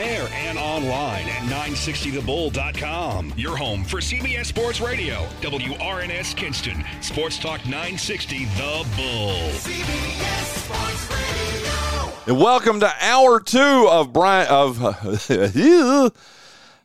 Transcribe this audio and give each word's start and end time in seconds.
air 0.00 0.28
and 0.32 0.58
online 0.58 1.28
at 1.28 1.42
960thebull.com. 1.42 3.34
Your 3.36 3.56
home 3.56 3.84
for 3.84 3.98
CBS 3.98 4.46
Sports 4.46 4.80
Radio, 4.80 5.26
WRNS 5.42 6.34
Kinston, 6.34 6.84
Sports 7.00 7.38
Talk 7.38 7.64
960 7.66 8.46
The 8.46 8.86
Bull. 8.96 9.50
CBS 9.50 10.44
Sports 10.64 11.10
Radio. 11.10 11.30
And 12.26 12.40
welcome 12.40 12.80
to 12.80 12.90
hour 13.00 13.40
two 13.40 13.88
of 13.90 14.12
Bryan 14.12 14.48
of. 14.48 14.78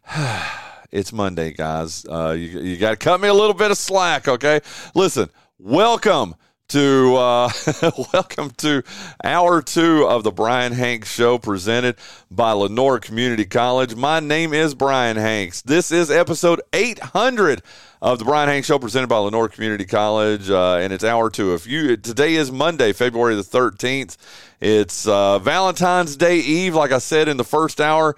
it's 0.92 1.14
Monday, 1.14 1.54
guys. 1.54 2.06
Uh, 2.06 2.36
you 2.38 2.60
you 2.60 2.78
got 2.78 2.92
to 2.92 2.98
cut 2.98 3.22
me 3.22 3.28
a 3.28 3.34
little 3.34 3.54
bit 3.54 3.72
of 3.72 3.78
slack, 3.78 4.28
okay? 4.28 4.60
Listen, 4.94 5.30
welcome 5.58 6.36
to 6.70 7.16
uh, 7.16 7.50
welcome 8.14 8.50
to 8.50 8.84
hour 9.24 9.62
two 9.62 10.06
of 10.08 10.24
the 10.24 10.32
Bryan 10.32 10.74
Hanks 10.74 11.12
Show, 11.12 11.38
presented 11.38 11.96
by 12.32 12.54
Lenoir 12.54 13.00
Community 13.00 13.46
College. 13.46 13.96
My 13.96 14.20
name 14.20 14.54
is 14.54 14.74
Bryan 14.74 15.18
Hanks. 15.18 15.62
This 15.62 15.92
is 15.92 16.10
episode 16.10 16.62
800 16.74 17.62
of 18.02 18.20
the 18.20 18.26
Bryan 18.26 18.50
Hanks 18.50 18.68
Show, 18.68 18.80
presented 18.80 19.08
by 19.08 19.18
Lenoir 19.18 19.48
Community 19.48 19.86
College, 19.86 20.50
uh, 20.50 20.78
and 20.78 20.92
it's 20.92 21.04
hour 21.04 21.30
two. 21.30 21.54
If 21.54 21.68
you 21.68 21.98
today 21.98 22.36
is 22.36 22.52
Monday, 22.52 22.94
February 22.94 23.36
the 23.36 23.44
13th. 23.44 24.18
It's 24.60 25.08
uh, 25.08 25.38
Valentine's 25.40 26.16
Day 26.16 26.40
Eve, 26.40 26.74
like 26.74 26.92
I 26.92 26.98
said 27.00 27.28
in 27.28 27.38
the 27.38 27.44
first 27.44 27.80
hour, 27.80 28.16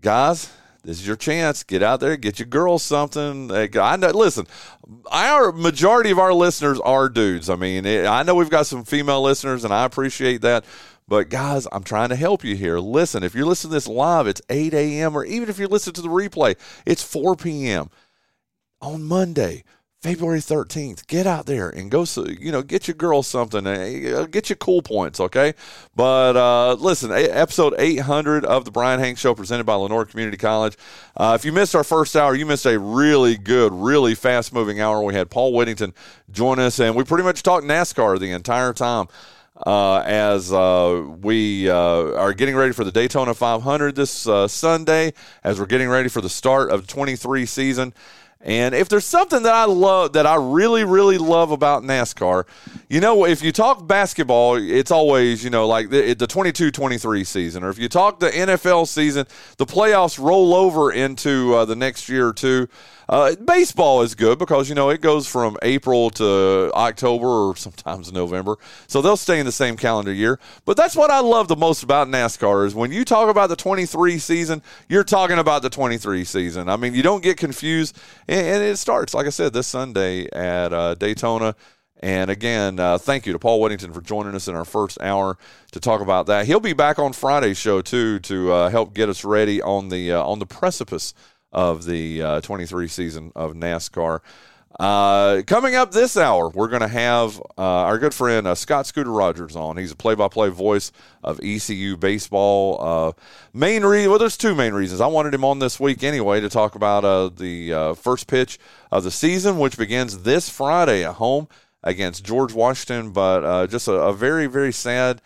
guys 0.00 0.48
this 0.84 1.00
is 1.00 1.06
your 1.06 1.16
chance. 1.16 1.62
Get 1.62 1.82
out 1.82 2.00
there, 2.00 2.16
get 2.16 2.38
your 2.38 2.46
girls 2.46 2.82
something. 2.82 3.50
I 3.50 3.96
know. 3.96 4.10
Listen, 4.10 4.46
our 5.10 5.50
majority 5.50 6.10
of 6.10 6.18
our 6.18 6.34
listeners 6.34 6.78
are 6.80 7.08
dudes. 7.08 7.48
I 7.48 7.56
mean, 7.56 7.86
I 7.86 8.22
know 8.22 8.34
we've 8.34 8.50
got 8.50 8.66
some 8.66 8.84
female 8.84 9.22
listeners, 9.22 9.64
and 9.64 9.72
I 9.72 9.84
appreciate 9.84 10.42
that. 10.42 10.64
But 11.06 11.28
guys, 11.28 11.66
I'm 11.70 11.84
trying 11.84 12.10
to 12.10 12.16
help 12.16 12.44
you 12.44 12.56
here. 12.56 12.78
Listen, 12.78 13.22
if 13.22 13.34
you're 13.34 13.46
listening 13.46 13.72
to 13.72 13.74
this 13.76 13.88
live, 13.88 14.26
it's 14.26 14.40
8 14.48 14.72
a.m. 14.72 15.16
or 15.16 15.24
even 15.24 15.48
if 15.48 15.58
you 15.58 15.68
listen 15.68 15.92
to 15.94 16.02
the 16.02 16.08
replay, 16.08 16.56
it's 16.86 17.02
4 17.02 17.36
p.m. 17.36 17.90
on 18.80 19.02
Monday. 19.04 19.64
February 20.04 20.40
13th. 20.40 21.06
Get 21.06 21.26
out 21.26 21.46
there 21.46 21.70
and 21.70 21.90
go, 21.90 22.04
you 22.38 22.52
know, 22.52 22.60
get 22.60 22.86
your 22.86 22.94
girl 22.94 23.22
something. 23.22 23.66
Uh, 23.66 24.26
get 24.30 24.50
your 24.50 24.56
cool 24.56 24.82
points, 24.82 25.18
okay? 25.18 25.54
But 25.96 26.36
uh, 26.36 26.74
listen, 26.74 27.10
episode 27.10 27.74
800 27.78 28.44
of 28.44 28.66
the 28.66 28.70
Bryan 28.70 29.00
Hanks 29.00 29.22
Show 29.22 29.34
presented 29.34 29.64
by 29.64 29.76
Lenoir 29.76 30.04
Community 30.04 30.36
College. 30.36 30.76
Uh, 31.16 31.32
if 31.40 31.46
you 31.46 31.52
missed 31.52 31.74
our 31.74 31.84
first 31.84 32.14
hour, 32.16 32.34
you 32.34 32.44
missed 32.44 32.66
a 32.66 32.78
really 32.78 33.38
good, 33.38 33.72
really 33.72 34.14
fast 34.14 34.52
moving 34.52 34.78
hour. 34.78 35.02
We 35.02 35.14
had 35.14 35.30
Paul 35.30 35.54
Whittington 35.54 35.94
join 36.30 36.58
us, 36.58 36.78
and 36.80 36.94
we 36.94 37.04
pretty 37.04 37.24
much 37.24 37.42
talked 37.42 37.64
NASCAR 37.64 38.20
the 38.20 38.32
entire 38.32 38.74
time. 38.74 39.08
Uh, 39.56 40.02
as 40.04 40.52
uh, 40.52 41.02
we 41.22 41.70
uh, 41.70 42.12
are 42.18 42.34
getting 42.34 42.56
ready 42.56 42.72
for 42.72 42.84
the 42.84 42.92
Daytona 42.92 43.32
500 43.32 43.94
this 43.94 44.26
uh, 44.26 44.48
Sunday, 44.48 45.14
as 45.44 45.58
we're 45.58 45.66
getting 45.66 45.88
ready 45.88 46.10
for 46.10 46.20
the 46.20 46.28
start 46.28 46.70
of 46.70 46.86
23 46.88 47.46
season. 47.46 47.94
And 48.44 48.74
if 48.74 48.90
there's 48.90 49.06
something 49.06 49.42
that 49.44 49.54
I 49.54 49.64
love, 49.64 50.12
that 50.12 50.26
I 50.26 50.36
really, 50.36 50.84
really 50.84 51.16
love 51.16 51.50
about 51.50 51.82
NASCAR, 51.82 52.44
you 52.90 53.00
know, 53.00 53.24
if 53.24 53.42
you 53.42 53.52
talk 53.52 53.86
basketball, 53.86 54.56
it's 54.56 54.90
always, 54.90 55.42
you 55.42 55.48
know, 55.48 55.66
like 55.66 55.88
the, 55.88 56.12
the 56.12 56.26
22 56.26 56.70
23 56.70 57.24
season. 57.24 57.64
Or 57.64 57.70
if 57.70 57.78
you 57.78 57.88
talk 57.88 58.20
the 58.20 58.28
NFL 58.28 58.86
season, 58.86 59.26
the 59.56 59.64
playoffs 59.64 60.22
roll 60.22 60.54
over 60.54 60.92
into 60.92 61.54
uh, 61.54 61.64
the 61.64 61.74
next 61.74 62.10
year 62.10 62.28
or 62.28 62.32
two. 62.34 62.68
Uh, 63.08 63.34
baseball 63.36 64.02
is 64.02 64.14
good 64.14 64.38
because 64.38 64.68
you 64.68 64.74
know 64.74 64.90
it 64.90 65.00
goes 65.00 65.26
from 65.26 65.56
April 65.62 66.10
to 66.10 66.70
October 66.74 67.26
or 67.26 67.56
sometimes 67.56 68.12
November, 68.12 68.56
so 68.86 69.02
they'll 69.02 69.16
stay 69.16 69.38
in 69.38 69.46
the 69.46 69.52
same 69.52 69.76
calendar 69.76 70.12
year. 70.12 70.38
But 70.64 70.76
that's 70.76 70.96
what 70.96 71.10
I 71.10 71.20
love 71.20 71.48
the 71.48 71.56
most 71.56 71.82
about 71.82 72.08
NASCAR 72.08 72.66
is 72.66 72.74
when 72.74 72.92
you 72.92 73.04
talk 73.04 73.28
about 73.28 73.48
the 73.48 73.56
23 73.56 74.18
season, 74.18 74.62
you're 74.88 75.04
talking 75.04 75.38
about 75.38 75.62
the 75.62 75.70
23 75.70 76.24
season. 76.24 76.68
I 76.68 76.76
mean, 76.76 76.94
you 76.94 77.02
don't 77.02 77.22
get 77.22 77.36
confused, 77.36 77.98
and, 78.28 78.46
and 78.46 78.62
it 78.62 78.76
starts 78.78 79.14
like 79.14 79.26
I 79.26 79.30
said 79.30 79.52
this 79.52 79.66
Sunday 79.66 80.28
at 80.32 80.72
uh, 80.72 80.94
Daytona. 80.94 81.54
And 82.00 82.28
again, 82.30 82.78
uh, 82.78 82.98
thank 82.98 83.24
you 83.24 83.32
to 83.32 83.38
Paul 83.38 83.62
Whittington 83.62 83.94
for 83.94 84.02
joining 84.02 84.34
us 84.34 84.46
in 84.46 84.54
our 84.54 84.66
first 84.66 85.00
hour 85.00 85.38
to 85.72 85.80
talk 85.80 86.02
about 86.02 86.26
that. 86.26 86.44
He'll 86.44 86.60
be 86.60 86.74
back 86.74 86.98
on 86.98 87.14
Friday's 87.14 87.56
show 87.56 87.80
too 87.80 88.18
to 88.18 88.52
uh, 88.52 88.68
help 88.68 88.92
get 88.92 89.08
us 89.08 89.24
ready 89.24 89.62
on 89.62 89.88
the 89.88 90.12
uh, 90.12 90.22
on 90.22 90.38
the 90.38 90.44
precipice 90.44 91.14
of 91.54 91.84
the 91.84 92.22
uh, 92.22 92.40
23 92.42 92.88
season 92.88 93.32
of 93.34 93.54
NASCAR. 93.54 94.20
Uh, 94.80 95.42
coming 95.46 95.76
up 95.76 95.92
this 95.92 96.16
hour, 96.16 96.48
we're 96.48 96.68
going 96.68 96.82
to 96.82 96.88
have 96.88 97.38
uh, 97.56 97.62
our 97.62 97.96
good 97.96 98.12
friend 98.12 98.46
uh, 98.46 98.56
Scott 98.56 98.86
Scooter 98.86 99.12
Rogers 99.12 99.54
on. 99.54 99.76
He's 99.76 99.92
a 99.92 99.96
play-by-play 99.96 100.48
voice 100.48 100.90
of 101.22 101.38
ECU 101.44 101.96
baseball. 101.96 102.78
Uh, 102.80 103.12
main 103.52 103.84
reason, 103.84 104.10
well, 104.10 104.18
there's 104.18 104.36
two 104.36 104.54
main 104.54 104.74
reasons. 104.74 105.00
I 105.00 105.06
wanted 105.06 105.32
him 105.32 105.44
on 105.44 105.60
this 105.60 105.78
week 105.78 106.02
anyway 106.02 106.40
to 106.40 106.48
talk 106.48 106.74
about 106.74 107.04
uh, 107.04 107.28
the 107.28 107.72
uh, 107.72 107.94
first 107.94 108.26
pitch 108.26 108.58
of 108.90 109.04
the 109.04 109.12
season, 109.12 109.60
which 109.60 109.78
begins 109.78 110.22
this 110.22 110.48
Friday 110.48 111.04
at 111.04 111.14
home 111.14 111.46
against 111.84 112.24
George 112.24 112.52
Washington. 112.52 113.12
But 113.12 113.68
just 113.68 113.86
a, 113.86 113.92
a, 113.92 114.12
very, 114.12 114.46
very 114.46 114.72
sad 114.72 115.22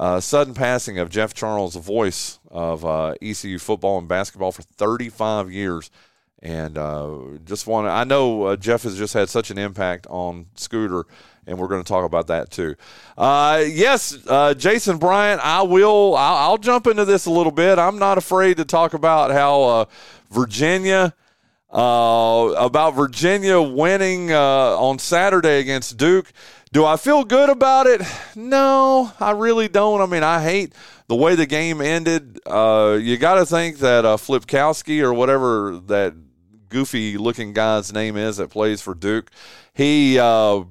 uh, 0.00 0.18
sudden 0.18 0.54
passing 0.54 0.98
of 0.98 1.10
Jeff 1.10 1.34
Charles, 1.34 1.74
the 1.74 1.80
voice 1.80 2.38
of 2.50 2.86
uh, 2.86 3.12
ECU 3.20 3.58
football 3.58 3.98
and 3.98 4.08
basketball 4.08 4.50
for 4.50 4.62
35 4.62 5.52
years. 5.52 5.90
And 6.42 6.78
uh, 6.78 7.18
just 7.44 7.66
want 7.66 7.86
to, 7.86 7.90
I 7.90 8.04
know 8.04 8.44
uh, 8.44 8.56
Jeff 8.56 8.84
has 8.84 8.96
just 8.96 9.12
had 9.12 9.28
such 9.28 9.50
an 9.50 9.58
impact 9.58 10.06
on 10.08 10.46
Scooter, 10.54 11.04
and 11.46 11.58
we're 11.58 11.68
going 11.68 11.82
to 11.82 11.88
talk 11.88 12.06
about 12.06 12.28
that 12.28 12.50
too. 12.50 12.76
Uh, 13.18 13.62
yes, 13.66 14.16
uh, 14.26 14.54
Jason 14.54 14.96
Bryant, 14.96 15.42
I 15.44 15.60
will, 15.60 16.16
I'll, 16.16 16.50
I'll, 16.52 16.58
jump 16.58 16.86
into 16.86 17.04
this 17.04 17.26
a 17.26 17.30
little 17.30 17.52
bit. 17.52 17.78
I'm 17.78 17.98
not 17.98 18.16
afraid 18.16 18.56
to 18.56 18.64
talk 18.64 18.94
about 18.94 19.30
how 19.32 19.86
Virginia. 20.30 21.14
about 21.70 22.92
Virginia 22.92 23.60
winning 23.60 24.32
on 24.32 24.98
Saturday 24.98 25.60
against 25.60 25.98
Duke. 25.98 26.32
Do 26.72 26.84
I 26.84 26.96
feel 26.96 27.24
good 27.24 27.50
about 27.50 27.88
it? 27.88 28.00
No, 28.36 29.12
I 29.18 29.32
really 29.32 29.66
don't. 29.66 30.00
I 30.00 30.06
mean, 30.06 30.22
I 30.22 30.40
hate 30.40 30.72
the 31.08 31.16
way 31.16 31.34
the 31.34 31.46
game 31.46 31.80
ended. 31.80 32.38
Uh, 32.46 32.96
you 33.00 33.16
got 33.16 33.34
to 33.34 33.46
think 33.46 33.78
that 33.78 34.04
uh, 34.04 34.16
Flipkowski 34.16 35.02
or 35.02 35.12
whatever 35.12 35.80
that 35.88 36.14
goofy 36.68 37.18
looking 37.18 37.52
guy's 37.52 37.92
name 37.92 38.16
is 38.16 38.36
that 38.36 38.50
plays 38.50 38.80
for 38.80 38.94
Duke, 38.94 39.32
he 39.74 40.16
uh, 40.20 40.62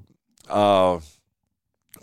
uh 0.48 1.00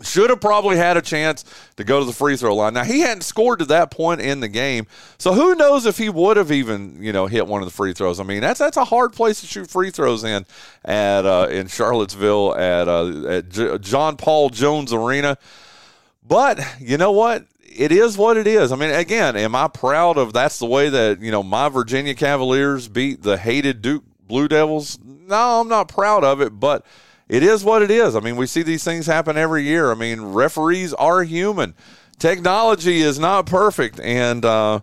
should 0.01 0.29
have 0.29 0.41
probably 0.41 0.77
had 0.77 0.97
a 0.97 1.01
chance 1.01 1.43
to 1.75 1.83
go 1.83 1.99
to 1.99 2.05
the 2.05 2.13
free 2.13 2.37
throw 2.37 2.55
line. 2.55 2.73
Now 2.73 2.83
he 2.83 3.01
hadn't 3.01 3.21
scored 3.21 3.59
to 3.59 3.65
that 3.65 3.91
point 3.91 4.21
in 4.21 4.39
the 4.39 4.47
game, 4.47 4.87
so 5.17 5.33
who 5.33 5.55
knows 5.55 5.85
if 5.85 5.97
he 5.97 6.09
would 6.09 6.37
have 6.37 6.51
even 6.51 7.01
you 7.01 7.11
know 7.11 7.27
hit 7.27 7.47
one 7.47 7.61
of 7.61 7.67
the 7.67 7.73
free 7.73 7.93
throws. 7.93 8.19
I 8.19 8.23
mean 8.23 8.41
that's 8.41 8.59
that's 8.59 8.77
a 8.77 8.85
hard 8.85 9.13
place 9.13 9.41
to 9.41 9.47
shoot 9.47 9.69
free 9.69 9.91
throws 9.91 10.23
in 10.23 10.45
at 10.85 11.25
uh, 11.25 11.47
in 11.49 11.67
Charlottesville 11.67 12.55
at, 12.55 12.87
uh, 12.87 13.27
at 13.27 13.49
J- 13.49 13.77
John 13.79 14.17
Paul 14.17 14.49
Jones 14.49 14.93
Arena. 14.93 15.37
But 16.27 16.59
you 16.79 16.97
know 16.97 17.11
what? 17.11 17.45
It 17.61 17.91
is 17.91 18.17
what 18.17 18.37
it 18.37 18.47
is. 18.47 18.71
I 18.71 18.75
mean, 18.75 18.89
again, 18.89 19.35
am 19.35 19.55
I 19.55 19.67
proud 19.67 20.17
of 20.17 20.33
that's 20.33 20.57
the 20.59 20.65
way 20.65 20.89
that 20.89 21.21
you 21.21 21.31
know 21.31 21.43
my 21.43 21.69
Virginia 21.69 22.15
Cavaliers 22.15 22.87
beat 22.87 23.23
the 23.23 23.37
hated 23.37 23.81
Duke 23.81 24.03
Blue 24.27 24.47
Devils? 24.47 24.99
No, 25.03 25.61
I'm 25.61 25.67
not 25.67 25.89
proud 25.89 26.23
of 26.23 26.41
it, 26.41 26.59
but 26.59 26.85
it 27.29 27.43
is 27.43 27.63
what 27.63 27.81
it 27.81 27.91
is. 27.91 28.15
I 28.15 28.19
mean, 28.19 28.35
we 28.35 28.47
see 28.47 28.63
these 28.63 28.83
things 28.83 29.05
happen 29.05 29.37
every 29.37 29.63
year. 29.63 29.91
I 29.91 29.95
mean, 29.95 30.21
referees 30.21 30.93
are 30.93 31.23
human. 31.23 31.75
Technology 32.19 33.01
is 33.01 33.19
not 33.19 33.45
perfect, 33.45 33.99
and 33.99 34.43
uh, 34.43 34.79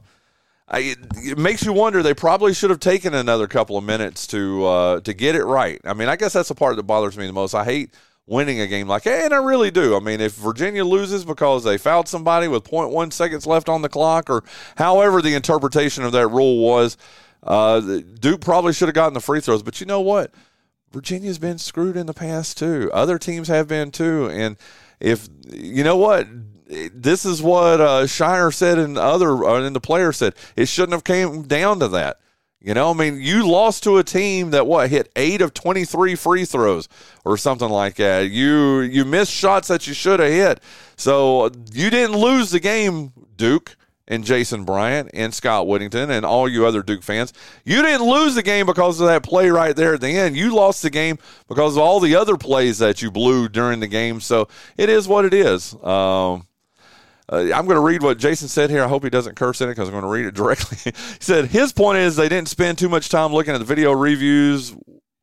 I, 0.69 0.95
it 1.17 1.39
makes 1.39 1.65
you 1.65 1.73
wonder. 1.73 2.03
They 2.03 2.15
probably 2.15 2.55
should 2.55 2.71
have 2.71 2.81
taken 2.81 3.13
another 3.13 3.49
couple 3.49 3.77
of 3.77 3.85
minutes 3.85 4.27
to 4.29 4.65
uh, 4.65 5.01
to 5.01 5.13
get 5.13 5.35
it 5.35 5.45
right. 5.45 5.81
I 5.85 5.95
mean, 5.95 6.09
I 6.09 6.17
guess 6.17 6.33
that's 6.33 6.49
the 6.49 6.55
part 6.55 6.77
that 6.77 6.83
bothers 6.85 7.19
me 7.19 7.27
the 7.27 7.33
most. 7.33 7.55
I 7.55 7.65
hate 7.65 7.95
winning 8.27 8.61
a 8.61 8.67
game 8.67 8.89
like, 8.89 9.07
and 9.07 9.35
I 9.35 9.39
really 9.39 9.71
do. 9.71 9.97
I 9.97 10.01
mean, 10.01 10.21
if 10.21 10.35
Virginia 10.35 10.85
loses 10.85 11.25
because 11.25 11.65
they 11.65 11.77
fouled 11.77 12.09
somebody 12.09 12.49
with 12.49 12.65
0.1 12.65 13.13
seconds 13.13 13.47
left 13.47 13.69
on 13.69 13.83
the 13.83 13.89
clock, 13.89 14.31
or 14.31 14.45
however 14.77 15.21
the 15.21 15.35
interpretation 15.35 16.05
of 16.05 16.13
that 16.13 16.29
rule 16.29 16.59
was, 16.59 16.97
uh, 17.43 17.81
Duke 18.21 18.41
probably 18.41 18.73
should 18.73 18.89
have 18.89 18.95
gotten 18.95 19.15
the 19.15 19.21
free 19.21 19.41
throws. 19.41 19.63
But 19.63 19.81
you 19.81 19.87
know 19.87 20.01
what? 20.01 20.33
Virginia's 20.95 21.41
been 21.41 21.59
screwed 21.59 21.97
in 21.97 22.07
the 22.07 22.15
past 22.15 22.57
too. 22.57 22.89
Other 22.95 23.19
teams 23.19 23.49
have 23.49 23.67
been 23.67 23.91
too. 23.91 24.31
And 24.31 24.57
if 25.01 25.29
you 25.51 25.83
know 25.83 25.97
what, 25.97 26.29
this 26.69 27.25
is 27.25 27.43
what 27.43 27.81
uh, 27.81 28.05
Scheyer 28.05 28.55
said, 28.55 28.79
and 28.79 28.97
other 28.97 29.45
uh, 29.45 29.61
and 29.61 29.75
the 29.75 29.81
player 29.81 30.13
said 30.13 30.35
it 30.55 30.67
shouldn't 30.67 30.93
have 30.93 31.03
came 31.03 31.43
down 31.43 31.81
to 31.81 31.89
that. 31.89 32.21
You 32.61 32.75
know, 32.75 32.91
I 32.91 32.95
mean, 32.95 33.21
you 33.21 33.47
lost 33.47 33.83
to 33.83 33.99
a 33.99 34.05
team 34.05 34.53
that 34.53 34.69
what 34.69 34.89
hit 34.89 35.11
eight 35.17 35.43
of 35.43 35.53
twenty 35.53 35.85
three 35.85 36.15
free 36.15 36.45
throws 36.45 36.89
or 37.25 37.37
something 37.37 37.69
like 37.69 37.97
that. 37.97 38.31
You 38.31 38.81
you 38.81 39.05
missed 39.05 39.33
shots 39.33 39.67
that 39.69 39.89
you 39.89 39.95
should 39.95 40.21
have 40.21 40.31
hit, 40.31 40.61
so 40.97 41.51
you 41.73 41.91
didn't 41.91 42.17
lose 42.17 42.53
the 42.53 42.61
game, 42.61 43.13
Duke 43.37 43.77
and 44.07 44.25
Jason 44.25 44.65
Bryant 44.65 45.11
and 45.15 45.33
Scott 45.33 45.67
Whittington 45.67 46.11
and 46.11 46.27
all 46.27 46.49
you 46.49 46.67
other 46.67 46.83
Duke 46.83 47.03
fans. 47.03 47.33
You 47.65 47.83
didn't 47.83 48.07
lose 48.07 48.35
the 48.35 48.43
game 48.43 48.67
because 48.67 49.01
of 49.01 49.07
that 49.07 49.23
play 49.23 49.51
right 49.51 49.75
there 49.75 49.95
at 49.95 50.01
the 50.01 50.09
end. 50.09 50.37
You 50.37 50.55
lost 50.55 50.83
the 50.83 50.91
game 50.91 51.19
because 51.49 51.77
of 51.77 51.83
all 51.83 52.01
the 52.01 52.15
other 52.15 52.37
plays 52.37 52.79
that 52.79 53.03
you 53.03 53.11
blew 53.11 53.49
during 53.49 53.81
the 53.81 53.89
game. 53.89 54.21
So 54.21 54.49
it 54.77 54.89
is 54.89 55.09
what 55.09 55.25
it 55.25 55.33
is. 55.33 55.75
Um, 55.83 56.47
uh, 57.33 57.39
I'm 57.55 57.65
going 57.65 57.77
to 57.77 57.81
read 57.81 58.03
what 58.03 58.19
Jason 58.19 58.49
said 58.49 58.69
here. 58.69 58.85
I 58.85 58.89
hope 58.89 59.03
he 59.03 59.11
doesn't 59.11 59.37
curse 59.37 59.63
in 59.63 59.69
it 59.69 59.73
because 59.73 59.89
I'm 59.89 59.95
going 59.95 60.03
to 60.03 60.09
read 60.09 60.27
it 60.27 60.35
directly. 60.35 60.77
he 60.85 60.93
said 61.21 61.47
his 61.47 61.73
point 61.73 61.99
is 61.99 62.17
they 62.17 62.29
didn't 62.29 62.49
spend 62.49 62.79
too 62.79 62.89
much 62.89 63.09
time 63.09 63.33
looking 63.33 63.55
at 63.55 63.59
the 63.59 63.65
video 63.65 63.93
reviews 63.93 64.75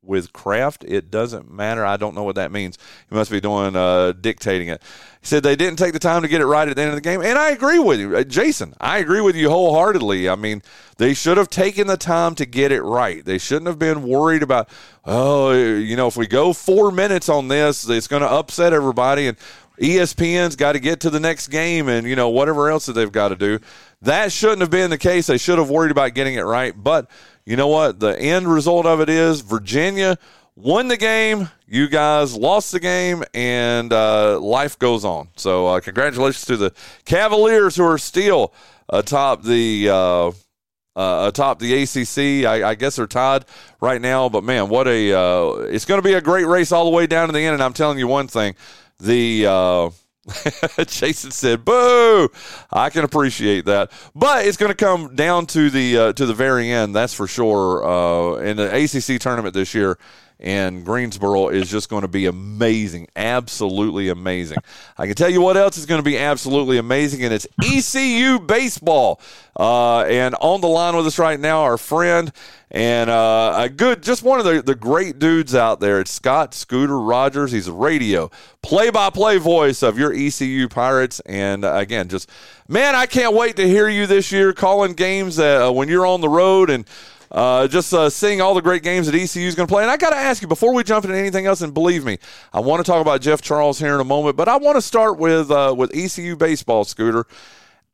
with 0.03 0.33
Kraft. 0.33 0.83
It 0.88 1.12
doesn't 1.12 1.51
matter. 1.51 1.86
I 1.86 1.98
don't 1.98 2.15
know 2.15 2.24
what 2.24 2.36
that 2.36 2.51
means. 2.51 2.77
He 3.09 3.15
must 3.15 3.30
be 3.30 3.39
doing 3.39 3.75
uh, 3.75 4.13
dictating 4.13 4.68
it. 4.68 4.81
He 5.19 5.27
said 5.27 5.44
they 5.44 5.56
didn't 5.56 5.77
take 5.77 5.94
the 5.94 6.00
time 6.00 6.24
to 6.24 6.27
get 6.27 6.42
it 6.42 6.45
right 6.45 6.68
at 6.68 6.75
the 6.75 6.81
end 6.81 6.89
of 6.89 6.95
the 6.95 7.01
game, 7.01 7.21
and 7.21 7.38
I 7.38 7.51
agree 7.51 7.80
with 7.80 8.00
you, 8.00 8.18
uh, 8.18 8.24
Jason. 8.24 8.74
I 8.81 8.98
agree 8.98 9.21
with 9.21 9.36
you 9.36 9.50
wholeheartedly. 9.50 10.27
I 10.27 10.36
mean, 10.36 10.63
they 10.98 11.13
should 11.13 11.38
have 11.38 11.50
taken 11.50 11.88
the 11.88 11.98
time 11.98 12.36
to 12.36 12.45
get 12.45 12.71
it 12.71 12.81
right. 12.81 13.24
They 13.24 13.38
shouldn't 13.38 13.68
have 13.68 13.80
been 13.80 14.03
worried 14.03 14.42
about, 14.42 14.69
oh, 15.06 15.51
you 15.53 15.95
know, 15.95 16.07
if 16.07 16.18
we 16.18 16.25
go 16.25 16.54
four 16.54 16.92
minutes 16.92 17.30
on 17.30 17.47
this, 17.47 17.88
it's 17.88 18.07
going 18.07 18.24
to 18.24 18.30
upset 18.30 18.74
everybody, 18.74 19.27
and 19.27 19.38
ESPN's 19.80 20.56
got 20.56 20.74
to 20.74 20.80
get 20.80 21.00
to 21.01 21.09
the 21.09 21.19
next 21.19 21.47
game, 21.47 21.88
and 21.88 22.07
you 22.07 22.15
know 22.15 22.30
whatever 22.30 22.69
else 22.69 22.86
that 22.86 22.94
they've 22.94 23.12
got 23.12 23.30
to 23.30 23.36
do. 23.36 23.59
That 24.04 24.31
shouldn't 24.31 24.62
have 24.62 24.69
been 24.69 24.89
the 24.89 24.97
case. 24.97 25.27
They 25.27 25.38
should 25.38 25.59
have 25.59 25.69
worried 25.69 25.92
about 25.92 26.13
getting 26.13 26.36
it 26.36 26.42
right, 26.42 26.74
but 26.75 27.09
you 27.46 27.56
know 27.56 27.68
what? 27.68 28.00
The 28.00 28.20
end 28.20 28.48
result 28.48 28.86
of 28.86 29.02
it 29.02 29.10
is 29.10 29.42
Virginia 29.42 30.18
won 30.56 30.88
the 30.88 30.98
game. 30.98 31.50
You 31.68 31.88
guys 31.88 32.36
lost 32.36 32.72
the 32.72 32.80
game, 32.80 33.24
and 33.34 33.92
uh, 33.92 34.40
life 34.40 34.78
goes 34.78 35.06
on. 35.06 35.30
So, 35.36 35.68
uh, 35.68 35.80
congratulations 35.80 36.46
to 36.46 36.58
the 36.58 36.74
Cavaliers 37.06 37.76
who 37.76 37.84
are 37.84 37.98
still 37.98 38.54
atop 38.90 39.44
the. 39.44 39.90
Uh, 39.90 40.32
uh, 40.94 41.30
atop 41.30 41.60
the 41.60 41.84
ACC, 41.84 42.46
I, 42.46 42.72
I, 42.72 42.76
guess 42.76 42.98
they're 42.98 43.08
tied 43.08 43.46
right 43.80 44.02
now. 44.02 44.28
But 44.28 44.44
man, 44.44 44.68
what 44.68 44.90
a! 44.90 45.14
Uh, 45.18 45.52
it's 45.70 45.86
going 45.86 46.02
to 46.02 46.06
be 46.06 46.16
a 46.16 46.22
great 46.22 46.46
race 46.46 46.74
all 46.74 46.84
the 46.84 46.92
way 46.92 47.08
down 47.08 47.28
to 47.28 47.32
the 47.32 47.40
end. 47.40 47.54
And 47.54 47.64
I'm 47.64 47.72
telling 47.72 47.98
you 47.98 48.08
one 48.08 48.28
thing: 48.28 48.56
the 49.00 49.46
uh, 49.48 49.90
Jason 50.88 51.31
said, 51.31 51.65
"Boo!" 51.65 52.29
I 52.71 52.89
can 52.91 53.03
appreciate 53.03 53.65
that, 53.65 53.91
but 54.13 54.45
it's 54.45 54.57
going 54.57 54.71
to 54.71 54.75
come 54.75 55.15
down 55.15 55.47
to 55.47 55.69
the 55.69 55.97
uh, 55.97 56.13
to 56.13 56.25
the 56.27 56.33
very 56.33 56.71
end. 56.71 56.95
That's 56.95 57.13
for 57.13 57.27
sure. 57.27 57.83
Uh, 57.83 58.35
in 58.41 58.57
the 58.57 58.69
ACC 58.71 59.19
tournament 59.19 59.56
this 59.56 59.73
year, 59.73 59.97
and 60.42 60.84
Greensboro 60.84 61.50
is 61.50 61.70
just 61.70 61.90
going 61.90 62.02
to 62.02 62.08
be 62.08 62.26
amazing, 62.26 63.08
absolutely 63.16 64.10
amazing. 64.10 64.58
I 64.98 65.06
can 65.06 65.16
tell 65.16 65.30
you 65.30 65.42
what 65.42 65.58
else 65.58 65.78
is 65.78 65.86
going 65.86 66.00
to 66.00 66.04
be 66.04 66.18
absolutely 66.18 66.78
amazing, 66.78 67.24
and 67.24 67.34
it's 67.34 67.48
ECU 67.64 68.40
baseball. 68.40 69.22
Uh, 69.56 70.02
and 70.04 70.34
on 70.36 70.62
the 70.62 70.68
line 70.68 70.96
with 70.96 71.06
us 71.06 71.20
right 71.20 71.40
now, 71.40 71.62
our 71.62 71.78
friend 71.78 72.32
and 72.72 73.10
uh, 73.10 73.54
a 73.58 73.70
good, 73.70 74.02
just 74.02 74.24
one 74.24 74.40
of 74.40 74.46
the, 74.46 74.62
the 74.62 74.76
great 74.76 75.20
dudes 75.20 75.54
out 75.54 75.82
there. 75.82 76.00
It's 76.00 76.12
Scott 76.12 76.54
Scooter 76.54 77.00
Rogers. 77.00 77.52
He's 77.52 77.68
a 77.68 77.74
radio 77.74 78.32
play-by-play 78.62 79.40
voice 79.40 79.84
of 79.84 80.00
your 80.00 80.14
ECU 80.14 80.70
Pirates, 80.70 81.20
and 81.22 81.66
uh, 81.66 81.74
again, 81.76 82.08
just 82.08 82.30
man, 82.68 82.96
I 82.96 83.06
can't 83.08 83.34
wait 83.36 83.58
to 83.58 83.68
hear 83.68 83.90
you 83.90 84.08
this 84.08 84.32
year 84.32 84.54
calling 84.54 84.94
games 84.94 85.38
uh, 85.38 85.70
when 85.72 85.90
you're 85.90 86.06
on 86.06 86.22
the 86.22 86.30
road 86.30 86.70
and 86.70 86.86
uh, 87.31 87.68
just 87.68 87.94
uh, 87.94 88.10
seeing 88.10 88.42
all 88.42 88.54
the 88.54 88.62
great 88.62 88.83
games 88.83 89.07
that 89.07 89.16
ECU 89.16 89.48
is 89.48 89.56
going 89.56 89.68
to 89.68 89.72
play. 89.72 89.83
And 89.83 89.92
I 89.92 89.98
got 89.98 90.10
to 90.10 90.18
ask 90.18 90.42
you 90.42 90.48
before 90.48 90.74
we 90.74 90.83
jump 90.83 91.06
into 91.06 91.18
anything 91.18 91.45
else, 91.45 91.62
and 91.62 91.74
believe 91.74 92.04
me, 92.04 92.18
I 92.54 92.60
want 92.60 92.86
to 92.86 92.92
talk 92.92 93.01
about 93.01 93.22
Jeff 93.22 93.42
Charles 93.42 93.80
here 93.80 93.95
in 93.95 94.01
a 94.01 94.06
moment, 94.06 94.36
but 94.36 94.50
I 94.50 94.57
want 94.57 94.75
to 94.75 94.81
start 94.81 95.18
with 95.18 95.50
uh, 95.50 95.74
with 95.78 95.95
ECU 95.95 96.36
baseball, 96.36 96.83
Scooter. 96.83 97.25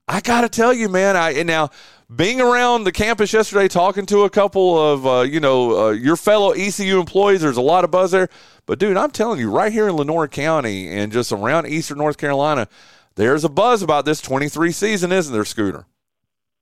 I 0.07 0.21
got 0.21 0.41
to 0.41 0.49
tell 0.49 0.73
you, 0.73 0.89
man, 0.89 1.17
I 1.17 1.43
now 1.43 1.69
being 2.13 2.39
around 2.39 2.85
the 2.85 2.91
campus 2.91 3.33
yesterday, 3.33 3.67
talking 3.67 4.05
to 4.07 4.23
a 4.23 4.29
couple 4.29 4.79
of 4.79 5.05
uh, 5.05 5.21
you 5.21 5.39
know 5.39 5.87
uh, 5.87 5.91
your 5.91 6.15
fellow 6.15 6.51
ECU 6.51 6.99
employees, 6.99 7.41
there's 7.41 7.57
a 7.57 7.61
lot 7.61 7.83
of 7.83 7.91
buzz 7.91 8.11
there. 8.11 8.29
But 8.65 8.79
dude, 8.79 8.97
I'm 8.97 9.11
telling 9.11 9.39
you, 9.39 9.51
right 9.51 9.71
here 9.71 9.87
in 9.87 9.95
Lenoir 9.95 10.27
County 10.27 10.87
and 10.87 11.11
just 11.11 11.31
around 11.31 11.67
Eastern 11.67 11.97
North 11.97 12.17
Carolina, 12.17 12.67
there's 13.15 13.43
a 13.43 13.49
buzz 13.49 13.81
about 13.81 14.05
this 14.05 14.21
23 14.21 14.71
season, 14.71 15.11
isn't 15.11 15.33
there, 15.33 15.45
Scooter? 15.45 15.85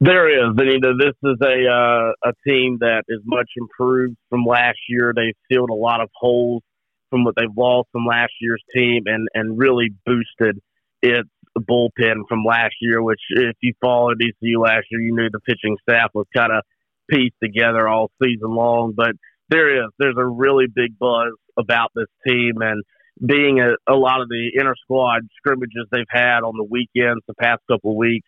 There 0.02 0.28
is, 0.30 0.56
know, 0.58 0.94
this 0.98 1.16
is 1.24 1.38
a 1.42 1.72
uh, 1.72 2.30
a 2.30 2.34
team 2.46 2.80
that 2.82 3.04
is 3.08 3.22
much 3.24 3.50
improved 3.56 4.18
from 4.30 4.44
last 4.44 4.78
year. 4.90 5.14
They've 5.16 5.38
filled 5.50 5.70
a 5.70 5.76
lot 5.76 6.02
of 6.02 6.10
holes 6.14 6.64
from 7.10 7.24
what 7.24 7.36
they've 7.38 7.48
lost 7.56 7.88
from 7.94 8.06
last 8.06 8.34
year's 8.42 8.62
team, 8.76 9.04
and 9.06 9.30
and 9.34 9.58
really 9.58 9.92
boosted 10.06 10.60
its 11.02 11.30
bullpen 11.58 12.28
from 12.28 12.44
last 12.46 12.76
year. 12.82 13.02
Which, 13.02 13.22
if 13.30 13.56
you 13.62 13.74
followed 13.82 14.22
ECU 14.22 14.60
last 14.60 14.88
year, 14.92 15.00
you 15.00 15.16
knew 15.16 15.30
the 15.32 15.40
pitching 15.40 15.78
staff 15.88 16.10
was 16.14 16.26
kind 16.36 16.52
of 16.52 16.64
pieced 17.10 17.36
together 17.42 17.88
all 17.88 18.12
season 18.22 18.54
long. 18.54 18.94
But 18.98 19.14
there 19.48 19.82
is, 19.82 19.92
there's 19.98 20.18
a 20.18 20.26
really 20.26 20.66
big 20.68 21.00
buzz 21.00 21.32
about 21.58 21.92
this 21.96 22.10
team, 22.28 22.56
and 22.60 22.84
being 23.26 23.62
a, 23.62 23.76
a 23.90 23.96
lot 23.96 24.20
of 24.20 24.28
the 24.28 24.52
inner 24.60 24.76
squad 24.84 25.22
scrimmages 25.38 25.88
they've 25.90 26.04
had 26.10 26.40
on 26.40 26.58
the 26.58 26.68
weekends 26.70 27.24
the 27.30 27.34
past 27.40 27.62
couple 27.72 27.92
of 27.92 27.98
weeks 27.98 28.28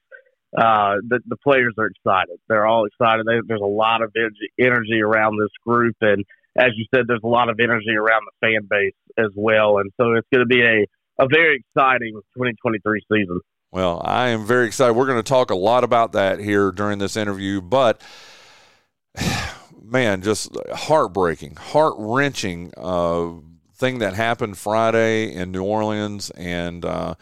uh, 0.55 0.95
the, 1.07 1.19
the 1.27 1.37
players 1.37 1.73
are 1.77 1.87
excited. 1.87 2.37
They're 2.47 2.65
all 2.65 2.85
excited. 2.85 3.25
They, 3.25 3.39
there's 3.47 3.61
a 3.61 3.65
lot 3.65 4.01
of 4.01 4.13
energy, 4.59 5.01
around 5.01 5.37
this 5.41 5.51
group, 5.65 5.95
and 6.01 6.23
as 6.57 6.71
you 6.75 6.85
said, 6.93 7.05
there's 7.07 7.21
a 7.23 7.27
lot 7.27 7.49
of 7.49 7.59
energy 7.59 7.95
around 7.95 8.21
the 8.25 8.47
fan 8.47 8.67
base 8.69 8.93
as 9.17 9.31
well. 9.35 9.77
And 9.77 9.91
so 9.99 10.13
it's 10.13 10.27
going 10.33 10.47
to 10.47 10.47
be 10.47 10.61
a 10.61 10.85
a 11.19 11.27
very 11.27 11.63
exciting 11.75 12.13
2023 12.35 13.01
season. 13.11 13.39
Well, 13.71 14.01
I 14.05 14.29
am 14.29 14.45
very 14.45 14.67
excited. 14.67 14.93
We're 14.93 15.07
going 15.07 15.17
to 15.17 15.27
talk 15.27 15.49
a 15.49 15.55
lot 15.55 15.83
about 15.83 16.11
that 16.13 16.39
here 16.39 16.71
during 16.71 16.99
this 16.99 17.17
interview, 17.17 17.59
but 17.59 18.01
man, 19.81 20.21
just 20.21 20.55
heartbreaking, 20.73 21.55
heart 21.55 21.95
wrenching 21.97 22.71
uh, 22.77 23.31
thing 23.73 23.99
that 23.99 24.13
happened 24.13 24.57
Friday 24.57 25.33
in 25.33 25.51
New 25.51 25.63
Orleans, 25.63 26.29
and. 26.31 26.85
Uh, 26.85 27.15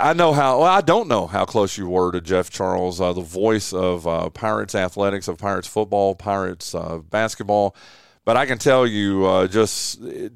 I 0.00 0.14
know 0.14 0.32
how. 0.32 0.60
Well, 0.60 0.68
I 0.68 0.80
don't 0.80 1.06
know 1.06 1.26
how 1.26 1.44
close 1.44 1.78
you 1.78 1.88
were 1.88 2.10
to 2.12 2.20
Jeff 2.20 2.50
Charles, 2.50 3.00
uh, 3.00 3.12
the 3.12 3.20
voice 3.20 3.72
of 3.72 4.06
uh, 4.06 4.30
Pirates 4.30 4.74
athletics, 4.74 5.28
of 5.28 5.38
Pirates 5.38 5.68
football, 5.68 6.14
Pirates 6.14 6.74
uh, 6.74 6.98
basketball. 6.98 7.76
But 8.24 8.36
I 8.36 8.46
can 8.46 8.58
tell 8.58 8.86
you, 8.86 9.26
uh, 9.26 9.46
just 9.46 10.00
it, 10.02 10.32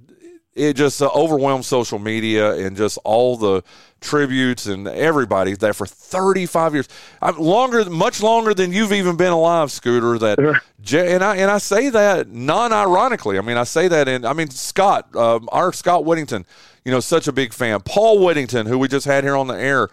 it 0.54 0.74
just 0.74 1.02
uh, 1.02 1.10
overwhelmed 1.14 1.64
social 1.64 1.98
media 1.98 2.54
and 2.54 2.76
just 2.76 2.96
all 3.02 3.36
the 3.36 3.64
tributes 4.00 4.66
and 4.66 4.86
everybody 4.86 5.54
that 5.54 5.74
for 5.74 5.86
35 5.86 6.74
years, 6.74 6.88
I'm 7.20 7.36
longer, 7.38 7.84
much 7.86 8.22
longer 8.22 8.54
than 8.54 8.72
you've 8.72 8.92
even 8.92 9.16
been 9.16 9.32
alive, 9.32 9.72
Scooter. 9.72 10.16
That, 10.18 10.38
and 10.38 11.24
I 11.24 11.36
and 11.36 11.50
I 11.50 11.58
say 11.58 11.88
that 11.88 12.28
non-ironically. 12.28 13.38
I 13.38 13.40
mean, 13.40 13.56
I 13.56 13.64
say 13.64 13.88
that 13.88 14.06
in. 14.06 14.24
I 14.24 14.32
mean, 14.32 14.50
Scott, 14.50 15.14
um, 15.16 15.48
our 15.50 15.72
Scott 15.72 16.04
Whittington 16.04 16.46
you 16.84 16.92
know, 16.92 17.00
such 17.00 17.28
a 17.28 17.32
big 17.32 17.52
fan. 17.52 17.80
Paul 17.80 18.24
Whittington, 18.24 18.66
who 18.66 18.78
we 18.78 18.88
just 18.88 19.06
had 19.06 19.24
here 19.24 19.36
on 19.36 19.46
the 19.46 19.54
air 19.54 19.88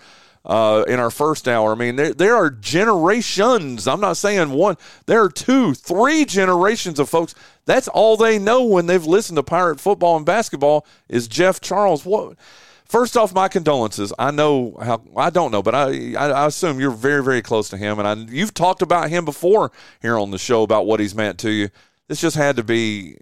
uh, 0.45 0.83
in 0.87 0.99
our 0.99 1.11
first 1.11 1.47
hour. 1.47 1.71
I 1.71 1.75
mean, 1.75 1.95
there, 1.95 2.13
there 2.13 2.35
are 2.35 2.49
generations. 2.49 3.87
I'm 3.87 4.01
not 4.01 4.17
saying 4.17 4.51
one. 4.51 4.77
There 5.05 5.23
are 5.23 5.29
two, 5.29 5.73
three 5.73 6.25
generations 6.25 6.99
of 6.99 7.09
folks. 7.09 7.35
That's 7.65 7.87
all 7.87 8.17
they 8.17 8.39
know 8.39 8.63
when 8.63 8.87
they've 8.87 9.05
listened 9.05 9.37
to 9.37 9.43
Pirate 9.43 9.79
football 9.79 10.17
and 10.17 10.25
basketball 10.25 10.85
is 11.07 11.27
Jeff 11.27 11.61
Charles. 11.61 12.05
What? 12.05 12.37
First 12.85 13.15
off, 13.15 13.33
my 13.33 13.47
condolences. 13.47 14.11
I 14.19 14.31
know 14.31 14.75
how 14.81 15.01
I 15.15 15.29
don't 15.29 15.51
know, 15.51 15.63
but 15.63 15.73
I, 15.73 16.13
I, 16.15 16.45
assume 16.45 16.81
you're 16.81 16.91
very 16.91 17.23
very 17.23 17.41
close 17.41 17.69
to 17.69 17.77
him, 17.77 17.99
and 17.99 18.05
I, 18.05 18.15
you've 18.15 18.53
talked 18.53 18.81
about 18.81 19.09
him 19.09 19.23
before 19.23 19.71
here 20.01 20.19
on 20.19 20.31
the 20.31 20.37
show 20.37 20.61
about 20.63 20.85
what 20.85 20.99
he's 20.99 21.15
meant 21.15 21.39
to 21.39 21.51
you. 21.51 21.69
This 22.09 22.19
just 22.19 22.35
had 22.35 22.57
to 22.57 22.63
be. 22.63 23.15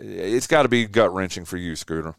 It's 0.00 0.48
got 0.48 0.62
to 0.62 0.68
be 0.68 0.86
gut 0.86 1.14
wrenching 1.14 1.44
for 1.44 1.56
you, 1.56 1.76
Scooter. 1.76 2.16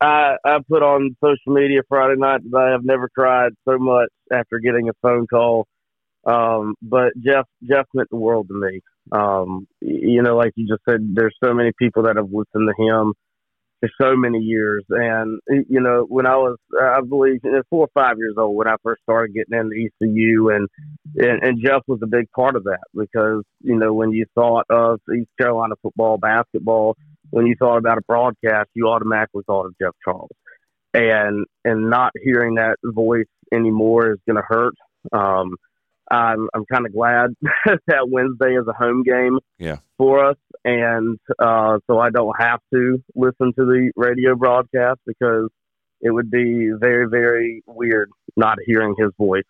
I, 0.00 0.36
I 0.44 0.58
put 0.68 0.82
on 0.82 1.16
social 1.22 1.54
media 1.54 1.80
Friday 1.88 2.18
night 2.18 2.40
that 2.50 2.58
I 2.58 2.70
have 2.70 2.84
never 2.84 3.08
cried 3.08 3.52
so 3.68 3.78
much 3.78 4.10
after 4.32 4.58
getting 4.58 4.88
a 4.88 4.92
phone 5.02 5.26
call. 5.26 5.66
Um, 6.24 6.74
but 6.82 7.12
Jeff, 7.18 7.46
Jeff 7.68 7.86
meant 7.94 8.08
the 8.10 8.16
world 8.16 8.48
to 8.48 8.54
me. 8.54 8.80
Um, 9.10 9.66
you 9.80 10.22
know, 10.22 10.36
like 10.36 10.52
you 10.56 10.68
just 10.68 10.82
said, 10.88 11.00
there's 11.14 11.34
so 11.42 11.54
many 11.54 11.72
people 11.78 12.02
that 12.04 12.16
have 12.16 12.30
listened 12.30 12.68
to 12.68 12.82
him 12.82 13.14
for 13.80 13.88
so 14.00 14.16
many 14.16 14.38
years. 14.38 14.84
And, 14.90 15.40
you 15.48 15.80
know, 15.80 16.04
when 16.08 16.26
I 16.26 16.36
was, 16.36 16.56
I 16.80 17.00
believe, 17.00 17.40
four 17.70 17.86
or 17.86 17.90
five 17.94 18.18
years 18.18 18.34
old 18.36 18.56
when 18.56 18.68
I 18.68 18.76
first 18.82 19.02
started 19.02 19.34
getting 19.34 19.58
into 19.58 19.88
ECU, 20.02 20.50
and, 20.50 20.68
and, 21.16 21.42
and 21.42 21.62
Jeff 21.64 21.82
was 21.86 22.00
a 22.02 22.06
big 22.06 22.30
part 22.32 22.56
of 22.56 22.64
that 22.64 22.82
because, 22.94 23.42
you 23.62 23.76
know, 23.76 23.94
when 23.94 24.10
you 24.12 24.26
thought 24.34 24.66
of 24.70 25.00
East 25.16 25.30
Carolina 25.40 25.74
football, 25.82 26.18
basketball, 26.18 26.96
when 27.30 27.46
you 27.46 27.54
thought 27.58 27.78
about 27.78 27.98
a 27.98 28.02
broadcast, 28.06 28.68
you 28.74 28.88
automatically 28.88 29.42
thought 29.46 29.66
of 29.66 29.74
Jeff 29.80 29.94
Charles. 30.04 30.30
And 30.94 31.46
and 31.64 31.90
not 31.90 32.12
hearing 32.22 32.54
that 32.54 32.76
voice 32.82 33.26
anymore 33.52 34.12
is 34.12 34.18
going 34.26 34.36
to 34.36 34.42
hurt. 34.46 34.74
Um, 35.12 35.56
I'm 36.10 36.48
I'm 36.54 36.64
kind 36.64 36.86
of 36.86 36.92
glad 36.92 37.34
that 37.86 38.08
Wednesday 38.08 38.54
is 38.54 38.66
a 38.66 38.72
home 38.72 39.02
game 39.02 39.38
yeah. 39.58 39.78
for 39.98 40.24
us, 40.24 40.36
and 40.64 41.18
uh, 41.38 41.78
so 41.86 41.98
I 41.98 42.10
don't 42.10 42.34
have 42.40 42.60
to 42.72 43.02
listen 43.14 43.52
to 43.58 43.64
the 43.66 43.90
radio 43.96 44.34
broadcast 44.34 45.00
because 45.06 45.50
it 46.00 46.10
would 46.10 46.30
be 46.30 46.70
very 46.78 47.06
very 47.08 47.62
weird 47.66 48.10
not 48.36 48.56
hearing 48.64 48.94
his 48.98 49.10
voice 49.18 49.44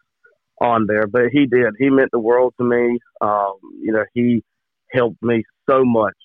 on 0.61 0.87
there. 0.87 1.07
But 1.07 1.29
he 1.33 1.47
did. 1.47 1.75
He 1.79 1.91
meant 1.91 2.11
the 2.13 2.19
world 2.19 2.55
to 2.59 2.65
me. 2.65 2.99
Um, 3.21 3.55
you 3.81 3.93
know, 3.93 4.05
he 4.13 4.43
helped 4.91 5.23
me 5.23 5.45
so 5.71 5.85
much 5.85 6.17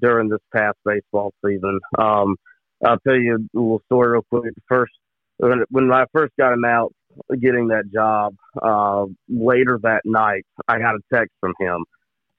during 0.00 0.28
this 0.28 0.40
past 0.54 0.76
baseball 0.84 1.32
season. 1.44 1.80
Um, 1.98 2.36
I'll 2.84 2.98
tell 2.98 3.16
you 3.16 3.36
a 3.36 3.58
little 3.58 3.82
story 3.86 4.12
real 4.12 4.24
quick. 4.30 4.52
First, 4.68 4.92
when, 5.38 5.64
when 5.70 5.92
I 5.92 6.04
first 6.12 6.32
got 6.38 6.52
announced 6.52 6.94
getting 7.40 7.68
that 7.68 7.84
job, 7.92 8.34
uh, 8.60 9.06
later 9.28 9.78
that 9.82 10.02
night, 10.04 10.44
I 10.68 10.78
got 10.78 10.94
a 10.96 11.00
text 11.12 11.32
from 11.40 11.54
him 11.58 11.84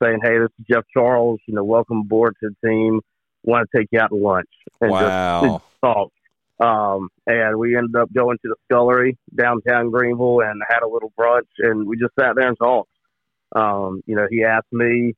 saying, 0.02 0.20
"Hey, 0.22 0.38
this 0.38 0.50
is 0.60 0.66
Jeff 0.70 0.84
Charles. 0.94 1.40
You 1.48 1.56
know, 1.56 1.64
welcome 1.64 2.00
aboard 2.02 2.36
to 2.44 2.50
the 2.50 2.68
team. 2.68 3.02
Want 3.44 3.68
to 3.70 3.78
take 3.78 3.88
you 3.92 4.00
out 4.00 4.10
to 4.10 4.16
lunch 4.16 4.50
and 4.82 4.92
wow. 4.92 5.42
just, 5.42 5.54
just 5.54 5.64
talk." 5.82 6.12
Um, 6.60 7.10
and 7.28 7.58
we 7.58 7.76
ended 7.76 7.96
up 7.96 8.12
going 8.14 8.38
to 8.38 8.50
the 8.50 8.56
Scullery 8.66 9.18
downtown 9.36 9.92
Greenville 9.92 10.40
and 10.42 10.62
had 10.70 10.84
a 10.84 10.88
little 10.88 11.12
brunch, 11.20 11.48
and 11.60 11.88
we 11.88 11.98
just 11.98 12.14
sat 12.18 12.36
there 12.36 12.48
and 12.48 12.58
talked. 12.58 12.90
Um, 13.54 14.02
you 14.06 14.16
know, 14.16 14.28
he 14.30 14.44
asked 14.44 14.72
me, 14.72 15.14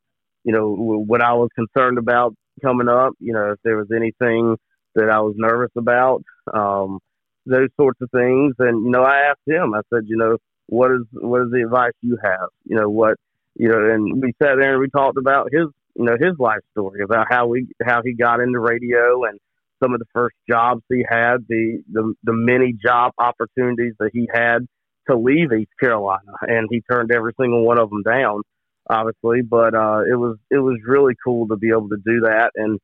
you 0.47 0.53
know, 0.53 0.71
what 0.71 1.21
I 1.21 1.33
was 1.33 1.49
concerned 1.53 1.97
about 1.97 2.33
coming 2.63 2.87
up. 2.87 3.11
You 3.19 3.33
know, 3.33 3.51
if 3.51 3.59
there 3.65 3.75
was 3.75 3.89
anything 3.93 4.55
that 4.95 5.09
I 5.09 5.19
was 5.19 5.35
nervous 5.37 5.71
about, 5.77 6.23
um, 6.53 6.99
those 7.45 7.67
sorts 7.75 7.99
of 8.01 8.09
things. 8.11 8.55
And 8.57 8.85
you 8.85 8.91
know, 8.91 9.03
I 9.03 9.29
asked 9.29 9.45
him. 9.45 9.73
I 9.73 9.81
said, 9.93 10.05
you 10.07 10.15
know, 10.15 10.37
what 10.67 10.91
is 10.91 11.01
what 11.11 11.41
is 11.41 11.51
the 11.51 11.63
advice 11.63 11.91
you 12.01 12.17
have? 12.23 12.47
You 12.63 12.77
know, 12.77 12.89
what 12.89 13.17
you 13.55 13.67
know, 13.67 13.93
and 13.93 14.21
we 14.21 14.31
sat 14.41 14.55
there 14.57 14.71
and 14.71 14.79
we 14.79 14.89
talked 14.89 15.17
about 15.17 15.49
his 15.51 15.67
you 15.95 16.05
know 16.05 16.15
his 16.17 16.39
life 16.39 16.61
story 16.71 17.01
about 17.03 17.27
how 17.29 17.47
we 17.47 17.67
how 17.85 18.01
he 18.01 18.13
got 18.13 18.39
into 18.39 18.59
radio 18.59 19.25
and 19.25 19.39
some 19.83 19.93
of 19.93 19.99
the 19.99 20.07
first 20.13 20.35
jobs 20.49 20.81
he 20.89 21.03
had, 21.09 21.45
the 21.49 21.83
the, 21.91 22.13
the 22.23 22.33
many 22.33 22.71
job 22.73 23.11
opportunities 23.17 23.95
that 23.99 24.11
he 24.13 24.29
had 24.33 24.65
to 25.09 25.17
leave 25.17 25.51
East 25.51 25.71
Carolina, 25.77 26.31
and 26.41 26.69
he 26.71 26.81
turned 26.89 27.11
every 27.11 27.33
single 27.37 27.65
one 27.65 27.77
of 27.77 27.89
them 27.89 28.03
down, 28.03 28.43
obviously. 28.89 29.41
But 29.41 29.73
uh, 29.75 30.01
it 30.09 30.15
was 30.15 30.37
it 30.49 30.59
was 30.59 30.79
really 30.85 31.13
cool 31.23 31.47
to 31.47 31.55
be 31.55 31.69
able 31.69 31.89
to 31.89 31.97
do 31.97 32.21
that, 32.21 32.51
and 32.55 32.79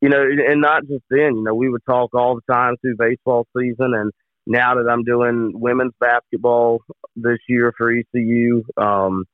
you 0.00 0.08
know, 0.08 0.22
and 0.22 0.60
not 0.60 0.86
just 0.86 1.04
then. 1.10 1.36
You 1.36 1.44
know, 1.44 1.54
we 1.54 1.68
would 1.68 1.84
talk 1.86 2.14
all 2.14 2.34
the 2.34 2.52
time 2.52 2.76
through 2.80 2.96
baseball 2.98 3.46
season, 3.56 3.94
and 3.94 4.12
now 4.46 4.74
that 4.74 4.90
I'm 4.90 5.04
doing 5.04 5.52
women's 5.54 5.94
basketball 5.98 6.82
this 7.16 7.38
year 7.48 7.72
for 7.76 7.90
ECU, 7.90 8.62
um, 8.76 9.24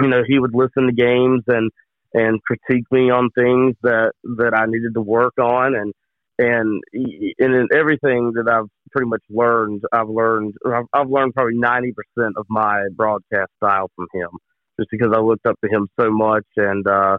you 0.00 0.08
know, 0.08 0.22
he 0.26 0.38
would 0.38 0.54
listen 0.54 0.86
to 0.86 0.92
games 0.92 1.42
and 1.48 1.70
and 2.12 2.40
critique 2.42 2.86
me 2.92 3.10
on 3.10 3.30
things 3.30 3.74
that 3.82 4.12
that 4.36 4.54
I 4.54 4.66
needed 4.66 4.94
to 4.94 5.00
work 5.00 5.34
on, 5.38 5.74
and 5.74 5.92
and 6.38 6.82
and 6.92 7.54
in 7.54 7.68
everything 7.74 8.32
that 8.34 8.48
I've 8.48 8.68
pretty 8.92 9.08
much 9.08 9.22
learned, 9.28 9.82
I've 9.92 10.08
learned 10.08 10.54
I've, 10.66 10.86
I've 10.92 11.10
learned 11.10 11.34
probably 11.34 11.58
ninety 11.58 11.92
percent 11.92 12.34
of 12.36 12.46
my 12.48 12.86
broadcast 12.94 13.50
style 13.56 13.90
from 13.96 14.06
him, 14.14 14.30
just 14.78 14.90
because 14.90 15.12
I 15.14 15.20
looked 15.20 15.46
up 15.46 15.56
to 15.64 15.70
him 15.70 15.88
so 15.98 16.10
much, 16.10 16.46
and 16.56 16.86
uh, 16.86 17.18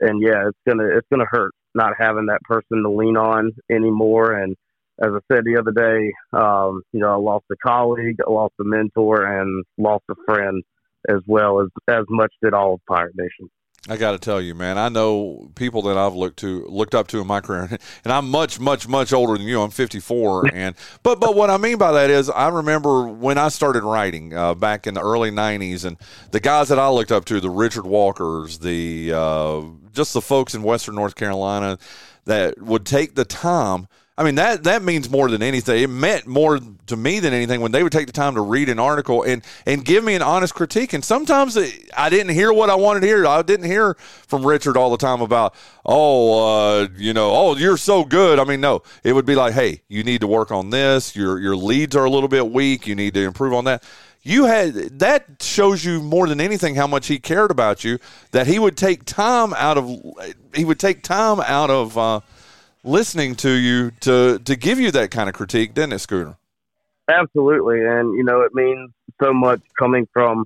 and 0.00 0.22
yeah, 0.22 0.48
it's 0.48 0.58
gonna 0.66 0.86
it's 0.96 1.06
gonna 1.10 1.26
hurt 1.28 1.52
not 1.74 1.94
having 1.98 2.26
that 2.26 2.42
person 2.42 2.82
to 2.82 2.90
lean 2.90 3.16
on 3.16 3.52
anymore. 3.70 4.32
And 4.32 4.56
as 5.02 5.10
I 5.12 5.18
said 5.32 5.44
the 5.44 5.58
other 5.58 5.72
day, 5.72 6.12
um, 6.32 6.82
you 6.92 7.00
know, 7.00 7.12
I 7.12 7.16
lost 7.16 7.46
a 7.50 7.56
colleague, 7.56 8.16
I 8.26 8.30
lost 8.30 8.54
a 8.60 8.64
mentor, 8.64 9.24
and 9.24 9.64
lost 9.78 10.04
a 10.10 10.14
friend 10.26 10.62
as 11.08 11.20
well 11.26 11.60
as 11.60 11.68
as 11.88 12.04
much 12.08 12.32
did 12.42 12.54
all 12.54 12.74
of 12.74 12.80
Pirate 12.88 13.14
Nation. 13.16 13.48
I 13.86 13.98
got 13.98 14.12
to 14.12 14.18
tell 14.18 14.40
you, 14.40 14.54
man. 14.54 14.78
I 14.78 14.88
know 14.88 15.50
people 15.56 15.82
that 15.82 15.98
I've 15.98 16.14
looked 16.14 16.38
to, 16.38 16.64
looked 16.68 16.94
up 16.94 17.06
to 17.08 17.20
in 17.20 17.26
my 17.26 17.40
career, 17.40 17.68
and 18.04 18.12
I'm 18.12 18.30
much, 18.30 18.58
much, 18.58 18.88
much 18.88 19.12
older 19.12 19.36
than 19.36 19.46
you. 19.46 19.60
I'm 19.60 19.70
54, 19.70 20.54
and 20.54 20.74
but 21.02 21.20
but 21.20 21.34
what 21.34 21.50
I 21.50 21.58
mean 21.58 21.76
by 21.76 21.92
that 21.92 22.08
is, 22.08 22.30
I 22.30 22.48
remember 22.48 23.06
when 23.06 23.36
I 23.36 23.48
started 23.48 23.82
writing 23.82 24.32
uh, 24.32 24.54
back 24.54 24.86
in 24.86 24.94
the 24.94 25.02
early 25.02 25.30
90s, 25.30 25.84
and 25.84 25.98
the 26.30 26.40
guys 26.40 26.68
that 26.68 26.78
I 26.78 26.88
looked 26.88 27.12
up 27.12 27.26
to, 27.26 27.40
the 27.40 27.50
Richard 27.50 27.84
Walkers, 27.84 28.58
the 28.58 29.12
uh, 29.14 29.62
just 29.92 30.14
the 30.14 30.22
folks 30.22 30.54
in 30.54 30.62
Western 30.62 30.94
North 30.94 31.14
Carolina 31.14 31.78
that 32.24 32.60
would 32.62 32.86
take 32.86 33.14
the 33.14 33.26
time 33.26 33.86
I 34.16 34.22
mean 34.22 34.36
that 34.36 34.62
that 34.62 34.82
means 34.82 35.10
more 35.10 35.28
than 35.28 35.42
anything. 35.42 35.82
It 35.82 35.90
meant 35.90 36.24
more 36.24 36.60
to 36.86 36.96
me 36.96 37.18
than 37.18 37.34
anything 37.34 37.60
when 37.60 37.72
they 37.72 37.82
would 37.82 37.90
take 37.90 38.06
the 38.06 38.12
time 38.12 38.36
to 38.36 38.42
read 38.42 38.68
an 38.68 38.78
article 38.78 39.24
and 39.24 39.42
and 39.66 39.84
give 39.84 40.04
me 40.04 40.14
an 40.14 40.22
honest 40.22 40.54
critique. 40.54 40.92
And 40.92 41.04
sometimes 41.04 41.56
it, 41.56 41.90
I 41.96 42.10
didn't 42.10 42.32
hear 42.32 42.52
what 42.52 42.70
I 42.70 42.76
wanted 42.76 43.00
to 43.00 43.06
hear. 43.08 43.26
I 43.26 43.42
didn't 43.42 43.66
hear 43.66 43.94
from 44.28 44.46
Richard 44.46 44.76
all 44.76 44.90
the 44.90 44.98
time 44.98 45.20
about 45.20 45.56
oh 45.84 46.78
uh, 46.82 46.88
you 46.96 47.12
know 47.12 47.32
oh 47.34 47.56
you're 47.56 47.76
so 47.76 48.04
good. 48.04 48.38
I 48.38 48.44
mean 48.44 48.60
no, 48.60 48.84
it 49.02 49.14
would 49.14 49.26
be 49.26 49.34
like 49.34 49.52
hey 49.52 49.82
you 49.88 50.04
need 50.04 50.20
to 50.20 50.28
work 50.28 50.52
on 50.52 50.70
this. 50.70 51.16
Your 51.16 51.40
your 51.40 51.56
leads 51.56 51.96
are 51.96 52.04
a 52.04 52.10
little 52.10 52.28
bit 52.28 52.48
weak. 52.48 52.86
You 52.86 52.94
need 52.94 53.14
to 53.14 53.20
improve 53.24 53.52
on 53.52 53.64
that. 53.64 53.82
You 54.22 54.44
had 54.44 54.74
that 55.00 55.42
shows 55.42 55.84
you 55.84 56.00
more 56.00 56.28
than 56.28 56.40
anything 56.40 56.76
how 56.76 56.86
much 56.86 57.08
he 57.08 57.18
cared 57.18 57.50
about 57.50 57.82
you. 57.82 57.98
That 58.30 58.46
he 58.46 58.60
would 58.60 58.76
take 58.76 59.06
time 59.06 59.52
out 59.54 59.76
of 59.76 59.90
he 60.54 60.64
would 60.64 60.78
take 60.78 61.02
time 61.02 61.40
out 61.40 61.70
of. 61.70 61.98
Uh, 61.98 62.20
listening 62.84 63.34
to 63.36 63.50
you 63.50 63.90
to 64.00 64.38
to 64.38 64.56
give 64.56 64.78
you 64.78 64.90
that 64.92 65.10
kind 65.10 65.28
of 65.28 65.34
critique, 65.34 65.74
didn't 65.74 65.94
it, 65.94 65.98
Scooter? 66.00 66.36
Absolutely, 67.08 67.84
and 67.84 68.16
you 68.16 68.24
know 68.24 68.42
it 68.42 68.54
means 68.54 68.90
so 69.22 69.32
much 69.32 69.60
coming 69.78 70.06
from 70.12 70.44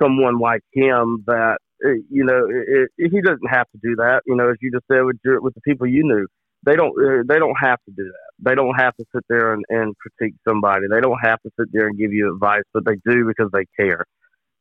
someone 0.00 0.38
like 0.38 0.62
him 0.72 1.24
that 1.26 1.58
uh, 1.84 1.90
you 2.10 2.24
know 2.24 2.46
it, 2.48 2.88
it, 2.98 3.10
he 3.10 3.20
doesn't 3.20 3.48
have 3.48 3.66
to 3.70 3.78
do 3.82 3.96
that. 3.96 4.22
You 4.26 4.36
know, 4.36 4.50
as 4.50 4.56
you 4.60 4.70
just 4.70 4.84
said 4.90 5.02
with 5.02 5.16
your, 5.24 5.40
with 5.40 5.54
the 5.54 5.60
people 5.62 5.86
you 5.86 6.04
knew, 6.04 6.26
they 6.64 6.76
don't 6.76 6.92
uh, 6.98 7.22
they 7.26 7.38
don't 7.38 7.56
have 7.60 7.78
to 7.86 7.94
do 7.96 8.04
that. 8.04 8.30
They 8.38 8.54
don't 8.54 8.74
have 8.74 8.94
to 8.96 9.04
sit 9.14 9.24
there 9.28 9.54
and, 9.54 9.64
and 9.68 9.94
critique 9.98 10.34
somebody. 10.46 10.86
They 10.90 11.00
don't 11.00 11.18
have 11.22 11.40
to 11.42 11.50
sit 11.58 11.68
there 11.72 11.86
and 11.86 11.98
give 11.98 12.12
you 12.12 12.32
advice, 12.34 12.64
but 12.74 12.84
they 12.84 12.96
do 13.04 13.26
because 13.26 13.50
they 13.52 13.64
care. 13.78 14.04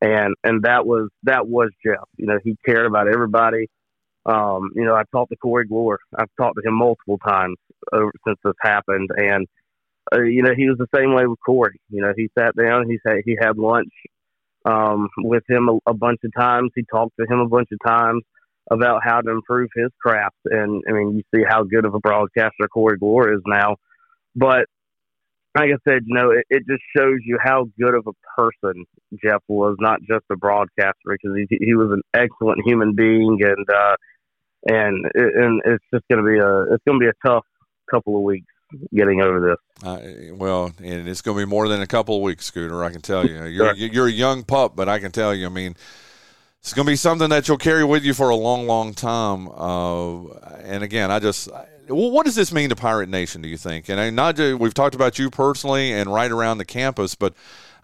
And 0.02 0.36
and 0.44 0.64
that 0.64 0.86
was 0.86 1.10
that 1.24 1.48
was 1.48 1.70
Jeff. 1.86 2.04
You 2.18 2.28
know, 2.28 2.40
he 2.44 2.56
cared 2.66 2.86
about 2.86 3.08
everybody. 3.08 3.68
Um, 4.26 4.72
you 4.76 4.84
know, 4.84 4.96
I've 4.96 5.10
talked 5.12 5.32
to 5.32 5.38
Corey 5.38 5.68
Glore. 5.68 5.98
I've 6.18 6.30
talked 6.40 6.58
to 6.58 6.68
him 6.68 6.76
multiple 6.76 7.20
times 7.20 7.58
over, 7.94 8.12
since 8.28 8.40
this 8.44 8.54
happened, 8.62 9.10
and 9.16 9.48
uh, 10.14 10.22
you 10.22 10.44
know, 10.44 10.54
he 10.56 10.70
was 10.70 10.78
the 10.78 10.88
same 10.96 11.14
way 11.14 11.26
with 11.26 11.40
Corey. 11.46 11.80
You 11.90 12.02
know, 12.02 12.14
he 12.16 12.30
sat 12.38 12.56
down, 12.56 12.90
he 12.90 13.00
said 13.06 13.22
he 13.26 13.38
had 13.40 13.58
lunch 13.58 13.92
um, 14.66 15.10
with 15.18 15.44
him 15.50 15.70
a, 15.70 15.92
a 15.92 15.94
bunch 15.94 16.20
of 16.24 16.32
times. 16.38 16.72
He 16.76 16.84
talked 16.92 17.14
to 17.20 17.26
him 17.26 17.40
a 17.40 17.48
bunch 17.48 17.70
of 17.72 17.80
times 17.86 18.24
about 18.72 19.02
how 19.04 19.22
to 19.22 19.32
improve 19.32 19.70
his 19.76 19.90
craft. 20.02 20.38
And 20.46 20.84
I 20.90 20.92
mean, 20.92 21.16
you 21.16 21.24
see 21.34 21.44
how 21.48 21.64
good 21.64 21.86
of 21.86 21.94
a 21.94 22.00
broadcaster 22.00 22.68
Corey 22.72 22.98
Glore 22.98 23.34
is 23.34 23.42
now. 23.46 23.78
But 24.36 24.66
like 25.56 25.70
I 25.70 25.90
said, 25.90 26.04
you 26.06 26.16
know, 26.16 26.32
it, 26.32 26.46
it 26.50 26.64
just 26.68 26.84
shows 26.98 27.20
you 27.24 27.38
how 27.42 27.68
good 27.80 27.96
of 27.96 28.08
a 28.08 28.42
person 28.42 28.86
Jeff 29.24 29.42
was, 29.48 29.78
not 29.80 30.02
just 30.02 30.26
a 30.32 30.36
broadcaster, 30.36 30.94
because 31.06 31.38
he, 31.50 31.58
he 31.62 31.76
was 31.76 31.92
an 31.92 32.02
excellent 32.14 32.60
human 32.66 32.94
being 32.94 33.40
and 33.42 33.66
uh, 33.70 33.96
and 34.66 35.06
and 35.14 35.62
it's 35.66 35.84
just 35.94 36.06
going 36.10 36.24
to 36.24 36.30
be 36.30 36.38
a 36.40 36.74
it's 36.74 36.84
going 36.86 37.00
to 37.00 37.04
be 37.04 37.08
a 37.08 37.28
tough 37.28 37.46
couple 37.90 38.16
of 38.16 38.24
weeks 38.24 38.48
getting 38.94 39.22
over 39.22 39.40
this. 39.52 39.88
Uh, 39.88 40.34
well, 40.34 40.72
and 40.84 41.08
it's 41.08 41.22
going 41.22 41.38
to 41.38 41.46
be 41.46 41.50
more 41.50 41.68
than 41.68 41.82
a 41.82 41.88
couple 41.88 42.16
of 42.16 42.22
weeks, 42.22 42.46
Scooter. 42.46 42.84
I 42.84 42.92
can 42.92 43.02
tell 43.02 43.26
you. 43.26 43.44
You're 43.46 43.74
you're 43.74 44.08
a 44.08 44.12
young 44.12 44.44
pup, 44.44 44.76
but 44.76 44.90
I 44.90 45.00
can 45.00 45.12
tell 45.12 45.34
you. 45.34 45.46
I 45.46 45.50
mean, 45.50 45.76
it's 46.62 46.74
going 46.74 46.86
to 46.86 46.92
be 46.92 46.96
something 46.96 47.30
that 47.30 47.48
you'll 47.48 47.58
carry 47.58 47.84
with 47.84 48.04
you 48.04 48.14
for 48.14 48.30
a 48.30 48.36
long, 48.36 48.66
long 48.68 48.94
time. 48.94 49.48
Uh, 49.50 50.34
and 50.64 50.84
again, 50.84 51.12
I 51.12 51.20
just. 51.20 51.50
what 51.88 52.26
does 52.26 52.36
this 52.36 52.52
mean 52.52 52.70
to 52.70 52.76
Pirate 52.76 53.10
Nation? 53.10 53.42
Do 53.42 53.48
you 53.48 53.58
think? 53.58 53.90
And 53.90 54.16
not 54.16 54.38
we've 54.38 54.74
talked 54.74 54.96
about 54.96 55.20
you 55.20 55.30
personally 55.30 55.94
and 55.94 56.12
right 56.12 56.32
around 56.32 56.58
the 56.58 56.66
campus, 56.66 57.16
but 57.16 57.34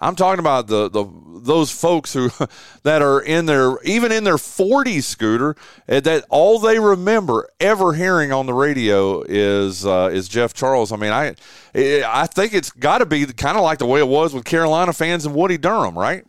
I'm 0.01 0.15
talking 0.15 0.39
about 0.39 0.67
the, 0.67 0.89
the 0.89 1.05
those 1.43 1.72
folks 1.72 2.13
who 2.13 2.29
that 2.84 3.01
are 3.01 3.22
in 3.22 3.46
their 3.46 3.81
even 3.84 4.12
in 4.12 4.24
their 4.24 4.36
40s 4.36 5.03
scooter 5.03 5.55
eh, 5.88 6.00
that 6.00 6.25
all 6.29 6.60
they 6.60 6.79
remember 6.79 7.48
ever 7.60 7.93
hearing 7.93 8.31
on 8.31 8.48
the 8.48 8.53
radio 8.53 9.22
is 9.22 9.86
uh, 9.86 10.10
is 10.12 10.27
Jeff 10.27 10.53
Charles. 10.53 10.91
I 10.91 10.98
mean, 10.98 11.12
I 11.12 11.36
eh, 11.75 12.03
I 12.05 12.25
think 12.25 12.53
it's 12.53 12.72
got 12.72 12.98
to 12.98 13.05
be 13.05 13.25
kind 13.27 13.58
of 13.58 13.63
like 13.63 13.77
the 13.77 13.86
way 13.86 14.00
it 14.00 14.08
was 14.08 14.34
with 14.34 14.43
Carolina 14.43 14.91
fans 14.91 15.25
and 15.25 15.36
Woody 15.36 15.58
Durham, 15.58 15.98
right? 15.98 16.25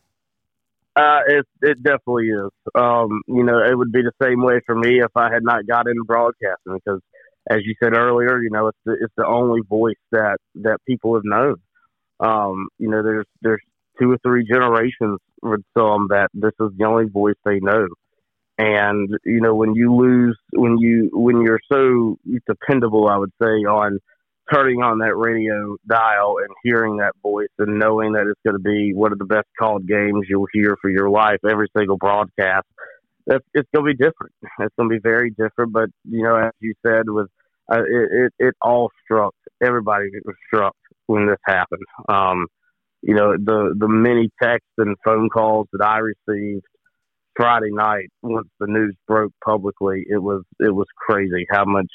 Uh, 0.95 1.21
it 1.27 1.47
it 1.63 1.83
definitely 1.83 2.29
is. 2.29 2.51
Um, 2.75 3.23
you 3.27 3.43
know, 3.45 3.59
it 3.59 3.75
would 3.75 3.93
be 3.93 4.03
the 4.03 4.13
same 4.23 4.43
way 4.43 4.61
for 4.67 4.75
me 4.75 5.01
if 5.01 5.17
I 5.17 5.33
had 5.33 5.43
not 5.43 5.67
got 5.67 5.89
into 5.89 6.05
broadcasting 6.05 6.75
because, 6.75 7.01
as 7.49 7.61
you 7.65 7.75
said 7.83 7.97
earlier, 7.97 8.43
you 8.43 8.51
know, 8.51 8.69
it's 8.69 8.79
the, 8.85 8.93
it's 9.01 9.15
the 9.17 9.27
only 9.27 9.63
voice 9.63 9.97
that 10.11 10.37
that 10.57 10.79
people 10.87 11.15
have 11.15 11.25
known. 11.25 11.57
Um, 12.23 12.69
you 12.79 12.89
know, 12.89 13.03
there's 13.03 13.27
there's 13.43 13.63
two 14.01 14.13
or 14.13 14.19
three 14.23 14.45
generations 14.45 15.19
with 15.43 15.61
some 15.77 16.07
that 16.11 16.29
this 16.33 16.53
is 16.61 16.71
the 16.79 16.85
only 16.85 17.09
voice 17.09 17.35
they 17.45 17.59
know. 17.61 17.89
And 18.59 19.11
you 19.25 19.41
know, 19.41 19.55
when 19.55 19.75
you 19.75 19.95
lose, 19.95 20.39
when 20.53 20.79
you 20.79 21.11
when 21.13 21.43
you're 21.43 21.61
so 21.71 22.17
dependable, 22.47 23.09
I 23.09 23.17
would 23.17 23.33
say 23.43 23.49
on 23.49 23.99
turning 24.53 24.83
on 24.83 24.99
that 24.99 25.17
radio 25.17 25.77
dial 25.87 26.37
and 26.39 26.49
hearing 26.63 26.99
that 26.99 27.13
voice 27.23 27.49
and 27.59 27.79
knowing 27.79 28.13
that 28.13 28.27
it's 28.27 28.41
going 28.45 28.57
to 28.57 28.63
be 28.63 28.93
one 28.93 29.13
of 29.13 29.19
the 29.19 29.25
best 29.25 29.47
called 29.59 29.87
games 29.87 30.27
you'll 30.29 30.49
hear 30.53 30.77
for 30.81 30.91
your 30.91 31.09
life, 31.09 31.39
every 31.49 31.69
single 31.77 31.97
broadcast. 31.97 32.67
That's 33.27 33.45
it's 33.55 33.69
going 33.75 33.87
to 33.87 33.95
be 33.95 33.97
different. 33.97 34.33
It's 34.61 34.75
going 34.77 34.91
to 34.91 34.95
be 34.95 35.01
very 35.01 35.31
different. 35.31 35.73
But 35.73 35.91
you 36.09 36.23
know, 36.23 36.37
as 36.37 36.53
you 36.61 36.75
said, 36.87 37.09
with 37.09 37.29
uh, 37.73 37.83
it, 37.83 38.11
it, 38.13 38.33
it 38.39 38.55
all 38.61 38.91
struck 39.05 39.35
everybody 39.65 40.11
was 40.25 40.35
struck 40.47 40.77
when 41.07 41.27
this 41.27 41.39
happened. 41.47 41.83
Um, 42.09 42.47
you 43.03 43.15
know, 43.15 43.33
the 43.37 43.75
the 43.77 43.89
many 43.89 44.31
texts 44.41 44.71
and 44.79 44.97
phone 45.05 45.29
calls 45.29 45.67
that 45.73 45.85
I 45.85 45.99
received 45.99 46.65
Friday 47.35 47.71
night 47.71 48.09
once 48.23 48.49
the 48.61 48.67
news 48.67 48.95
broke 49.07 49.33
publicly, 49.45 50.05
it 50.09 50.23
was 50.23 50.43
it 50.61 50.75
was 50.75 50.87
crazy 50.97 51.47
how 51.51 51.65
much 51.65 51.89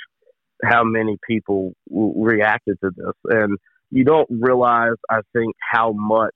how 0.63 0.83
many 0.83 1.17
people 1.27 1.73
reacted 1.89 2.77
to 2.83 2.89
this, 2.95 3.13
and 3.25 3.57
you 3.91 4.03
don't 4.03 4.27
realize, 4.29 4.95
I 5.09 5.19
think, 5.33 5.55
how 5.71 5.93
much 5.93 6.35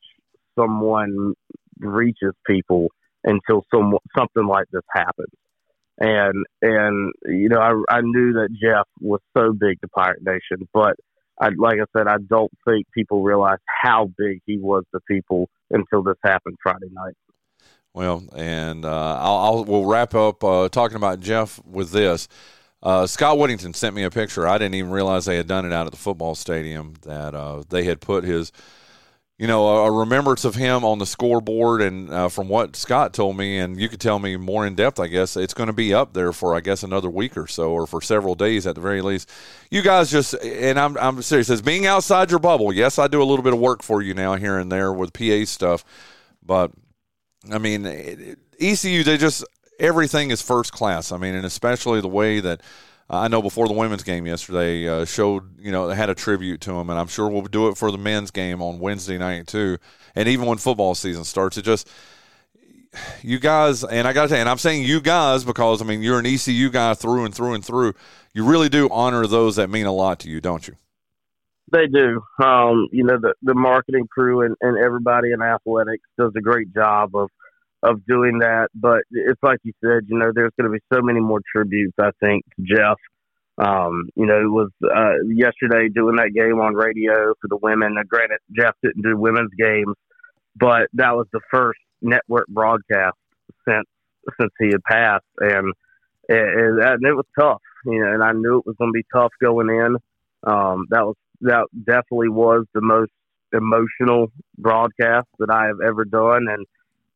someone 0.58 1.34
reaches 1.80 2.34
people 2.46 2.88
until 3.24 3.64
some 3.74 3.98
something 4.18 4.46
like 4.46 4.68
this 4.72 4.84
happens. 4.94 5.34
And 6.00 6.46
and 6.62 7.14
you 7.26 7.50
know, 7.50 7.60
I 7.60 7.98
I 7.98 8.02
knew 8.02 8.34
that 8.34 8.50
Jeff 8.62 8.88
was 9.00 9.20
so 9.36 9.54
big 9.54 9.82
to 9.82 9.88
Pirate 9.90 10.24
Nation, 10.24 10.68
but 10.74 10.96
I 11.40 11.50
like 11.58 11.78
I 11.80 11.86
said, 11.98 12.08
I 12.08 12.18
don't 12.18 12.52
think 12.68 12.88
people 12.94 13.24
realize 13.24 13.60
how 13.66 14.10
big 14.18 14.42
he 14.46 14.58
was 14.58 14.84
to 14.94 15.00
people 15.08 15.50
until 15.70 16.04
this 16.04 16.18
happened 16.24 16.58
Friday 16.62 16.90
night. 16.92 17.14
Well, 17.94 18.24
and 18.36 18.86
uh, 18.86 19.20
I'll, 19.20 19.38
I'll, 19.38 19.66
we'll 19.66 19.86
wrap 19.86 20.16
up 20.16 20.44
uh, 20.44 20.70
talking 20.70 20.96
about 20.96 21.20
Jeff 21.20 21.60
with 21.66 21.92
this. 21.92 22.28
Uh, 22.84 23.06
Scott 23.06 23.38
Whittington 23.38 23.74
sent 23.74 23.96
me 23.96 24.04
a 24.04 24.10
picture. 24.10 24.48
I 24.48 24.58
didn't 24.58 24.76
even 24.76 24.92
realize 24.92 25.26
they 25.26 25.38
had 25.38 25.48
done 25.48 25.66
it 25.66 25.74
out 25.74 25.86
at 25.86 25.92
the 25.92 25.98
football 25.98 26.34
stadium. 26.36 26.96
That 27.04 27.36
uh, 27.36 27.64
they 27.70 27.84
had 27.84 28.02
put 28.02 28.24
his 28.24 28.52
you 29.42 29.48
know, 29.48 29.68
a, 29.68 29.92
remembrance 29.92 30.46
of 30.46 30.54
him 30.54 30.86
on 30.86 31.00
the 31.00 31.06
scoreboard. 31.08 31.82
And 31.82 32.12
uh, 32.12 32.30
from 32.30 32.48
what 32.48 32.76
Scott 32.76 33.12
told 33.12 33.36
me, 33.38 33.58
and 33.58 33.82
you 33.82 33.90
could 33.90 34.00
tell 34.00 34.20
me 34.20 34.38
more 34.38 34.68
in 34.68 34.76
depth, 34.76 35.00
I 35.00 35.08
guess 35.08 35.36
it's 35.36 35.56
going 35.56 35.66
to 35.66 35.74
be 35.74 35.96
up 35.96 36.14
there 36.14 36.32
for, 36.32 36.54
I 36.54 36.60
guess, 36.60 36.84
another 36.84 37.10
week 37.10 37.36
or 37.36 37.48
so, 37.48 37.72
or 37.72 37.88
for 37.88 38.04
several 38.04 38.36
days 38.36 38.68
at 38.68 38.76
the 38.76 38.82
very 38.82 39.02
least. 39.02 39.32
You 39.72 39.82
guys 39.82 40.12
just, 40.12 40.36
and 40.36 40.78
I'm, 40.80 40.96
I'm 40.96 41.24
serious, 41.24 41.50
as 41.50 41.64
being 41.64 41.88
outside 41.88 42.30
your 42.30 42.40
bubble, 42.40 42.72
yes, 42.72 43.00
I 43.00 43.08
do 43.08 43.20
a 43.20 43.26
little 43.26 43.42
bit 43.42 43.54
of 43.54 43.60
work 43.60 43.82
for 43.82 44.00
you 44.04 44.14
now 44.14 44.36
here 44.36 44.60
and 44.60 44.72
there 44.72 44.94
with 44.94 45.12
PA 45.12 45.44
stuff, 45.46 45.84
but 46.46 46.72
I 47.52 47.58
mean, 47.58 47.88
ECU, 48.60 49.04
they 49.04 49.18
just, 49.18 49.44
everything 49.80 50.30
is 50.30 50.44
first 50.44 50.72
class. 50.72 51.12
I 51.12 51.18
mean, 51.18 51.34
and 51.34 51.48
especially 51.48 52.00
the 52.00 52.08
way 52.08 52.42
that 52.42 52.62
I 53.12 53.28
know 53.28 53.42
before 53.42 53.68
the 53.68 53.74
women's 53.74 54.04
game 54.04 54.26
yesterday 54.26 54.88
uh, 54.88 55.04
showed, 55.04 55.60
you 55.60 55.72
know, 55.72 55.88
they 55.88 55.96
had 55.96 56.10
a 56.10 56.16
tribute 56.16 56.62
to 56.62 56.72
him, 56.72 56.90
and 56.90 56.98
I'm 56.98 57.08
sure 57.08 57.28
we'll 57.28 57.42
do 57.42 57.68
it 57.68 57.78
for 57.78 57.92
the 57.92 57.98
men's 57.98 58.32
game 58.32 58.62
on 58.62 58.80
Wednesday 58.80 59.18
night 59.18 59.48
too. 59.48 59.78
And 60.16 60.30
even 60.30 60.46
when 60.46 60.58
football 60.58 60.96
season 60.96 61.26
starts, 61.26 61.58
it 61.58 61.64
just 61.64 61.90
you 63.22 63.38
guys, 63.38 63.84
and 63.84 64.08
I 64.08 64.14
got 64.14 64.24
to 64.24 64.30
say, 64.30 64.40
and 64.40 64.50
I'm 64.50 64.58
saying 64.58 64.84
you 64.84 65.02
guys 65.02 65.44
because 65.44 65.82
I 65.82 65.86
mean 65.86 66.02
you're 66.02 66.20
an 66.20 66.26
ECU 66.26 66.70
guy 66.70 66.94
through 66.94 67.26
and 67.26 67.36
through 67.36 67.54
and 67.54 67.66
through. 67.66 67.94
You 68.34 68.46
really 68.46 68.70
do 68.70 68.90
honor 68.90 69.28
those 69.28 69.58
that 69.58 69.70
mean 69.70 69.86
a 69.86 69.92
lot 69.92 70.20
to 70.22 70.30
you, 70.30 70.40
don't 70.40 70.66
you? 70.68 70.76
They 71.72 71.88
do. 71.88 72.22
Um, 72.42 72.88
you 72.92 73.04
know, 73.04 73.18
the 73.20 73.34
the 73.42 73.54
marketing 73.54 74.08
crew 74.08 74.42
and, 74.42 74.56
and 74.62 74.78
everybody 74.78 75.32
in 75.32 75.42
athletics 75.42 76.04
does 76.18 76.32
a 76.36 76.42
great 76.42 76.74
job 76.74 77.16
of 77.16 77.30
of 77.84 78.06
doing 78.06 78.40
that. 78.40 78.70
But 78.76 79.02
it's 79.12 79.42
like 79.44 79.60
you 79.64 79.74
said, 79.84 80.04
you 80.08 80.18
know, 80.18 80.32
there's 80.34 80.52
going 80.60 80.72
to 80.72 80.74
be 80.74 80.84
so 80.94 81.02
many 81.02 81.20
more 81.20 81.42
tributes. 81.54 81.94
I 82.00 82.12
think 82.20 82.44
to 82.56 82.76
Jeff. 82.76 82.98
Um, 83.58 84.10
you 84.16 84.26
know, 84.26 84.40
it 84.40 84.50
was 84.50 84.70
uh, 84.84 85.22
yesterday 85.28 85.90
doing 85.94 86.16
that 86.16 86.32
game 86.34 86.60
on 86.60 86.74
radio 86.74 87.34
for 87.42 87.48
the 87.48 87.58
women. 87.62 87.96
Now, 87.96 88.04
granted, 88.08 88.40
Jeff 88.58 88.74
didn't 88.82 89.04
do 89.04 89.16
women's 89.16 89.52
games, 89.58 89.94
but 90.56 90.88
that 90.94 91.16
was 91.16 91.28
the 91.32 91.42
first 91.52 91.80
network 92.02 92.48
broadcast 92.48 93.18
since 93.68 93.86
since 94.40 94.52
he 94.60 94.68
had 94.68 94.84
passed, 94.84 95.26
and 95.40 95.74
and, 96.30 96.82
and 96.82 97.06
it 97.06 97.14
was 97.14 97.26
tough. 97.40 97.62
You 97.86 98.00
know, 98.00 98.14
and 98.14 98.24
I 98.24 98.32
knew 98.32 98.60
it 98.60 98.66
was 98.66 98.76
going 98.78 98.92
to 98.92 98.98
be 98.98 99.06
tough 99.14 99.32
going 99.42 99.70
in. 99.70 99.98
Um, 100.44 100.88
that 100.90 101.06
was 101.06 101.16
that 101.42 101.68
definitely 101.86 102.30
was 102.30 102.66
the 102.74 102.82
most 102.82 103.12
emotional 103.54 104.32
broadcast 104.58 105.28
that 105.40 105.50
I 105.52 105.68
have 105.68 105.82
ever 105.86 106.06
done, 106.06 106.48
and 106.50 106.66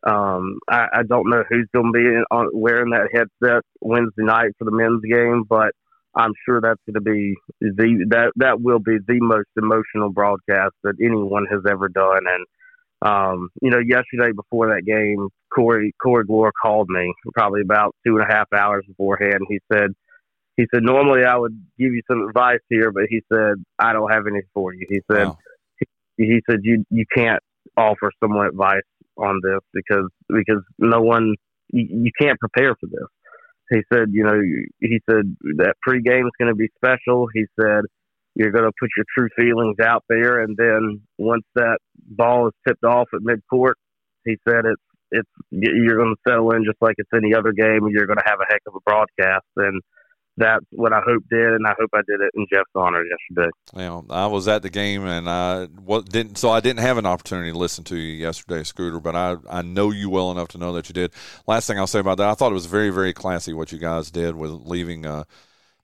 um, 0.04 0.60
I, 0.70 0.88
I 0.94 1.04
don't 1.04 1.30
know 1.30 1.44
who's 1.50 1.68
going 1.74 1.92
to 1.92 1.98
be 1.98 2.06
on, 2.32 2.50
wearing 2.54 2.92
that 2.92 3.10
headset 3.14 3.64
Wednesday 3.82 4.24
night 4.24 4.52
for 4.58 4.66
the 4.66 4.72
men's 4.72 5.02
game, 5.02 5.44
but 5.50 5.72
I'm 6.16 6.34
sure 6.46 6.62
that's 6.62 6.80
going 6.86 6.96
to 6.96 7.02
be 7.02 7.36
the 7.60 8.06
that 8.10 8.32
that 8.38 8.62
will 8.62 8.80
be 8.80 8.98
the 9.06 9.20
most 9.20 9.50
emotional 9.58 10.12
broadcast 10.12 10.74
that 10.84 10.96
anyone 11.02 11.46
has 11.52 11.62
ever 11.70 11.90
done. 11.90 12.22
And 12.28 12.46
um, 13.02 13.50
you 13.62 13.70
know, 13.70 13.80
yesterday 13.80 14.32
before 14.34 14.68
that 14.68 14.86
game, 14.86 15.28
Corey 15.54 15.94
Corey 16.02 16.26
Glore 16.26 16.52
called 16.62 16.90
me 16.90 17.14
probably 17.34 17.62
about 17.62 17.96
two 18.06 18.18
and 18.18 18.30
a 18.30 18.34
half 18.34 18.48
hours 18.54 18.86
beforehand. 18.88 19.42
He 19.50 19.60
said 19.72 19.92
he 20.56 20.66
said 20.74 20.84
normally 20.84 21.26
I 21.26 21.36
would 21.36 21.54
give 21.78 21.94
you 21.94 22.02
some 22.10 22.28
advice 22.28 22.62
here, 22.70 22.92
but 22.92 23.04
he 23.10 23.22
said 23.32 23.56
I 23.78 23.92
don't 23.94 24.12
have 24.12 24.28
any 24.28 24.42
for 24.54 24.74
you. 24.74 24.86
He 24.90 25.02
said 25.12 25.28
wow. 25.28 25.38
he, 26.18 26.26
he 26.26 26.42
said 26.50 26.60
you 26.64 26.86
you 26.90 27.06
can't 27.14 27.42
offer 27.78 28.12
someone 28.22 28.48
advice 28.48 28.82
on 29.18 29.40
this 29.44 29.60
because 29.74 30.10
because 30.30 30.64
no 30.78 31.02
one 31.02 31.36
you, 31.72 31.88
you 32.04 32.12
can't 32.20 32.40
prepare 32.40 32.76
for 32.80 32.88
this. 32.88 33.08
He 33.72 33.82
said, 33.92 34.10
you 34.12 34.24
know, 34.24 34.40
he 34.80 35.00
said 35.10 35.36
that 35.58 35.74
pregame 35.88 36.26
is 36.26 36.32
going 36.38 36.50
to 36.50 36.56
be 36.56 36.70
special. 36.78 37.28
He 37.34 37.46
said 37.60 37.82
you're 38.36 38.52
going 38.52 38.66
to 38.66 38.72
put 38.80 38.90
your 38.96 39.06
true 39.18 39.30
feelings 39.36 39.78
out 39.84 40.04
there, 40.10 40.42
and 40.44 40.56
then 40.58 41.02
once 41.18 41.46
that 41.56 41.80
ball 41.96 42.48
is 42.48 42.54
tipped 42.68 42.84
off 42.84 43.08
at 43.14 43.22
midcourt, 43.22 43.74
he 44.26 44.36
said 44.48 44.66
it's 44.66 44.82
it's 45.12 45.30
you're 45.52 45.98
going 45.98 46.14
to 46.16 46.30
settle 46.30 46.52
in 46.52 46.66
just 46.66 46.82
like 46.82 46.96
it's 46.98 47.10
any 47.16 47.34
other 47.34 47.54
game, 47.54 47.86
and 47.86 47.92
you're 47.92 48.08
going 48.08 48.20
to 48.20 48.28
have 48.28 48.40
a 48.40 48.52
heck 48.52 48.62
of 48.68 48.76
a 48.76 48.82
broadcast. 48.86 49.46
And 49.58 49.82
that's 50.38 50.66
what 50.72 50.92
I 50.92 51.00
hope 51.06 51.24
did, 51.30 51.54
and 51.54 51.66
I 51.66 51.74
hope 51.80 51.90
I 51.94 52.02
did 52.08 52.20
it 52.20 52.32
in 52.36 52.46
Jeff's 52.52 52.70
honor 52.76 53.04
yesterday. 53.04 53.52
Well, 53.74 54.06
I 54.10 54.28
was 54.28 54.48
at 54.48 54.62
the 54.62 54.70
game, 54.70 55.06
and 55.06 55.30
I 55.30 55.66
what 55.66 56.10
didn't 56.10 56.38
so 56.38 56.50
I 56.50 56.60
didn't 56.60 56.82
have 56.82 56.98
an 56.98 57.06
opportunity 57.06 57.52
to 57.52 57.58
listen 57.58 57.84
to 57.86 57.96
you 57.96 58.14
yesterday, 58.14 58.64
Scooter. 58.64 59.00
But 59.00 59.16
I 59.16 59.38
I 59.50 59.62
know 59.62 59.92
you 59.92 60.10
well 60.10 60.32
enough 60.32 60.50
to 60.50 60.58
know 60.58 60.74
that 60.74 60.90
you 60.90 60.94
did. 60.94 61.14
Last 61.48 61.68
thing 61.68 61.80
I'll 61.80 61.88
say 61.88 62.00
about 62.00 62.18
that, 62.18 62.30
I 62.30 62.34
thought 62.34 62.52
it 62.52 62.56
was 62.56 62.66
very 62.66 62.90
very 62.90 63.14
classy 63.14 63.54
what 63.54 63.72
you 63.72 63.80
guys 63.80 64.12
did 64.12 64.36
with 64.36 64.52
leaving. 64.52 65.06
Uh, 65.06 65.24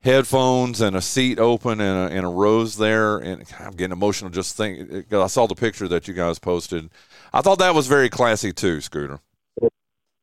headphones 0.03 0.81
and 0.81 0.95
a 0.95 1.01
seat 1.01 1.37
open 1.37 1.79
and 1.79 2.11
a, 2.11 2.15
and 2.15 2.25
a 2.25 2.27
rose 2.27 2.75
there 2.77 3.19
and 3.19 3.45
I'm 3.59 3.73
getting 3.73 3.91
emotional 3.91 4.31
just 4.31 4.57
thinking 4.57 5.05
I 5.11 5.27
saw 5.27 5.45
the 5.45 5.53
picture 5.53 5.87
that 5.89 6.07
you 6.07 6.15
guys 6.15 6.39
posted. 6.39 6.89
I 7.31 7.41
thought 7.41 7.59
that 7.59 7.75
was 7.75 7.85
very 7.85 8.09
classy 8.09 8.51
too, 8.51 8.81
Scooter. 8.81 9.19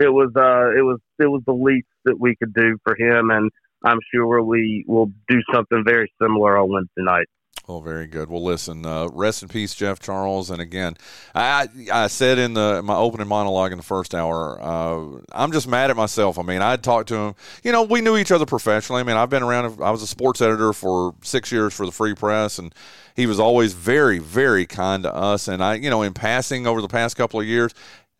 It 0.00 0.12
was 0.12 0.32
uh 0.34 0.76
it 0.76 0.82
was 0.82 0.98
it 1.20 1.26
was 1.26 1.42
the 1.46 1.52
least 1.52 1.86
that 2.06 2.18
we 2.18 2.34
could 2.34 2.52
do 2.54 2.76
for 2.82 2.96
him 2.96 3.30
and 3.30 3.52
I'm 3.84 3.98
sure 4.12 4.42
we 4.42 4.84
will 4.86 5.12
do 5.28 5.40
something 5.52 5.84
very 5.86 6.12
similar 6.20 6.58
on 6.58 6.70
Wednesday 6.70 7.02
night. 7.02 7.26
Oh, 7.70 7.80
very 7.80 8.06
good. 8.06 8.30
Well, 8.30 8.42
listen, 8.42 8.86
uh, 8.86 9.08
rest 9.08 9.42
in 9.42 9.48
peace, 9.50 9.74
Jeff 9.74 10.00
Charles. 10.00 10.48
And 10.48 10.58
again, 10.58 10.96
I 11.34 11.68
I 11.92 12.06
said 12.06 12.38
in 12.38 12.54
the 12.54 12.80
my 12.82 12.96
opening 12.96 13.28
monologue 13.28 13.72
in 13.72 13.78
the 13.78 13.84
first 13.84 14.14
hour, 14.14 14.58
uh, 14.58 15.20
I'm 15.32 15.52
just 15.52 15.68
mad 15.68 15.90
at 15.90 15.96
myself. 15.96 16.38
I 16.38 16.42
mean, 16.42 16.62
I 16.62 16.76
talked 16.76 17.08
to 17.08 17.16
him. 17.16 17.34
You 17.62 17.72
know, 17.72 17.82
we 17.82 18.00
knew 18.00 18.16
each 18.16 18.32
other 18.32 18.46
professionally. 18.46 19.00
I 19.00 19.02
mean, 19.02 19.16
I've 19.16 19.28
been 19.28 19.42
around. 19.42 19.82
I 19.82 19.90
was 19.90 20.02
a 20.02 20.06
sports 20.06 20.40
editor 20.40 20.72
for 20.72 21.14
six 21.22 21.52
years 21.52 21.74
for 21.74 21.84
the 21.84 21.92
Free 21.92 22.14
Press, 22.14 22.58
and 22.58 22.74
he 23.14 23.26
was 23.26 23.38
always 23.38 23.74
very, 23.74 24.18
very 24.18 24.64
kind 24.64 25.02
to 25.02 25.14
us. 25.14 25.46
And 25.46 25.62
I, 25.62 25.74
you 25.74 25.90
know, 25.90 26.00
in 26.00 26.14
passing 26.14 26.66
over 26.66 26.80
the 26.80 26.88
past 26.88 27.18
couple 27.18 27.38
of 27.38 27.44
years, 27.44 27.74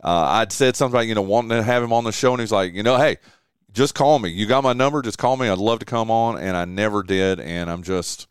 uh, 0.05 0.27
I'd 0.29 0.53
said 0.53 0.77
something 0.77 0.95
about 0.95 1.07
you 1.07 1.15
know 1.15 1.23
wanting 1.23 1.51
to 1.51 1.63
have 1.63 1.83
him 1.83 1.95
on 1.95 2.05
the 2.05 2.13
show, 2.13 2.33
and 2.33 2.41
he's 2.41 2.53
like, 2.53 2.75
you 2.75 2.83
know, 2.83 2.99
hey 2.99 3.17
just 3.73 3.95
call 3.95 4.19
me. 4.19 4.31
You 4.31 4.47
got 4.47 4.65
my 4.65 4.73
number. 4.73 5.03
Just 5.03 5.19
call 5.19 5.37
me. 5.37 5.49
I'd 5.49 5.59
love 5.59 5.79
to 5.81 5.87
come 5.87 6.11
on, 6.11 6.39
and 6.39 6.57
I 6.57 6.65
never 6.65 7.03
did. 7.03 7.41
And 7.41 7.71
I'm 7.71 7.83
just 7.83 8.29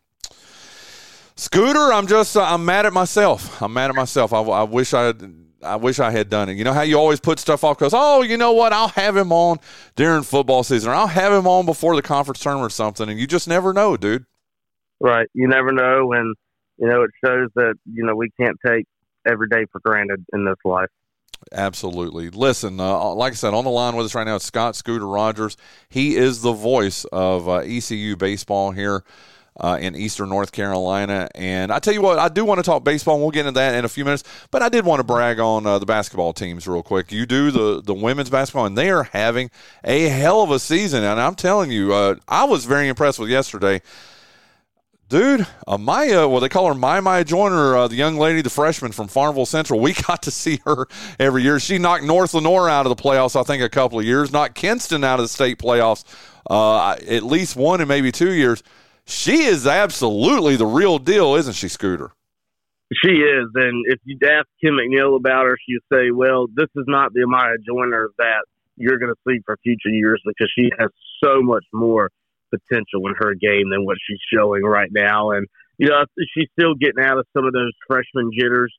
Scooter. 1.38 1.92
I'm 1.92 2.08
just 2.08 2.36
uh, 2.36 2.42
I'm 2.42 2.64
mad 2.64 2.84
at 2.84 2.92
myself. 2.92 3.62
I'm 3.62 3.72
mad 3.72 3.90
at 3.90 3.94
myself. 3.94 4.32
I, 4.32 4.40
I 4.40 4.64
wish 4.64 4.92
I 4.92 5.14
I 5.62 5.76
wish 5.76 6.00
I 6.00 6.10
had 6.10 6.28
done 6.28 6.48
it. 6.48 6.56
You 6.56 6.64
know 6.64 6.72
how 6.72 6.82
you 6.82 6.98
always 6.98 7.20
put 7.20 7.38
stuff 7.38 7.62
off 7.62 7.78
because 7.78 7.94
oh, 7.94 8.22
you 8.22 8.36
know 8.36 8.52
what? 8.52 8.72
I'll 8.72 8.88
have 8.88 9.16
him 9.16 9.30
on 9.30 9.60
during 9.94 10.24
football 10.24 10.64
season, 10.64 10.90
or 10.90 10.94
I'll 10.94 11.06
have 11.06 11.32
him 11.32 11.46
on 11.46 11.64
before 11.64 11.94
the 11.94 12.02
conference 12.02 12.40
tournament 12.40 12.66
or 12.66 12.74
something, 12.74 13.08
and 13.08 13.20
you 13.20 13.28
just 13.28 13.46
never 13.46 13.72
know, 13.72 13.96
dude. 13.96 14.26
Right. 14.98 15.28
You 15.32 15.46
never 15.46 15.70
know, 15.70 16.12
and 16.12 16.34
you 16.76 16.88
know 16.88 17.02
it 17.02 17.10
shows 17.24 17.50
that 17.54 17.74
you 17.84 18.04
know 18.04 18.16
we 18.16 18.30
can't 18.40 18.56
take 18.66 18.86
every 19.24 19.48
day 19.48 19.64
for 19.70 19.80
granted 19.84 20.24
in 20.32 20.44
this 20.44 20.58
life. 20.64 20.90
Absolutely. 21.52 22.30
Listen, 22.30 22.78
uh, 22.80 23.14
like 23.14 23.32
I 23.32 23.36
said, 23.36 23.54
on 23.54 23.64
the 23.64 23.70
line 23.70 23.96
with 23.96 24.06
us 24.06 24.14
right 24.14 24.24
now 24.24 24.36
is 24.36 24.42
Scott 24.42 24.76
Scooter 24.76 25.06
Rogers. 25.06 25.56
He 25.88 26.16
is 26.16 26.42
the 26.42 26.52
voice 26.52 27.04
of 27.06 27.48
uh, 27.48 27.56
ECU 27.58 28.16
baseball 28.16 28.70
here. 28.72 29.04
Uh, 29.60 29.76
in 29.80 29.96
Eastern 29.96 30.28
North 30.28 30.52
Carolina. 30.52 31.28
And 31.34 31.72
I 31.72 31.80
tell 31.80 31.92
you 31.92 32.00
what, 32.00 32.20
I 32.20 32.28
do 32.28 32.44
want 32.44 32.58
to 32.58 32.62
talk 32.62 32.84
baseball, 32.84 33.16
and 33.16 33.22
we'll 33.24 33.32
get 33.32 33.40
into 33.40 33.58
that 33.58 33.74
in 33.74 33.84
a 33.84 33.88
few 33.88 34.04
minutes. 34.04 34.22
But 34.52 34.62
I 34.62 34.68
did 34.68 34.84
want 34.84 35.00
to 35.00 35.04
brag 35.04 35.40
on 35.40 35.66
uh, 35.66 35.80
the 35.80 35.84
basketball 35.84 36.32
teams 36.32 36.68
real 36.68 36.84
quick. 36.84 37.10
You 37.10 37.26
do 37.26 37.50
the 37.50 37.82
the 37.82 37.92
women's 37.92 38.30
basketball, 38.30 38.66
and 38.66 38.78
they 38.78 38.88
are 38.88 39.02
having 39.02 39.50
a 39.82 40.02
hell 40.10 40.42
of 40.42 40.52
a 40.52 40.60
season. 40.60 41.02
And 41.02 41.18
I'm 41.20 41.34
telling 41.34 41.72
you, 41.72 41.92
uh, 41.92 42.14
I 42.28 42.44
was 42.44 42.66
very 42.66 42.86
impressed 42.86 43.18
with 43.18 43.30
yesterday. 43.30 43.82
Dude, 45.08 45.46
uh, 45.66 45.78
Maya, 45.78 46.28
well, 46.28 46.40
they 46.40 46.50
call 46.50 46.66
her 46.66 46.74
My 46.74 47.00
Maya 47.00 47.24
Joyner, 47.24 47.74
uh, 47.74 47.88
the 47.88 47.94
young 47.94 48.18
lady, 48.18 48.42
the 48.42 48.50
freshman 48.50 48.92
from 48.92 49.08
Farmville 49.08 49.46
Central. 49.46 49.80
We 49.80 49.92
got 50.06 50.22
to 50.24 50.30
see 50.30 50.60
her 50.66 50.86
every 51.18 51.42
year. 51.42 51.58
She 51.58 51.78
knocked 51.78 52.04
North 52.04 52.34
Lenoir 52.34 52.68
out 52.68 52.84
of 52.84 52.94
the 52.94 53.02
playoffs, 53.02 53.34
I 53.34 53.42
think, 53.42 53.62
a 53.62 53.70
couple 53.70 53.98
of 53.98 54.04
years, 54.04 54.32
knocked 54.32 54.54
Kinston 54.54 55.04
out 55.04 55.18
of 55.18 55.24
the 55.24 55.28
state 55.28 55.58
playoffs 55.58 56.04
uh, 56.50 56.96
at 57.08 57.22
least 57.22 57.56
one 57.56 57.80
and 57.80 57.88
maybe 57.88 58.12
two 58.12 58.32
years. 58.32 58.62
She 59.06 59.44
is 59.44 59.66
absolutely 59.66 60.56
the 60.56 60.66
real 60.66 60.98
deal, 60.98 61.36
isn't 61.36 61.54
she, 61.54 61.68
Scooter? 61.68 62.10
She 63.02 63.12
is. 63.12 63.46
And 63.54 63.84
if 63.86 64.00
you'd 64.04 64.22
ask 64.24 64.46
Kim 64.62 64.74
McNeil 64.74 65.16
about 65.16 65.44
her, 65.44 65.56
she'd 65.66 65.80
say, 65.90 66.10
well, 66.10 66.48
this 66.54 66.68
is 66.76 66.84
not 66.86 67.14
the 67.14 67.20
Amaya 67.20 67.56
Joyner 67.66 68.10
that 68.18 68.44
you're 68.76 68.98
going 68.98 69.12
to 69.12 69.20
see 69.26 69.40
for 69.46 69.56
future 69.62 69.88
years 69.88 70.20
because 70.24 70.50
she 70.54 70.68
has 70.78 70.90
so 71.24 71.40
much 71.40 71.64
more 71.72 72.10
potential 72.50 73.06
in 73.06 73.14
her 73.18 73.34
game 73.34 73.70
than 73.70 73.84
what 73.84 73.96
she's 74.06 74.20
showing 74.32 74.62
right 74.62 74.90
now. 74.92 75.30
And, 75.30 75.46
you 75.78 75.88
know, 75.88 76.04
she's 76.34 76.48
still 76.58 76.74
getting 76.74 77.04
out 77.04 77.18
of 77.18 77.26
some 77.36 77.46
of 77.46 77.52
those 77.52 77.72
freshman 77.86 78.30
jitters 78.36 78.74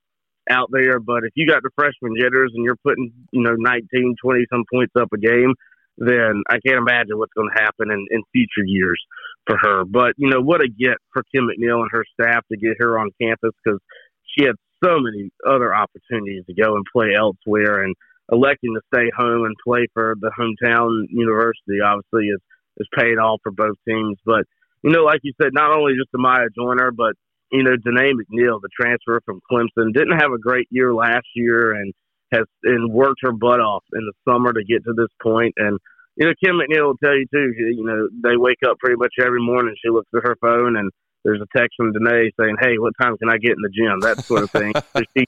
out 0.50 0.70
there. 0.72 1.00
But 1.00 1.24
if 1.24 1.32
you 1.36 1.48
got 1.48 1.64
the 1.64 1.70
freshman 1.76 2.16
jitters 2.20 2.52
and 2.54 2.64
you're 2.66 2.80
putting, 2.84 3.12
you 3.32 3.42
know, 3.42 3.56
19, 3.58 4.16
20 4.22 4.46
some 4.52 4.64
points 4.72 4.94
up 5.00 5.10
a 5.14 5.18
game, 5.18 5.54
then 5.98 6.44
I 6.50 6.60
can't 6.66 6.80
imagine 6.80 7.18
what's 7.18 7.34
going 7.36 7.50
to 7.56 7.62
happen 7.62 7.92
in, 7.92 8.08
in 8.10 8.24
future 8.32 8.66
years 8.66 9.00
for 9.46 9.58
her. 9.62 9.84
But, 9.86 10.14
you 10.18 10.30
know, 10.30 10.42
what 10.42 10.62
a 10.62 10.68
get 10.68 10.98
for 11.12 11.24
Kim 11.34 11.48
McNeil 11.48 11.82
and 11.82 11.90
her 11.92 12.06
staff 12.20 12.44
to 12.52 12.58
get 12.58 12.78
her 12.80 12.98
on 12.98 13.12
campus 13.22 13.52
because 13.64 13.80
she 14.24 14.46
had 14.46 14.56
so 14.84 14.98
many 15.00 15.30
other 15.48 15.76
opportunities 15.76 16.46
to 16.48 16.54
go 16.54 16.76
and 16.76 16.86
play 16.94 17.10
elsewhere. 17.18 17.84
And 17.84 17.96
electing 18.32 18.76
to 18.76 18.82
stay 18.94 19.12
home 19.16 19.46
and 19.46 19.56
play 19.64 19.88
for 19.94 20.16
the 20.20 20.32
hometown 20.40 21.06
university 21.10 21.82
obviously 21.84 22.28
is, 22.28 22.40
is 22.80 22.88
paid 22.98 23.18
off 23.18 23.40
for 23.44 23.52
both 23.52 23.76
teams. 23.88 24.18
But, 24.26 24.46
you 24.84 24.92
know, 24.92 25.04
like 25.04 25.20
you 25.24 25.34
said, 25.42 25.52
not 25.54 25.72
only 25.72 25.94
just 25.94 26.12
Amaya 26.14 26.48
Joyner, 26.56 26.92
but 26.92 27.14
you 27.52 27.64
know, 27.64 27.76
Danae 27.76 28.14
McNeil, 28.14 28.62
the 28.62 28.70
transfer 28.80 29.22
from 29.26 29.42
Clemson, 29.52 29.94
didn't 29.94 30.20
have 30.20 30.32
a 30.32 30.38
great 30.38 30.68
year 30.70 30.94
last 30.94 31.26
year 31.36 31.74
and 31.74 31.94
has 32.32 32.46
and 32.64 32.94
worked 32.94 33.22
her 33.24 33.32
butt 33.32 33.60
off 33.60 33.84
in 33.94 34.06
the 34.06 34.32
summer 34.32 34.54
to 34.54 34.64
get 34.64 34.84
to 34.86 34.94
this 34.96 35.10
point. 35.22 35.54
And 35.58 35.80
you 36.16 36.28
know, 36.28 36.34
Kim 36.44 36.60
McNeil 36.60 36.86
will 36.86 36.98
tell 37.04 37.16
you 37.16 37.26
too. 37.34 37.54
You 37.58 37.84
know, 37.84 38.08
they 38.24 38.38
wake 38.38 38.60
up 38.68 38.78
pretty 38.78 38.98
much 38.98 39.14
every 39.20 39.42
morning. 39.42 39.74
She 39.84 39.90
looks 39.90 40.10
at 40.16 40.24
her 40.24 40.36
phone 40.42 40.76
and 40.76 40.92
there's 41.24 41.42
a 41.42 41.58
text 41.58 41.76
from 41.76 41.92
Danae 41.92 42.32
saying, 42.40 42.58
"Hey, 42.62 42.78
what 42.78 42.94
time 43.02 43.18
can 43.18 43.30
I 43.30 43.38
get 43.38 43.52
in 43.52 43.62
the 43.62 43.70
gym?" 43.70 44.00
That 44.02 44.24
sort 44.24 44.44
of 44.44 44.52
thing. 44.52 44.74
so 44.96 45.02
she 45.18 45.26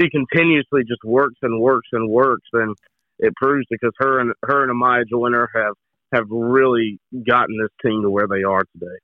she 0.00 0.10
continuously 0.10 0.82
just 0.86 1.04
works 1.04 1.38
and 1.42 1.60
works 1.60 1.88
and 1.92 2.08
works, 2.08 2.48
and 2.52 2.74
it 3.18 3.34
proves 3.36 3.66
because 3.70 3.92
her 3.98 4.20
and 4.20 4.32
her 4.44 4.62
and 4.62 4.72
Amaya 4.72 5.04
Joyner 5.08 5.48
have 5.54 5.74
have 6.12 6.26
really 6.30 6.98
gotten 7.26 7.56
this 7.60 7.70
team 7.84 8.02
to 8.02 8.10
where 8.10 8.26
they 8.28 8.42
are 8.42 8.64
today. 8.72 8.98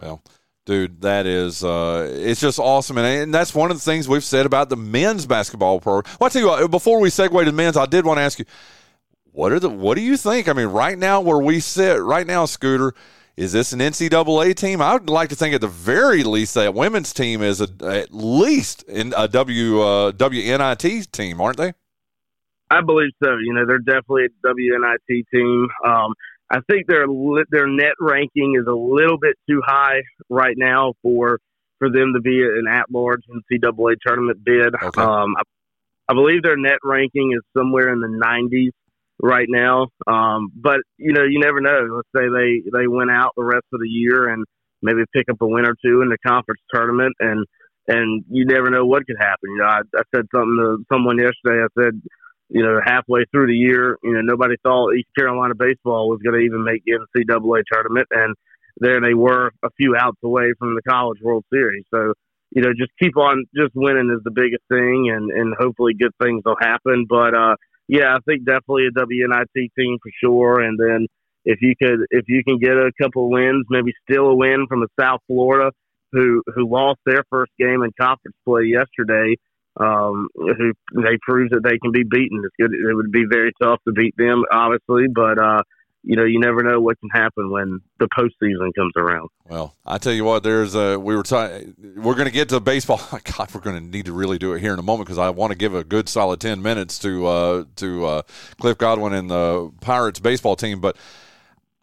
Well, 0.00 0.22
dude 0.64 1.00
that 1.02 1.26
is 1.26 1.62
uh, 1.62 2.08
it's 2.10 2.40
just 2.40 2.58
awesome. 2.58 2.98
And, 2.98 3.06
and 3.06 3.34
that's 3.34 3.54
one 3.54 3.70
of 3.70 3.76
the 3.76 3.82
things 3.82 4.08
we've 4.08 4.24
said 4.24 4.46
about 4.46 4.68
the 4.68 4.76
men's 4.76 5.26
basketball 5.26 5.80
program 5.80 6.12
well 6.20 6.26
i 6.26 6.30
tell 6.30 6.42
you 6.42 6.48
what 6.48 6.70
before 6.70 7.00
we 7.00 7.08
segue 7.08 7.44
to 7.44 7.52
men's 7.52 7.76
i 7.76 7.86
did 7.86 8.04
want 8.04 8.18
to 8.18 8.22
ask 8.22 8.38
you 8.38 8.44
what 9.36 9.52
are 9.52 9.60
the 9.60 9.68
what 9.68 9.96
do 9.96 10.00
you 10.00 10.16
think? 10.16 10.48
I 10.48 10.54
mean 10.54 10.68
right 10.68 10.98
now 10.98 11.20
where 11.20 11.38
we 11.38 11.60
sit 11.60 12.00
right 12.02 12.26
now 12.26 12.46
scooter 12.46 12.94
is 13.36 13.52
this 13.52 13.74
an 13.74 13.80
ncaa 13.80 14.56
team? 14.56 14.80
I 14.80 14.94
would 14.94 15.10
like 15.10 15.28
to 15.28 15.36
think 15.36 15.54
at 15.54 15.60
the 15.60 15.68
very 15.68 16.24
least 16.24 16.54
that 16.54 16.72
women's 16.72 17.12
team 17.12 17.42
is 17.42 17.60
a, 17.60 17.68
at 17.82 18.14
least 18.14 18.82
in 18.84 19.12
a 19.14 19.28
w 19.28 19.82
uh, 19.82 20.12
wnit 20.12 21.10
team 21.10 21.40
aren't 21.42 21.58
they? 21.58 21.74
I 22.70 22.80
believe 22.80 23.10
so. 23.22 23.36
You 23.36 23.52
know 23.52 23.66
they're 23.66 23.78
definitely 23.78 24.24
a 24.24 24.48
wnit 24.48 25.24
team. 25.30 25.68
Um, 25.86 26.14
I 26.50 26.60
think 26.70 26.86
their 26.86 27.06
their 27.50 27.66
net 27.66 27.94
ranking 28.00 28.56
is 28.58 28.66
a 28.68 28.74
little 28.74 29.18
bit 29.18 29.36
too 29.48 29.60
high 29.64 30.02
right 30.30 30.54
now 30.56 30.94
for 31.02 31.38
for 31.78 31.90
them 31.90 32.12
to 32.14 32.20
be 32.20 32.42
an 32.42 32.66
at 32.70 32.90
large 32.90 33.22
NCAA 33.30 33.96
tournament 34.06 34.44
bid. 34.44 34.74
Okay. 34.74 35.00
Um, 35.00 35.34
I, 35.36 35.42
I, 36.08 36.14
believe 36.14 36.42
their 36.42 36.56
net 36.56 36.78
ranking 36.82 37.32
is 37.36 37.42
somewhere 37.54 37.92
in 37.92 38.00
the 38.00 38.08
90s 38.08 38.70
right 39.22 39.46
now. 39.48 39.88
Um, 40.06 40.50
but 40.54 40.80
you 40.96 41.12
know, 41.12 41.24
you 41.24 41.40
never 41.40 41.60
know. 41.60 41.86
Let's 41.96 42.08
say 42.16 42.28
they 42.30 42.62
they 42.72 42.86
went 42.86 43.10
out 43.10 43.32
the 43.36 43.44
rest 43.44 43.66
of 43.72 43.80
the 43.80 43.88
year 43.88 44.28
and 44.28 44.44
maybe 44.82 45.02
pick 45.12 45.28
up 45.30 45.40
a 45.40 45.46
win 45.46 45.66
or 45.66 45.74
two 45.84 46.02
in 46.02 46.08
the 46.08 46.18
conference 46.26 46.60
tournament, 46.72 47.14
and 47.18 47.44
and 47.88 48.24
you 48.30 48.44
never 48.44 48.70
know 48.70 48.84
what 48.86 49.06
could 49.06 49.16
happen. 49.18 49.50
You 49.50 49.58
know, 49.58 49.64
I, 49.64 49.80
I 49.96 50.02
said 50.14 50.26
something 50.34 50.56
to 50.58 50.84
someone 50.92 51.18
yesterday. 51.18 51.64
I 51.64 51.68
said 51.80 52.00
you 52.48 52.62
know, 52.62 52.80
halfway 52.84 53.24
through 53.30 53.48
the 53.48 53.54
year, 53.54 53.98
you 54.02 54.12
know, 54.12 54.20
nobody 54.22 54.54
thought 54.62 54.94
East 54.94 55.08
Carolina 55.18 55.54
baseball 55.54 56.08
was 56.08 56.20
going 56.22 56.38
to 56.38 56.46
even 56.46 56.64
make 56.64 56.82
the 56.84 56.92
NCAA 56.92 57.62
tournament, 57.70 58.06
and 58.10 58.34
there 58.78 59.00
they 59.00 59.14
were, 59.14 59.50
a 59.64 59.70
few 59.76 59.96
outs 59.98 60.18
away 60.22 60.52
from 60.58 60.74
the 60.74 60.82
College 60.88 61.18
World 61.22 61.44
Series. 61.52 61.84
So, 61.92 62.12
you 62.50 62.62
know, 62.62 62.70
just 62.76 62.92
keep 63.00 63.16
on, 63.16 63.44
just 63.56 63.72
winning 63.74 64.14
is 64.16 64.22
the 64.24 64.30
biggest 64.30 64.62
thing, 64.68 65.10
and 65.10 65.30
and 65.30 65.54
hopefully 65.58 65.94
good 65.94 66.12
things 66.22 66.42
will 66.44 66.56
happen. 66.60 67.06
But 67.08 67.34
uh, 67.34 67.56
yeah, 67.88 68.14
I 68.14 68.18
think 68.26 68.44
definitely 68.44 68.86
a 68.86 68.98
WNIT 68.98 69.70
team 69.76 69.98
for 70.00 70.10
sure, 70.22 70.60
and 70.60 70.78
then 70.78 71.06
if 71.44 71.60
you 71.62 71.74
could, 71.80 72.06
if 72.10 72.24
you 72.28 72.44
can 72.44 72.58
get 72.58 72.72
a 72.72 72.92
couple 73.00 73.30
wins, 73.30 73.66
maybe 73.70 73.92
still 74.08 74.26
a 74.26 74.34
win 74.34 74.66
from 74.68 74.82
a 74.82 74.86
South 75.00 75.20
Florida 75.26 75.72
who 76.12 76.42
who 76.54 76.70
lost 76.70 77.00
their 77.04 77.24
first 77.30 77.52
game 77.58 77.82
in 77.82 77.90
conference 78.00 78.36
play 78.44 78.64
yesterday 78.64 79.36
um, 79.78 80.28
who 80.34 80.72
they 80.94 81.18
prove 81.22 81.50
that 81.50 81.62
they 81.62 81.78
can 81.78 81.92
be 81.92 82.02
beaten. 82.02 82.42
It's 82.44 82.54
good. 82.58 82.72
It 82.72 82.94
would 82.94 83.12
be 83.12 83.24
very 83.30 83.52
tough 83.62 83.80
to 83.86 83.92
beat 83.92 84.14
them, 84.16 84.44
obviously, 84.50 85.06
but 85.14 85.38
uh, 85.38 85.62
you 86.06 86.14
know, 86.14 86.24
you 86.24 86.38
never 86.38 86.62
know 86.62 86.80
what 86.80 86.98
can 87.00 87.10
happen 87.10 87.50
when 87.50 87.80
the 87.98 88.08
postseason 88.16 88.72
comes 88.76 88.92
around. 88.96 89.28
Well, 89.44 89.74
I 89.84 89.98
tell 89.98 90.12
you 90.12 90.24
what, 90.24 90.44
there's 90.44 90.76
a 90.76 90.98
we 90.98 91.16
were 91.16 91.24
talking. 91.24 91.74
We're 91.96 92.14
going 92.14 92.26
to 92.26 92.32
get 92.32 92.48
to 92.50 92.60
baseball. 92.60 92.98
God, 93.36 93.52
we're 93.52 93.60
going 93.60 93.76
to 93.76 93.84
need 93.84 94.06
to 94.06 94.12
really 94.12 94.38
do 94.38 94.54
it 94.54 94.60
here 94.60 94.72
in 94.72 94.78
a 94.78 94.82
moment 94.82 95.08
because 95.08 95.18
I 95.18 95.30
want 95.30 95.50
to 95.50 95.58
give 95.58 95.74
a 95.74 95.82
good 95.82 96.08
solid 96.08 96.40
ten 96.40 96.62
minutes 96.62 97.00
to 97.00 97.26
uh, 97.26 97.64
to 97.76 98.06
uh, 98.06 98.22
Cliff 98.60 98.78
Godwin 98.78 99.14
and 99.14 99.28
the 99.28 99.72
Pirates 99.80 100.20
baseball 100.20 100.56
team, 100.56 100.80
but. 100.80 100.96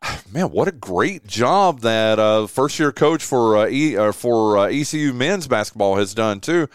Man, 0.33 0.49
what 0.49 0.67
a 0.67 0.73
great 0.73 1.25
job 1.25 1.79
that 1.79 2.19
uh, 2.19 2.47
first 2.47 2.77
year 2.77 2.91
coach 2.91 3.23
for 3.23 3.55
uh, 3.55 3.67
e, 3.69 3.95
uh, 3.95 4.11
for 4.11 4.57
uh, 4.57 4.65
ECU 4.65 5.13
men's 5.13 5.47
basketball 5.47 5.95
has 5.95 6.13
done 6.13 6.41
too 6.41 6.67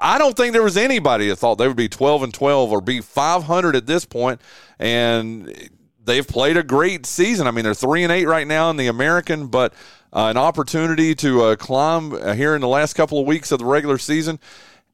I 0.00 0.18
don't 0.18 0.36
think 0.36 0.52
there 0.52 0.62
was 0.62 0.76
anybody 0.76 1.28
that 1.28 1.36
thought 1.36 1.56
they 1.56 1.68
would 1.68 1.76
be 1.76 1.88
12 1.88 2.22
and 2.22 2.34
12 2.34 2.72
or 2.72 2.80
be 2.80 3.00
500 3.00 3.76
at 3.76 3.86
this 3.86 4.04
point, 4.04 4.40
and 4.78 5.70
they've 6.04 6.26
played 6.26 6.56
a 6.56 6.62
great 6.62 7.06
season. 7.06 7.46
I 7.46 7.50
mean, 7.50 7.64
they're 7.64 7.74
three 7.74 8.02
and 8.02 8.12
eight 8.12 8.26
right 8.26 8.46
now 8.46 8.70
in 8.70 8.76
the 8.76 8.86
American, 8.86 9.48
but 9.48 9.72
uh, 10.12 10.26
an 10.28 10.36
opportunity 10.36 11.14
to 11.16 11.42
uh, 11.42 11.56
climb 11.56 12.12
uh, 12.12 12.34
here 12.34 12.54
in 12.54 12.60
the 12.60 12.68
last 12.68 12.94
couple 12.94 13.18
of 13.18 13.26
weeks 13.26 13.52
of 13.52 13.58
the 13.58 13.64
regular 13.64 13.98
season. 13.98 14.38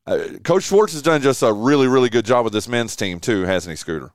Uh, 0.07 0.39
Coach 0.43 0.65
Schwartz 0.65 0.93
has 0.95 1.03
done 1.03 1.21
just 1.21 1.43
a 1.43 1.53
really, 1.53 1.87
really 1.87 2.09
good 2.09 2.25
job 2.25 2.45
with 2.45 2.53
this 2.53 2.69
men's 2.69 2.97
team 2.97 3.21
too, 3.21 3.43
hasn't 3.43 3.73
he, 3.73 3.77
Scooter? 3.77 4.13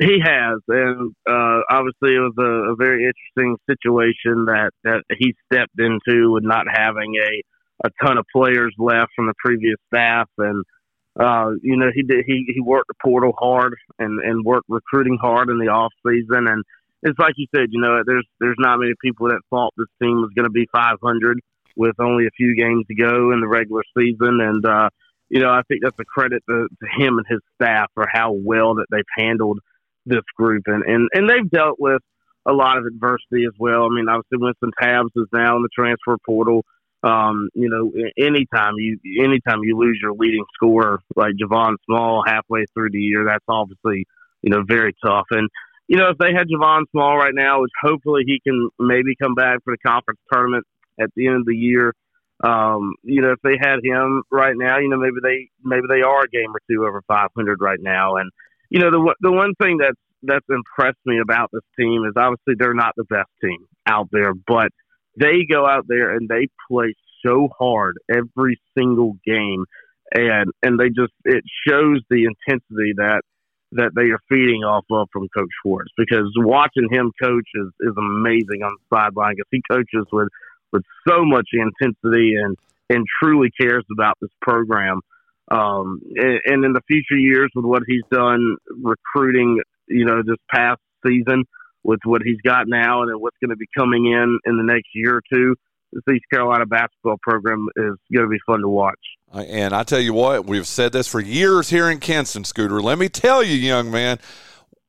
He 0.00 0.20
has, 0.24 0.60
and 0.68 1.12
uh, 1.28 1.60
obviously 1.68 2.14
it 2.14 2.20
was 2.20 2.34
a, 2.38 2.72
a 2.72 2.76
very 2.76 3.04
interesting 3.04 3.56
situation 3.68 4.44
that 4.46 4.70
that 4.84 5.02
he 5.18 5.34
stepped 5.52 5.74
into 5.76 6.30
with 6.30 6.44
not 6.44 6.66
having 6.72 7.16
a 7.16 7.42
a 7.84 7.90
ton 8.02 8.18
of 8.18 8.26
players 8.34 8.74
left 8.78 9.12
from 9.14 9.26
the 9.26 9.34
previous 9.38 9.76
staff, 9.92 10.28
and 10.38 10.64
uh, 11.18 11.50
you 11.62 11.76
know 11.76 11.90
he 11.94 12.02
did 12.02 12.24
he 12.26 12.44
he 12.54 12.60
worked 12.60 12.88
the 12.88 12.94
portal 13.02 13.32
hard 13.38 13.74
and 13.98 14.20
and 14.20 14.44
worked 14.44 14.66
recruiting 14.68 15.18
hard 15.20 15.48
in 15.48 15.58
the 15.58 15.68
off 15.68 15.92
season, 16.04 16.48
and 16.48 16.64
it's 17.02 17.18
like 17.18 17.34
you 17.36 17.46
said, 17.54 17.68
you 17.70 17.80
know, 17.80 18.02
there's 18.06 18.26
there's 18.40 18.56
not 18.58 18.78
many 18.78 18.94
people 19.02 19.28
that 19.28 19.40
thought 19.50 19.72
this 19.76 19.88
team 20.02 20.20
was 20.20 20.30
going 20.34 20.46
to 20.46 20.50
be 20.50 20.66
500 20.72 21.38
with 21.76 21.94
only 22.00 22.26
a 22.26 22.30
few 22.36 22.56
games 22.56 22.84
to 22.88 22.94
go 22.94 23.30
in 23.32 23.40
the 23.40 23.48
regular 23.48 23.82
season, 23.96 24.40
and 24.40 24.66
uh, 24.66 24.90
you 25.28 25.40
know 25.40 25.50
I 25.50 25.62
think 25.68 25.82
that's 25.82 25.98
a 26.00 26.04
credit 26.04 26.42
to, 26.48 26.68
to 26.68 27.04
him 27.04 27.18
and 27.18 27.26
his 27.28 27.40
staff 27.54 27.90
for 27.94 28.06
how 28.10 28.32
well 28.32 28.74
that 28.76 28.86
they've 28.90 29.04
handled 29.16 29.60
this 30.06 30.24
group, 30.36 30.64
and 30.66 30.82
and 30.84 31.08
and 31.12 31.30
they've 31.30 31.48
dealt 31.50 31.76
with 31.78 32.02
a 32.46 32.52
lot 32.52 32.78
of 32.78 32.86
adversity 32.86 33.44
as 33.46 33.54
well. 33.58 33.84
I 33.84 33.94
mean, 33.94 34.08
obviously 34.08 34.38
Wynston 34.38 34.72
Tabbs 34.80 35.12
is 35.16 35.28
now 35.32 35.56
in 35.56 35.62
the 35.62 35.68
transfer 35.72 36.16
portal. 36.26 36.64
Um, 37.02 37.48
you 37.54 37.68
know, 37.68 37.92
anytime 38.18 38.74
you 38.76 38.98
anytime 39.22 39.62
you 39.62 39.78
lose 39.78 39.98
your 40.02 40.14
leading 40.14 40.44
scorer 40.54 41.00
like 41.14 41.34
Javon 41.40 41.76
Small 41.86 42.24
halfway 42.26 42.64
through 42.74 42.90
the 42.90 42.98
year, 42.98 43.24
that's 43.24 43.44
obviously 43.48 44.06
you 44.42 44.50
know 44.50 44.64
very 44.66 44.94
tough. 45.04 45.26
And 45.30 45.48
you 45.86 45.96
know, 45.96 46.10
if 46.10 46.18
they 46.18 46.32
had 46.36 46.48
Javon 46.48 46.82
Small 46.90 47.16
right 47.16 47.34
now, 47.34 47.62
which 47.62 47.70
hopefully 47.80 48.22
he 48.26 48.40
can 48.44 48.68
maybe 48.78 49.14
come 49.20 49.34
back 49.34 49.58
for 49.64 49.74
the 49.74 49.88
conference 49.88 50.20
tournament 50.32 50.64
at 51.00 51.10
the 51.14 51.26
end 51.28 51.36
of 51.36 51.46
the 51.46 51.56
year. 51.56 51.94
Um, 52.42 52.94
you 53.02 53.20
know, 53.20 53.32
if 53.32 53.40
they 53.42 53.56
had 53.60 53.78
him 53.82 54.22
right 54.30 54.54
now, 54.56 54.78
you 54.78 54.88
know, 54.88 54.96
maybe 54.96 55.16
they 55.22 55.48
maybe 55.64 55.86
they 55.88 56.02
are 56.02 56.22
a 56.22 56.28
game 56.28 56.50
or 56.54 56.60
two 56.70 56.84
over 56.84 57.02
500 57.08 57.60
right 57.60 57.80
now. 57.80 58.16
And 58.16 58.30
you 58.70 58.80
know, 58.80 58.90
the 58.90 59.14
the 59.20 59.32
one 59.32 59.54
thing 59.60 59.78
that's 59.78 59.98
that's 60.22 60.46
impressed 60.48 60.98
me 61.04 61.20
about 61.20 61.50
this 61.52 61.62
team 61.78 62.04
is 62.04 62.12
obviously 62.16 62.54
they're 62.58 62.74
not 62.74 62.94
the 62.96 63.04
best 63.04 63.30
team 63.42 63.66
out 63.86 64.08
there, 64.12 64.34
but 64.34 64.70
they 65.18 65.44
go 65.50 65.66
out 65.66 65.86
there 65.88 66.10
and 66.14 66.28
they 66.28 66.48
play 66.70 66.94
so 67.26 67.48
hard 67.58 67.96
every 68.10 68.60
single 68.76 69.16
game 69.26 69.64
and 70.14 70.50
and 70.62 70.78
they 70.78 70.88
just 70.88 71.12
it 71.24 71.44
shows 71.66 72.00
the 72.10 72.24
intensity 72.24 72.92
that 72.96 73.22
that 73.72 73.90
they 73.94 74.10
are 74.10 74.20
feeding 74.28 74.64
off 74.64 74.84
of 74.90 75.08
from 75.12 75.28
Coach 75.36 75.50
Schwartz 75.62 75.90
because 75.96 76.32
watching 76.36 76.88
him 76.90 77.12
coach 77.22 77.48
is, 77.54 77.68
is 77.80 77.94
amazing 77.98 78.62
on 78.62 78.74
the 78.74 78.96
sideline 78.96 79.34
because 79.36 79.48
he 79.50 79.62
coaches 79.70 80.06
with 80.12 80.28
with 80.72 80.82
so 81.06 81.24
much 81.24 81.48
intensity 81.52 82.34
and 82.36 82.56
and 82.90 83.04
truly 83.22 83.50
cares 83.60 83.84
about 83.92 84.16
this 84.20 84.30
program. 84.40 85.00
Um, 85.50 86.00
and, 86.14 86.40
and 86.44 86.64
in 86.64 86.72
the 86.72 86.82
future 86.86 87.18
years 87.18 87.50
with 87.54 87.64
what 87.64 87.82
he's 87.86 88.02
done 88.10 88.56
recruiting, 88.82 89.60
you 89.86 90.04
know, 90.04 90.22
this 90.24 90.36
past 90.50 90.80
season, 91.06 91.44
with 91.88 92.00
what 92.04 92.20
he's 92.22 92.40
got 92.42 92.68
now 92.68 93.00
and 93.00 93.18
what's 93.18 93.38
going 93.40 93.48
to 93.48 93.56
be 93.56 93.66
coming 93.74 94.04
in 94.04 94.38
in 94.44 94.58
the 94.58 94.62
next 94.62 94.88
year 94.92 95.16
or 95.16 95.22
two, 95.32 95.56
the 95.90 96.12
East 96.12 96.26
Carolina 96.30 96.66
basketball 96.66 97.16
program 97.22 97.66
is 97.76 97.94
going 98.14 98.26
to 98.26 98.28
be 98.28 98.36
fun 98.44 98.60
to 98.60 98.68
watch. 98.68 98.98
And 99.32 99.72
I 99.72 99.84
tell 99.84 99.98
you 99.98 100.12
what, 100.12 100.44
we've 100.44 100.66
said 100.66 100.92
this 100.92 101.08
for 101.08 101.18
years 101.18 101.70
here 101.70 101.88
in 101.88 101.98
Kinston, 101.98 102.44
Scooter. 102.44 102.82
Let 102.82 102.98
me 102.98 103.08
tell 103.08 103.42
you, 103.42 103.54
young 103.54 103.90
man, 103.90 104.18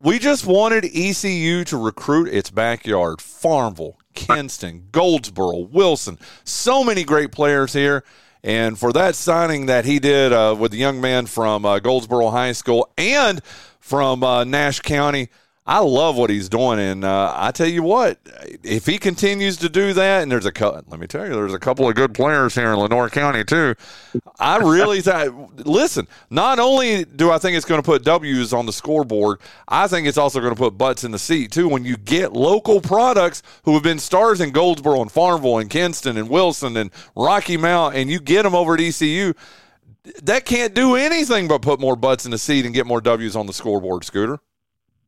we 0.02 0.20
just 0.20 0.46
wanted 0.46 0.84
ECU 0.84 1.64
to 1.64 1.78
recruit 1.78 2.34
its 2.34 2.52
backyard, 2.52 3.22
Farmville, 3.22 3.98
Kinston, 4.14 4.90
Goldsboro, 4.92 5.60
Wilson. 5.60 6.20
So 6.44 6.84
many 6.84 7.06
great 7.06 7.32
players 7.32 7.72
here. 7.72 8.04
And 8.44 8.78
for 8.78 8.92
that 8.92 9.16
signing 9.16 9.68
that 9.68 9.86
he 9.86 10.00
did 10.00 10.34
uh, 10.34 10.54
with 10.60 10.72
the 10.72 10.78
young 10.78 11.00
man 11.00 11.28
from 11.28 11.66
uh, 11.66 11.80
Goldsboro 11.80 12.30
High 12.30 12.52
School 12.52 12.92
and 12.98 13.42
from 13.80 14.22
uh, 14.22 14.44
Nash 14.44 14.82
County, 14.82 15.30
I 15.70 15.78
love 15.82 16.18
what 16.18 16.32
he's 16.32 16.50
doing, 16.50 16.80
and 16.80 17.06
uh, 17.06 17.32
I 17.38 17.52
tell 17.52 17.68
you 17.68 17.84
what, 17.84 18.18
if 18.64 18.88
he 18.88 18.98
continues 18.98 19.56
to 19.58 19.70
do 19.70 19.94
that, 19.94 20.24
and 20.24 20.32
there's 20.32 20.48
a 20.48 20.52
cut. 20.52 20.90
let 20.90 21.00
me 21.00 21.06
tell 21.06 21.28
you, 21.28 21.34
there's 21.34 21.54
a 21.54 21.60
couple 21.60 21.88
of 21.88 21.94
good 21.94 22.16
players 22.16 22.56
here 22.56 22.74
in 22.74 22.80
Lenoir 22.80 23.08
County 23.08 23.44
too. 23.44 23.76
I 24.40 24.58
really 24.58 25.00
think. 25.04 25.32
listen, 25.68 26.08
not 26.32 26.58
only 26.58 27.06
do 27.06 27.30
I 27.30 27.38
think 27.38 27.56
it's 27.56 27.68
going 27.68 27.80
to 27.80 27.86
put 27.86 28.04
W's 28.04 28.52
on 28.52 28.66
the 28.66 28.74
scoreboard, 28.74 29.42
I 29.68 29.88
think 29.88 30.08
it's 30.08 30.18
also 30.18 30.40
going 30.40 30.56
to 30.56 30.60
put 30.60 30.76
butts 30.76 31.04
in 31.04 31.12
the 31.12 31.20
seat 31.20 31.52
too. 31.52 31.68
When 31.68 31.86
you 31.86 31.98
get 31.98 32.34
local 32.34 32.82
products 32.82 33.44
who 33.62 33.76
have 33.76 33.84
been 33.84 34.00
stars 34.00 34.42
in 34.42 34.50
Goldsboro 34.50 35.04
and 35.04 35.12
Farmville 35.12 35.60
and 35.60 35.70
Kinston 35.70 36.18
and 36.18 36.30
Wilson 36.30 36.78
and 36.78 36.90
Rocky 37.16 37.58
Mount, 37.58 37.94
and 37.94 38.10
you 38.10 38.20
get 38.20 38.42
them 38.42 38.56
over 38.56 38.74
at 38.74 38.82
ECU. 38.82 39.34
That 40.24 40.46
can't 40.46 40.74
do 40.74 40.96
anything 40.96 41.48
but 41.48 41.62
put 41.62 41.80
more 41.80 41.96
butts 41.96 42.26
in 42.26 42.32
the 42.32 42.40
seat 42.40 42.66
and 42.66 42.74
get 42.74 42.88
more 42.88 43.02
W's 43.02 43.36
on 43.36 43.46
the 43.46 43.54
scoreboard, 43.54 44.04
Scooter. 44.04 44.40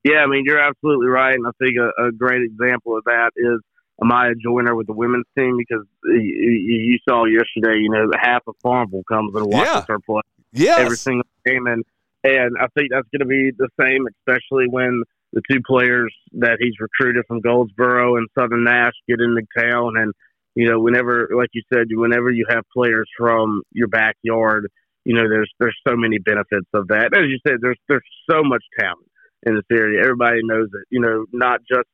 Yeah, 0.03 0.17
I 0.17 0.27
mean, 0.27 0.43
you're 0.45 0.59
absolutely 0.59 1.07
right. 1.07 1.35
And 1.35 1.45
I 1.45 1.51
think 1.59 1.77
a, 1.77 2.07
a 2.07 2.11
great 2.11 2.41
example 2.41 2.97
of 2.97 3.03
that 3.05 3.31
is 3.35 3.59
Amaya 4.01 4.33
Joyner 4.43 4.75
with 4.75 4.87
the 4.87 4.93
women's 4.93 5.25
team 5.37 5.57
because 5.57 5.85
you, 6.05 6.17
you 6.17 6.97
saw 7.07 7.25
yesterday, 7.25 7.79
you 7.79 7.89
know, 7.89 8.09
half 8.19 8.41
of 8.47 8.55
Farmville 8.63 9.03
comes 9.07 9.35
and 9.35 9.45
watches 9.45 9.73
yeah. 9.73 9.85
her 9.87 9.99
play 9.99 10.21
yes. 10.53 10.79
every 10.79 10.97
single 10.97 11.27
game. 11.45 11.67
And, 11.67 11.83
and 12.23 12.55
I 12.59 12.67
think 12.75 12.89
that's 12.91 13.07
going 13.15 13.19
to 13.19 13.25
be 13.25 13.51
the 13.55 13.69
same, 13.79 14.07
especially 14.07 14.65
when 14.67 15.03
the 15.33 15.41
two 15.49 15.59
players 15.65 16.13
that 16.33 16.57
he's 16.59 16.73
recruited 16.79 17.25
from 17.27 17.41
Goldsboro 17.41 18.17
and 18.17 18.27
Southern 18.37 18.63
Nash 18.63 18.93
get 19.07 19.19
into 19.19 19.43
town. 19.57 19.97
And, 19.97 20.13
you 20.55 20.67
know, 20.67 20.79
whenever, 20.79 21.29
like 21.35 21.49
you 21.53 21.61
said, 21.71 21.85
whenever 21.91 22.31
you 22.31 22.45
have 22.49 22.63
players 22.73 23.09
from 23.17 23.61
your 23.71 23.87
backyard, 23.87 24.67
you 25.05 25.15
know, 25.15 25.27
there's 25.27 25.51
there's 25.59 25.77
so 25.87 25.95
many 25.95 26.19
benefits 26.19 26.67
of 26.73 26.89
that. 26.89 27.17
As 27.17 27.25
you 27.27 27.39
said, 27.47 27.57
there's 27.61 27.79
there's 27.87 28.03
so 28.29 28.43
much 28.43 28.63
talent 28.79 29.10
in 29.43 29.55
this 29.55 29.65
area. 29.71 29.99
Everybody 30.01 30.39
knows 30.43 30.69
it. 30.73 30.85
You 30.89 31.01
know, 31.01 31.25
not 31.31 31.61
just 31.69 31.87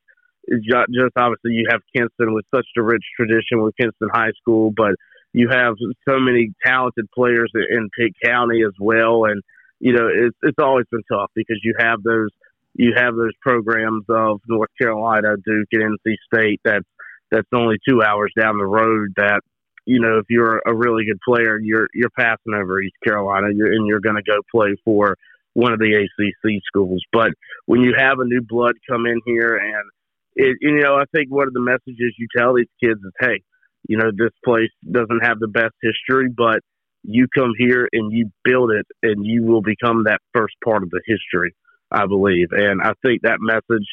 not 0.47 0.87
just 0.89 1.13
obviously 1.17 1.51
you 1.51 1.67
have 1.69 1.81
Kinston 1.95 2.33
with 2.33 2.45
such 2.53 2.67
a 2.77 2.83
rich 2.83 3.03
tradition 3.15 3.61
with 3.61 3.75
Kinston 3.79 4.09
High 4.13 4.31
School, 4.41 4.71
but 4.75 4.95
you 5.33 5.49
have 5.49 5.75
so 6.07 6.19
many 6.19 6.53
talented 6.65 7.05
players 7.13 7.51
in 7.53 7.89
Pitt 7.97 8.13
County 8.23 8.63
as 8.65 8.73
well, 8.79 9.25
and 9.25 9.41
you 9.79 9.93
know 9.93 10.07
it's 10.07 10.37
it's 10.43 10.59
always 10.59 10.85
been 10.91 11.03
tough 11.11 11.31
because 11.35 11.59
you 11.63 11.75
have 11.79 12.01
those 12.03 12.29
you 12.75 12.93
have 12.95 13.15
those 13.15 13.33
programs 13.41 14.05
of 14.09 14.39
North 14.47 14.69
Carolina, 14.79 15.35
Duke, 15.45 15.67
and 15.73 15.97
NC 16.05 16.15
State 16.33 16.61
that's 16.63 16.85
that's 17.29 17.47
only 17.53 17.77
two 17.87 18.01
hours 18.01 18.31
down 18.39 18.57
the 18.57 18.65
road. 18.65 19.13
That 19.17 19.41
you 19.85 19.99
know 19.99 20.17
if 20.19 20.25
you're 20.29 20.61
a 20.65 20.73
really 20.73 21.05
good 21.05 21.19
player, 21.27 21.59
you're 21.59 21.87
you're 21.93 22.09
passing 22.17 22.53
over 22.53 22.81
East 22.81 22.95
Carolina, 23.05 23.47
you're, 23.53 23.71
and 23.71 23.85
you're 23.85 23.99
going 23.99 24.15
to 24.15 24.23
go 24.23 24.37
play 24.49 24.75
for 24.85 25.17
one 25.57 25.73
of 25.73 25.79
the 25.79 25.91
ACC 25.91 26.61
schools. 26.67 27.01
But 27.11 27.31
when 27.65 27.81
you 27.81 27.95
have 27.97 28.19
a 28.19 28.25
new 28.25 28.41
blood 28.47 28.73
come 28.87 29.07
in 29.07 29.19
here, 29.25 29.57
and 29.57 29.89
it, 30.35 30.55
you 30.61 30.79
know, 30.79 30.97
I 30.97 31.05
think 31.15 31.31
one 31.31 31.47
of 31.47 31.53
the 31.53 31.59
messages 31.59 32.13
you 32.19 32.27
tell 32.37 32.53
these 32.53 32.69
kids 32.79 32.99
is, 33.03 33.11
hey, 33.19 33.41
you 33.89 33.97
know, 33.97 34.11
this 34.15 34.29
place 34.45 34.69
doesn't 34.89 35.25
have 35.25 35.39
the 35.39 35.47
best 35.47 35.73
history, 35.81 36.29
but 36.29 36.59
you 37.01 37.25
come 37.35 37.53
here 37.57 37.89
and 37.91 38.11
you 38.11 38.29
build 38.43 38.69
it, 38.71 38.85
and 39.01 39.25
you 39.25 39.45
will 39.45 39.63
become 39.63 40.03
that 40.03 40.19
first 40.31 40.53
part 40.63 40.83
of 40.83 40.91
the 40.91 41.01
history. 41.07 41.55
I 41.89 42.05
believe, 42.05 42.49
and 42.51 42.81
I 42.83 42.91
think 43.01 43.21
that 43.23 43.39
message 43.39 43.87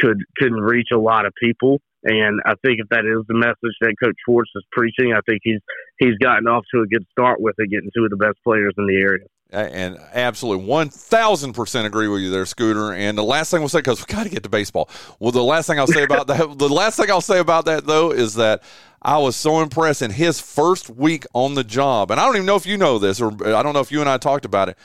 could 0.00 0.18
could 0.36 0.52
reach 0.52 0.88
a 0.92 0.98
lot 0.98 1.24
of 1.24 1.32
people. 1.40 1.80
And 2.02 2.40
I 2.44 2.54
think 2.62 2.80
if 2.80 2.88
that 2.90 3.06
is 3.06 3.24
the 3.28 3.38
message 3.38 3.76
that 3.80 3.94
Coach 4.02 4.16
Schwartz 4.26 4.50
is 4.54 4.64
preaching, 4.72 5.14
I 5.14 5.20
think 5.26 5.40
he's 5.44 5.60
he's 5.98 6.18
gotten 6.20 6.48
off 6.48 6.64
to 6.74 6.82
a 6.82 6.86
good 6.86 7.06
start 7.12 7.40
with 7.40 7.54
it, 7.58 7.70
getting 7.70 7.90
two 7.96 8.04
of 8.04 8.10
the 8.10 8.16
best 8.16 8.36
players 8.44 8.74
in 8.76 8.86
the 8.86 8.96
area. 8.96 9.24
And 9.50 9.96
absolutely, 10.12 10.66
one 10.66 10.88
thousand 10.88 11.52
percent 11.52 11.86
agree 11.86 12.08
with 12.08 12.20
you 12.20 12.30
there, 12.30 12.46
Scooter. 12.46 12.92
And 12.92 13.16
the 13.16 13.22
last 13.22 13.50
thing 13.50 13.60
we'll 13.60 13.68
say 13.68 13.78
because 13.78 14.00
we 14.00 14.12
got 14.12 14.24
to 14.24 14.28
get 14.28 14.42
to 14.42 14.48
baseball. 14.48 14.90
Well, 15.20 15.30
the 15.30 15.42
last 15.42 15.68
thing 15.68 15.78
I'll 15.78 15.86
say 15.86 16.02
about 16.02 16.26
that, 16.26 16.58
the 16.58 16.68
last 16.68 16.96
thing 16.96 17.10
I'll 17.10 17.20
say 17.20 17.38
about 17.38 17.64
that 17.66 17.86
though 17.86 18.10
is 18.10 18.34
that 18.34 18.62
I 19.00 19.18
was 19.18 19.36
so 19.36 19.60
impressed 19.60 20.02
in 20.02 20.10
his 20.10 20.40
first 20.40 20.90
week 20.90 21.26
on 21.32 21.54
the 21.54 21.62
job. 21.62 22.10
And 22.10 22.18
I 22.18 22.24
don't 22.24 22.34
even 22.34 22.46
know 22.46 22.56
if 22.56 22.66
you 22.66 22.76
know 22.76 22.98
this, 22.98 23.20
or 23.20 23.30
I 23.46 23.62
don't 23.62 23.72
know 23.72 23.80
if 23.80 23.92
you 23.92 24.00
and 24.00 24.10
I 24.10 24.18
talked 24.18 24.44
about 24.44 24.68
it. 24.68 24.76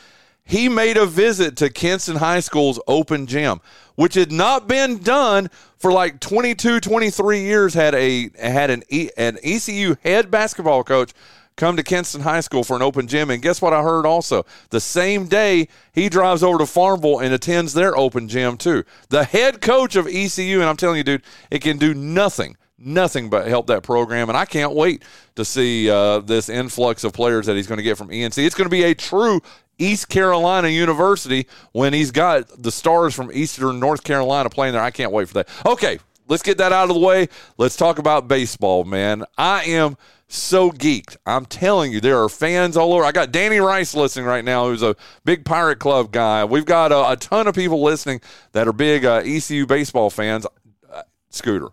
He 0.43 0.69
made 0.69 0.97
a 0.97 1.05
visit 1.05 1.55
to 1.57 1.69
Kinston 1.69 2.17
High 2.17 2.39
School's 2.39 2.79
open 2.87 3.25
gym, 3.25 3.61
which 3.95 4.15
had 4.15 4.31
not 4.31 4.67
been 4.67 4.99
done 4.99 5.49
for 5.77 5.91
like 5.91 6.19
22, 6.19 6.79
23 6.79 7.41
years. 7.41 7.73
Had 7.73 7.95
a 7.95 8.29
had 8.37 8.69
an 8.69 8.83
an 9.17 9.39
ECU 9.43 9.95
head 10.03 10.29
basketball 10.29 10.83
coach 10.83 11.13
come 11.55 11.77
to 11.77 11.83
Kinston 11.83 12.21
High 12.21 12.39
School 12.41 12.63
for 12.63 12.75
an 12.75 12.81
open 12.81 13.07
gym. 13.07 13.29
And 13.29 13.41
guess 13.41 13.61
what 13.61 13.73
I 13.73 13.83
heard 13.83 14.05
also? 14.05 14.45
The 14.69 14.79
same 14.79 15.27
day 15.27 15.67
he 15.93 16.09
drives 16.09 16.43
over 16.43 16.57
to 16.57 16.65
Farmville 16.65 17.19
and 17.19 17.33
attends 17.33 17.73
their 17.73 17.97
open 17.97 18.27
gym 18.27 18.57
too. 18.57 18.83
The 19.09 19.23
head 19.23 19.61
coach 19.61 19.95
of 19.95 20.07
ECU, 20.07 20.59
and 20.59 20.69
I'm 20.69 20.77
telling 20.77 20.97
you, 20.97 21.03
dude, 21.03 21.23
it 21.49 21.59
can 21.59 21.77
do 21.77 21.93
nothing 21.93 22.57
nothing 22.83 23.29
but 23.29 23.47
help 23.47 23.67
that 23.67 23.83
program. 23.83 24.29
And 24.29 24.37
I 24.37 24.45
can't 24.45 24.73
wait 24.73 25.03
to 25.35 25.45
see 25.45 25.89
uh, 25.89 26.19
this 26.19 26.49
influx 26.49 27.03
of 27.03 27.13
players 27.13 27.45
that 27.45 27.55
he's 27.55 27.67
going 27.67 27.77
to 27.77 27.83
get 27.83 27.97
from 27.97 28.09
ENC. 28.09 28.43
It's 28.43 28.55
going 28.55 28.65
to 28.65 28.71
be 28.71 28.83
a 28.83 28.95
true 28.95 29.41
East 29.77 30.09
Carolina 30.09 30.67
University 30.67 31.47
when 31.71 31.93
he's 31.93 32.11
got 32.11 32.45
the 32.61 32.71
stars 32.71 33.15
from 33.15 33.31
Eastern 33.33 33.79
North 33.79 34.03
Carolina 34.03 34.49
playing 34.49 34.73
there. 34.73 34.81
I 34.81 34.91
can't 34.91 35.11
wait 35.11 35.27
for 35.27 35.35
that. 35.35 35.49
Okay, 35.65 35.99
let's 36.27 36.43
get 36.43 36.57
that 36.59 36.71
out 36.71 36.89
of 36.89 36.95
the 36.95 37.01
way. 37.01 37.27
Let's 37.57 37.75
talk 37.75 37.97
about 37.99 38.27
baseball, 38.27 38.83
man. 38.83 39.25
I 39.37 39.63
am 39.63 39.97
so 40.33 40.71
geeked. 40.71 41.17
I'm 41.25 41.45
telling 41.45 41.91
you, 41.91 41.99
there 41.99 42.21
are 42.21 42.29
fans 42.29 42.77
all 42.77 42.93
over. 42.93 43.03
I 43.03 43.11
got 43.11 43.31
Danny 43.31 43.59
Rice 43.59 43.93
listening 43.93 44.25
right 44.25 44.45
now, 44.45 44.67
who's 44.67 44.83
a 44.83 44.95
big 45.25 45.45
Pirate 45.45 45.79
Club 45.79 46.11
guy. 46.11 46.45
We've 46.45 46.65
got 46.65 46.91
a, 46.91 47.11
a 47.11 47.15
ton 47.17 47.47
of 47.47 47.55
people 47.55 47.81
listening 47.81 48.21
that 48.53 48.67
are 48.67 48.73
big 48.73 49.05
uh, 49.05 49.21
ECU 49.25 49.65
baseball 49.65 50.09
fans. 50.09 50.45
Uh, 50.89 51.03
Scooter, 51.29 51.69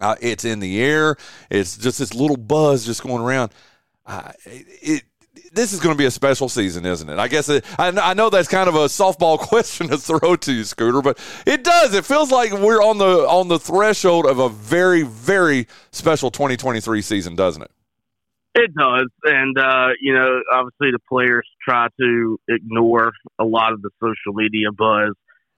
uh, 0.00 0.16
it's 0.20 0.44
in 0.44 0.60
the 0.60 0.82
air. 0.82 1.16
It's 1.50 1.76
just 1.76 1.98
this 1.98 2.14
little 2.14 2.36
buzz 2.36 2.86
just 2.86 3.02
going 3.02 3.22
around. 3.22 3.52
Uh, 4.06 4.32
it, 4.44 5.04
this 5.52 5.72
is 5.72 5.80
going 5.80 5.94
to 5.94 5.98
be 5.98 6.06
a 6.06 6.10
special 6.10 6.48
season, 6.48 6.86
isn't 6.86 7.08
it? 7.08 7.18
I 7.18 7.28
guess 7.28 7.48
it, 7.48 7.64
I, 7.78 7.88
I, 7.88 8.14
know 8.14 8.30
that's 8.30 8.48
kind 8.48 8.68
of 8.68 8.74
a 8.74 8.86
softball 8.86 9.38
question 9.38 9.88
to 9.88 9.98
throw 9.98 10.34
to 10.36 10.52
you, 10.52 10.64
Scooter, 10.64 11.02
but 11.02 11.18
it 11.46 11.62
does. 11.62 11.94
It 11.94 12.06
feels 12.06 12.30
like 12.30 12.52
we're 12.52 12.82
on 12.82 12.98
the 12.98 13.28
on 13.28 13.48
the 13.48 13.58
threshold 13.58 14.26
of 14.26 14.38
a 14.38 14.48
very, 14.48 15.02
very 15.02 15.68
special 15.90 16.30
2023 16.30 17.02
season, 17.02 17.36
doesn't 17.36 17.62
it? 17.62 17.70
It 18.54 18.74
does, 18.74 19.08
and 19.24 19.56
uh, 19.58 19.88
you 20.00 20.12
know, 20.12 20.42
obviously 20.52 20.90
the 20.92 20.98
players 21.08 21.48
try 21.66 21.88
to 21.98 22.38
ignore 22.48 23.12
a 23.38 23.44
lot 23.44 23.72
of 23.72 23.80
the 23.80 23.90
social 23.98 24.34
media 24.34 24.68
buzz 24.76 25.14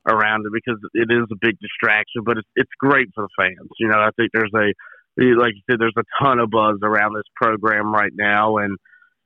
around 0.06 0.46
it 0.46 0.52
because 0.52 0.78
it 0.94 1.08
is 1.10 1.26
a 1.32 1.36
big 1.40 1.58
distraction. 1.58 2.22
But 2.24 2.38
it's 2.38 2.48
it's 2.54 2.70
great 2.78 3.08
for 3.14 3.26
the 3.26 3.42
fans. 3.42 3.70
You 3.80 3.88
know, 3.88 3.98
I 3.98 4.10
think 4.16 4.30
there's 4.32 4.52
a 4.54 4.72
like 5.16 5.54
you 5.54 5.62
said, 5.68 5.80
there's 5.80 5.96
a 5.98 6.04
ton 6.22 6.38
of 6.38 6.50
buzz 6.50 6.78
around 6.82 7.14
this 7.14 7.26
program 7.34 7.92
right 7.92 8.12
now, 8.14 8.58
and 8.58 8.78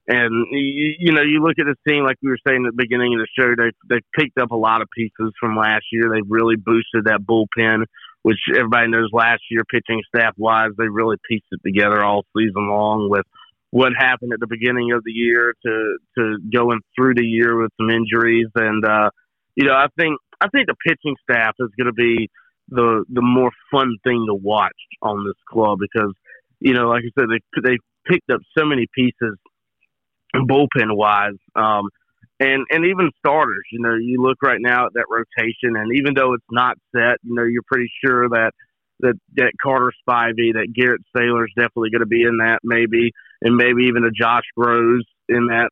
and 0.06 0.46
you, 0.50 1.12
know, 1.12 1.20
you 1.20 1.42
look 1.42 1.58
at 1.60 1.66
this 1.66 1.76
team 1.86 2.04
like 2.04 2.16
we 2.22 2.30
were 2.30 2.38
saying 2.46 2.64
at 2.64 2.74
the 2.74 2.82
beginning 2.82 3.14
of 3.14 3.20
the 3.20 3.28
show. 3.38 3.54
They 3.54 3.72
they 3.88 4.00
picked 4.18 4.38
up 4.38 4.50
a 4.50 4.56
lot 4.56 4.80
of 4.80 4.88
pieces 4.96 5.32
from 5.38 5.56
last 5.56 5.84
year. 5.92 6.10
They've 6.10 6.22
really 6.26 6.56
boosted 6.56 7.04
that 7.04 7.20
bullpen, 7.20 7.84
which 8.22 8.38
everybody 8.56 8.88
knows 8.88 9.10
last 9.12 9.42
year 9.50 9.62
pitching 9.70 10.02
staff 10.08 10.32
wise, 10.38 10.70
they 10.78 10.88
really 10.88 11.16
pieced 11.28 11.46
it 11.50 11.60
together 11.64 12.02
all 12.02 12.24
season 12.36 12.68
long 12.68 13.10
with 13.10 13.26
what 13.70 13.92
happened 13.96 14.32
at 14.32 14.40
the 14.40 14.46
beginning 14.46 14.92
of 14.92 15.02
the 15.04 15.12
year 15.12 15.52
to 15.64 15.98
to 16.16 16.38
going 16.52 16.80
through 16.96 17.14
the 17.14 17.24
year 17.24 17.60
with 17.60 17.70
some 17.76 17.90
injuries. 17.90 18.48
And 18.54 18.84
uh, 18.84 19.10
you 19.56 19.66
know, 19.66 19.74
I 19.74 19.86
think 19.98 20.18
I 20.40 20.48
think 20.48 20.66
the 20.66 20.76
pitching 20.86 21.16
staff 21.28 21.54
is 21.58 21.68
going 21.76 21.86
to 21.86 21.92
be 21.92 22.28
the 22.68 23.04
the 23.10 23.22
more 23.22 23.50
fun 23.70 23.96
thing 24.04 24.26
to 24.28 24.34
watch 24.34 24.72
on 25.02 25.24
this 25.24 25.36
club 25.50 25.78
because 25.80 26.12
you 26.60 26.74
know, 26.74 26.88
like 26.88 27.02
I 27.04 27.20
said, 27.20 27.28
they 27.28 27.70
they 27.70 27.78
picked 28.06 28.30
up 28.30 28.40
so 28.56 28.64
many 28.64 28.86
pieces 28.94 29.36
bullpen 30.34 30.96
wise. 30.96 31.38
Um, 31.54 31.88
and 32.40 32.64
and 32.70 32.84
even 32.84 33.10
starters, 33.18 33.64
you 33.72 33.80
know, 33.80 33.96
you 33.96 34.22
look 34.22 34.38
right 34.42 34.60
now 34.60 34.86
at 34.86 34.92
that 34.94 35.06
rotation, 35.10 35.76
and 35.76 35.94
even 35.96 36.14
though 36.14 36.34
it's 36.34 36.44
not 36.50 36.76
set, 36.94 37.18
you 37.22 37.34
know, 37.34 37.42
you're 37.42 37.66
pretty 37.66 37.90
sure 38.04 38.28
that 38.28 38.52
that 39.00 39.14
that 39.36 39.52
Carter 39.62 39.92
Spivey, 40.08 40.54
that 40.54 40.72
Garrett 40.74 41.02
Saylor 41.16 41.44
is 41.44 41.52
definitely 41.56 41.90
going 41.90 42.00
to 42.00 42.06
be 42.06 42.22
in 42.22 42.38
that, 42.38 42.60
maybe, 42.62 43.12
and 43.42 43.56
maybe 43.56 43.84
even 43.84 44.04
a 44.04 44.10
Josh 44.10 44.44
Grosz 44.58 45.06
in 45.28 45.46
that 45.46 45.70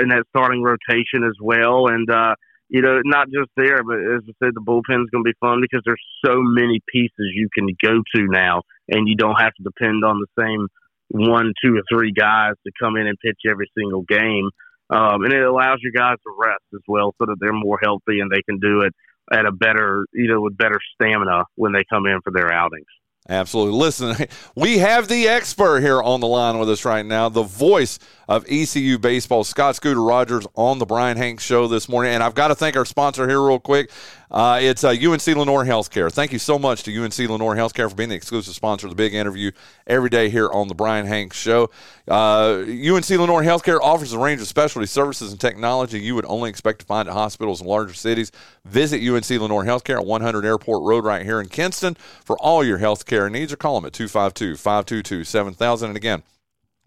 in 0.00 0.08
that 0.08 0.24
starting 0.28 0.62
rotation 0.62 1.24
as 1.24 1.36
well. 1.40 1.86
And 1.88 2.10
uh, 2.10 2.34
you 2.68 2.82
know, 2.82 3.00
not 3.04 3.28
just 3.30 3.50
there, 3.56 3.82
but 3.82 3.98
as 3.98 4.22
I 4.28 4.32
said, 4.42 4.54
the 4.54 4.60
bullpen 4.60 5.02
is 5.02 5.10
going 5.10 5.24
to 5.24 5.30
be 5.30 5.38
fun 5.40 5.60
because 5.60 5.82
there's 5.84 6.02
so 6.24 6.36
many 6.36 6.80
pieces 6.92 7.34
you 7.34 7.48
can 7.52 7.66
go 7.82 8.02
to 8.14 8.26
now, 8.28 8.62
and 8.88 9.08
you 9.08 9.16
don't 9.16 9.40
have 9.40 9.54
to 9.54 9.62
depend 9.62 10.04
on 10.04 10.20
the 10.20 10.42
same 10.42 10.68
one, 11.08 11.52
two, 11.62 11.74
or 11.76 11.82
three 11.90 12.12
guys 12.12 12.52
to 12.64 12.72
come 12.80 12.96
in 12.96 13.06
and 13.06 13.18
pitch 13.18 13.40
every 13.50 13.70
single 13.76 14.02
game. 14.02 14.50
Um, 14.90 15.22
and 15.22 15.32
it 15.32 15.42
allows 15.42 15.78
your 15.82 15.92
guys 15.92 16.16
to 16.24 16.34
rest 16.36 16.64
as 16.74 16.80
well 16.88 17.14
so 17.18 17.26
that 17.26 17.36
they're 17.40 17.52
more 17.52 17.78
healthy 17.80 18.18
and 18.20 18.30
they 18.30 18.42
can 18.42 18.58
do 18.58 18.80
it 18.82 18.92
at 19.32 19.46
a 19.46 19.52
better, 19.52 20.06
you 20.12 20.28
know, 20.28 20.40
with 20.40 20.56
better 20.56 20.78
stamina 20.94 21.44
when 21.56 21.72
they 21.72 21.84
come 21.90 22.06
in 22.06 22.20
for 22.22 22.32
their 22.32 22.52
outings. 22.52 22.86
Absolutely. 23.28 23.78
Listen, 23.78 24.16
we 24.56 24.78
have 24.78 25.08
the 25.08 25.28
expert 25.28 25.80
here 25.80 26.02
on 26.02 26.20
the 26.20 26.26
line 26.26 26.58
with 26.58 26.68
us 26.68 26.84
right 26.84 27.04
now, 27.04 27.28
the 27.28 27.42
voice 27.42 27.98
of 28.28 28.44
ECU 28.48 28.98
Baseball. 28.98 29.44
Scott 29.44 29.76
Scooter 29.76 30.02
Rogers 30.02 30.46
on 30.54 30.78
the 30.78 30.86
Bryan 30.86 31.16
Hanks 31.16 31.44
Show 31.44 31.68
this 31.68 31.88
morning. 31.88 32.12
And 32.12 32.22
I've 32.22 32.34
got 32.34 32.48
to 32.48 32.54
thank 32.54 32.76
our 32.76 32.84
sponsor 32.84 33.28
here 33.28 33.40
real 33.40 33.60
quick. 33.60 33.90
Uh, 34.30 34.58
it's 34.62 34.84
uh, 34.84 34.90
UNC 34.90 35.26
Lenoir 35.26 35.64
Healthcare. 35.64 36.10
Thank 36.10 36.32
you 36.32 36.38
so 36.38 36.58
much 36.58 36.84
to 36.84 36.96
UNC 36.96 37.18
Lenoir 37.18 37.56
Healthcare 37.56 37.90
for 37.90 37.96
being 37.96 38.10
the 38.10 38.14
exclusive 38.14 38.54
sponsor 38.54 38.86
of 38.86 38.92
the 38.92 38.96
big 38.96 39.12
interview 39.12 39.50
every 39.86 40.08
day 40.08 40.30
here 40.30 40.48
on 40.50 40.68
the 40.68 40.74
Bryan 40.74 41.06
Hanks 41.06 41.36
Show. 41.36 41.70
Uh, 42.06 42.62
UNC 42.66 43.10
Lenoir 43.10 43.42
Healthcare 43.42 43.80
offers 43.82 44.12
a 44.12 44.18
range 44.18 44.40
of 44.40 44.46
specialty 44.46 44.86
services 44.86 45.32
and 45.32 45.40
technology 45.40 46.00
you 46.00 46.14
would 46.14 46.26
only 46.26 46.48
expect 46.48 46.80
to 46.80 46.86
find 46.86 47.08
at 47.08 47.12
hospitals 47.14 47.60
in 47.60 47.66
larger 47.66 47.94
cities. 47.94 48.30
Visit 48.64 49.02
UNC 49.02 49.28
Lenoir 49.28 49.64
Healthcare 49.64 49.98
at 49.98 50.06
100 50.06 50.44
Airport 50.44 50.82
Road 50.84 51.04
right 51.04 51.24
here 51.24 51.40
in 51.40 51.48
Kinston 51.48 51.96
for 52.24 52.38
all 52.38 52.62
your 52.62 52.78
healthcare 52.78 53.30
needs 53.30 53.52
or 53.52 53.56
call 53.56 53.80
them 53.80 53.86
at 53.86 53.92
252 53.92 54.56
522 54.56 55.24
7000. 55.24 55.88
And 55.88 55.96
again, 55.96 56.22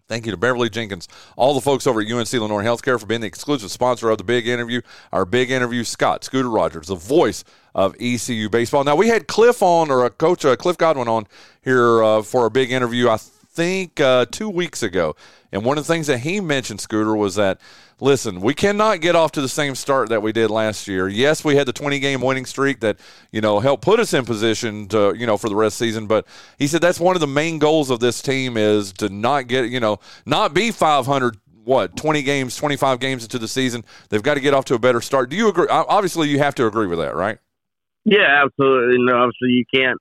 Thank 0.06 0.26
you 0.26 0.32
to 0.32 0.36
Beverly 0.36 0.68
Jenkins, 0.68 1.08
all 1.34 1.54
the 1.54 1.62
folks 1.62 1.86
over 1.86 2.02
at 2.02 2.12
UNC 2.12 2.30
Lenoir 2.30 2.62
Healthcare 2.62 3.00
for 3.00 3.06
being 3.06 3.22
the 3.22 3.26
exclusive 3.26 3.70
sponsor 3.70 4.10
of 4.10 4.18
the 4.18 4.24
big 4.24 4.46
interview. 4.46 4.82
Our 5.12 5.24
big 5.24 5.50
interview, 5.50 5.82
Scott 5.82 6.24
Scooter 6.24 6.50
Rogers, 6.50 6.88
the 6.88 6.94
voice 6.94 7.42
of 7.74 7.96
ECU 7.98 8.50
baseball. 8.50 8.84
Now 8.84 8.96
we 8.96 9.08
had 9.08 9.26
Cliff 9.28 9.62
on, 9.62 9.90
or 9.90 10.04
a 10.04 10.10
coach 10.10 10.44
uh, 10.44 10.56
Cliff 10.56 10.76
Godwin 10.76 11.08
on 11.08 11.26
here 11.62 12.02
uh, 12.04 12.20
for 12.20 12.44
a 12.44 12.50
big 12.50 12.70
interview. 12.70 13.08
I 13.08 13.16
think 13.54 14.00
uh, 14.00 14.26
two 14.30 14.48
weeks 14.48 14.82
ago, 14.82 15.16
and 15.52 15.64
one 15.64 15.78
of 15.78 15.86
the 15.86 15.92
things 15.92 16.08
that 16.08 16.18
he 16.18 16.40
mentioned, 16.40 16.80
Scooter, 16.80 17.16
was 17.16 17.36
that 17.36 17.60
listen, 18.00 18.40
we 18.40 18.54
cannot 18.54 19.00
get 19.00 19.14
off 19.14 19.32
to 19.32 19.40
the 19.40 19.48
same 19.48 19.74
start 19.74 20.08
that 20.08 20.22
we 20.22 20.32
did 20.32 20.50
last 20.50 20.88
year. 20.88 21.08
Yes, 21.08 21.44
we 21.44 21.56
had 21.56 21.66
the 21.66 21.72
20 21.72 21.98
game 22.00 22.20
winning 22.20 22.44
streak 22.44 22.80
that, 22.80 22.98
you 23.30 23.40
know, 23.40 23.60
helped 23.60 23.84
put 23.84 24.00
us 24.00 24.12
in 24.12 24.24
position 24.24 24.88
to, 24.88 25.14
you 25.16 25.26
know, 25.26 25.36
for 25.36 25.48
the 25.48 25.56
rest 25.56 25.76
of 25.76 25.78
the 25.80 25.86
season. 25.86 26.06
But 26.06 26.26
he 26.58 26.66
said 26.66 26.80
that's 26.80 27.00
one 27.00 27.16
of 27.16 27.20
the 27.20 27.26
main 27.26 27.58
goals 27.58 27.90
of 27.90 28.00
this 28.00 28.20
team 28.20 28.56
is 28.56 28.92
to 28.94 29.08
not 29.08 29.46
get, 29.46 29.70
you 29.70 29.80
know, 29.80 30.00
not 30.26 30.54
be 30.54 30.70
500 30.70 31.36
what 31.64 31.96
20 31.96 32.22
games 32.22 32.56
25 32.56 33.00
games 33.00 33.22
into 33.22 33.38
the 33.38 33.48
season. 33.48 33.84
They've 34.10 34.22
got 34.22 34.34
to 34.34 34.40
get 34.40 34.52
off 34.52 34.66
to 34.66 34.74
a 34.74 34.78
better 34.78 35.00
start. 35.00 35.30
Do 35.30 35.36
you 35.36 35.48
agree? 35.48 35.66
Obviously 35.68 36.28
you 36.28 36.38
have 36.38 36.54
to 36.56 36.66
agree 36.66 36.86
with 36.86 36.98
that 36.98 37.16
right? 37.16 37.38
Yeah 38.04 38.44
absolutely. 38.44 39.02
No 39.02 39.16
obviously 39.16 39.48
you 39.48 39.64
can't 39.72 39.98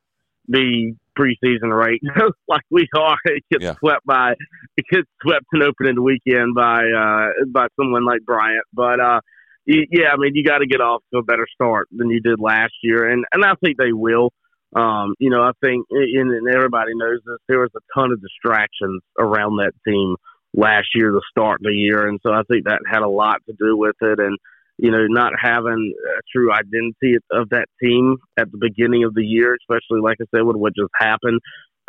be 0.50 0.96
preseason 1.18 1.76
right 1.76 2.00
like 2.48 2.64
we 2.70 2.88
are. 2.98 3.18
It 3.26 3.44
gets 3.52 3.64
yeah. 3.64 3.76
swept 3.80 4.06
by 4.06 4.34
it 4.78 4.86
gets 4.92 5.08
swept 5.22 5.46
and 5.52 5.64
opening 5.64 5.96
the 5.96 6.02
weekend 6.02 6.56
by 6.56 6.84
uh 6.84 7.28
by 7.52 7.68
someone 7.80 8.06
like 8.06 8.22
Bryant. 8.26 8.66
But 8.74 9.00
uh 9.00 9.22
yeah, 9.66 10.10
I 10.14 10.18
mean 10.18 10.36
you 10.36 10.44
got 10.44 10.58
to 10.58 10.68
get 10.68 10.82
off 10.82 11.04
to 11.14 11.20
a 11.20 11.24
better 11.24 11.48
start 11.54 11.88
than 11.92 12.10
you 12.10 12.20
did 12.20 12.40
last 12.40 12.74
year, 12.84 13.10
and 13.10 13.26
and 13.32 13.46
I 13.46 13.54
think 13.64 13.78
they 13.78 13.94
will. 13.94 14.32
Um, 14.76 15.14
you 15.20 15.30
know, 15.30 15.44
I 15.44 15.52
think, 15.62 15.86
and, 15.92 16.32
and 16.32 16.48
everybody 16.48 16.94
knows 16.96 17.20
this. 17.24 17.38
There 17.48 17.60
was 17.60 17.70
a 17.76 18.00
ton 18.00 18.12
of 18.12 18.20
distractions 18.20 19.04
around 19.20 19.58
that 19.58 19.74
team 19.88 20.16
last 20.56 20.88
year, 20.96 21.12
the 21.12 21.22
start 21.30 21.60
of 21.62 21.66
the 21.66 21.74
year, 21.74 22.08
and 22.08 22.20
so 22.24 22.32
I 22.32 22.42
think 22.50 22.66
that 22.66 22.80
had 22.92 23.04
a 23.04 23.08
lot 23.08 23.38
to 23.48 23.54
do 23.58 23.78
with 23.78 23.96
it. 24.02 24.20
And 24.20 24.38
you 24.84 24.92
know, 24.92 25.08
not 25.08 25.32
having 25.42 25.94
a 25.96 26.20
true 26.36 26.52
identity 26.52 27.16
of 27.32 27.48
that 27.52 27.68
team 27.82 28.18
at 28.38 28.52
the 28.52 28.58
beginning 28.60 29.06
of 29.06 29.14
the 29.14 29.24
year, 29.24 29.56
especially 29.56 30.02
like 30.04 30.18
I 30.22 30.26
said, 30.36 30.44
with 30.44 30.58
what 30.58 30.76
just 30.76 30.92
happened, 31.00 31.40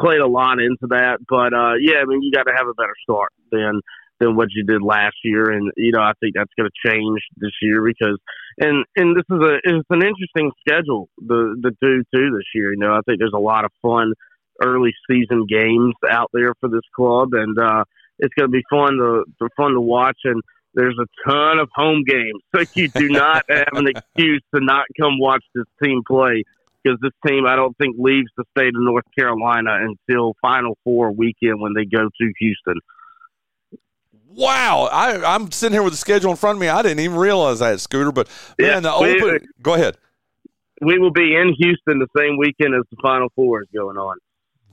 played 0.01 0.21
a 0.21 0.29
lot 0.29 0.61
into 0.61 0.87
that. 0.91 1.19
But 1.29 1.53
uh, 1.53 1.75
yeah, 1.81 1.99
I 2.01 2.05
mean, 2.07 2.23
you 2.23 2.31
got 2.31 2.45
to 2.45 2.55
have 2.57 2.69
a 2.69 2.75
better 2.75 2.95
start 3.03 3.33
than 3.51 3.81
than 4.21 4.37
what 4.37 4.47
you 4.55 4.63
did 4.63 4.81
last 4.81 5.17
year, 5.25 5.51
and 5.51 5.73
you 5.77 5.91
know, 5.91 6.03
I 6.03 6.13
think 6.21 6.37
that's 6.37 6.55
going 6.57 6.71
to 6.71 6.89
change 6.89 7.19
this 7.37 7.51
year 7.61 7.83
because 7.83 8.17
and 8.61 8.85
and 8.95 9.17
this 9.17 9.27
is 9.29 9.43
a 9.43 9.55
it's 9.65 9.91
an 9.91 10.07
interesting 10.07 10.53
schedule 10.61 11.09
the 11.19 11.59
the 11.61 11.73
do 11.83 12.05
too 12.15 12.31
this 12.31 12.47
year. 12.55 12.73
You 12.75 12.79
know, 12.79 12.95
I 12.95 13.01
think 13.05 13.19
there's 13.19 13.35
a 13.35 13.41
lot 13.41 13.65
of 13.65 13.73
fun 13.83 14.13
early 14.63 14.95
season 15.11 15.47
games 15.51 15.95
out 16.09 16.31
there 16.33 16.55
for 16.61 16.69
this 16.69 16.87
club, 16.95 17.31
and 17.33 17.59
uh, 17.59 17.83
it's 18.21 18.35
going 18.39 18.49
to 18.49 18.57
be 18.57 18.63
fun 18.71 18.99
to, 18.99 19.25
to 19.43 19.49
fun 19.57 19.73
to 19.73 19.81
watch 19.81 20.19
and 20.23 20.41
there's 20.75 20.99
a 20.99 21.31
ton 21.31 21.59
of 21.59 21.69
home 21.75 22.03
games, 22.07 22.41
so 22.55 22.65
you 22.75 22.89
do 22.89 23.09
not 23.09 23.45
have 23.49 23.69
an 23.73 23.89
excuse 23.89 24.43
to 24.55 24.61
not 24.61 24.85
come 25.01 25.19
watch 25.19 25.45
this 25.55 25.67
team 25.83 26.03
play 26.07 26.43
because 26.83 26.99
this 27.01 27.13
team, 27.27 27.47
I 27.47 27.57
don't 27.57 27.77
think, 27.79 27.97
leaves 27.99 28.29
the 28.37 28.45
state 28.57 28.69
of 28.69 28.75
North 28.77 29.05
Carolina 29.17 29.79
until 29.81 30.35
Final 30.43 30.77
Four 30.85 31.13
weekend 31.13 31.61
when 31.61 31.73
they 31.75 31.85
go 31.85 32.09
to 32.09 32.33
Houston. 32.39 32.81
Wow, 34.29 34.89
I, 34.91 35.35
am 35.35 35.53
sitting 35.53 35.75
here 35.75 35.83
with 35.83 35.93
the 35.93 35.99
schedule 35.99 36.31
in 36.31 36.37
front 36.37 36.57
of 36.57 36.61
me. 36.61 36.69
I 36.69 36.83
didn't 36.83 37.01
even 37.01 37.17
realize 37.17 37.61
that, 37.61 37.81
Scooter. 37.81 38.11
But 38.11 38.29
man, 38.59 38.69
yeah, 38.69 38.81
the 38.81 38.93
open. 38.93 39.33
We, 39.33 39.39
go 39.63 39.75
ahead. 39.75 39.97
We 40.81 40.99
will 40.99 41.13
be 41.13 41.37
in 41.37 41.55
Houston 41.57 42.01
the 42.01 42.09
same 42.19 42.37
weekend 42.37 42.75
as 42.75 42.83
the 42.91 42.97
Final 43.01 43.29
Four 43.37 43.63
is 43.63 43.69
going 43.73 43.97
on. 43.97 44.17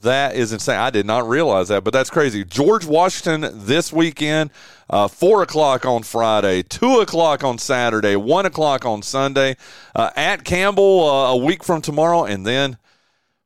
That 0.01 0.35
is 0.35 0.51
insane. 0.51 0.79
I 0.79 0.89
did 0.89 1.05
not 1.05 1.27
realize 1.27 1.67
that, 1.67 1.83
but 1.83 1.93
that's 1.93 2.09
crazy. 2.09 2.43
George 2.43 2.85
Washington 2.85 3.51
this 3.65 3.93
weekend, 3.93 4.49
uh, 4.89 5.07
4 5.07 5.43
o'clock 5.43 5.85
on 5.85 6.01
Friday, 6.01 6.63
2 6.63 7.01
o'clock 7.01 7.43
on 7.43 7.59
Saturday, 7.59 8.15
1 8.15 8.45
o'clock 8.47 8.83
on 8.83 9.03
Sunday, 9.03 9.57
uh, 9.95 10.09
at 10.15 10.43
Campbell 10.43 11.07
uh, 11.07 11.33
a 11.33 11.37
week 11.37 11.63
from 11.63 11.81
tomorrow, 11.81 12.23
and 12.23 12.47
then 12.47 12.79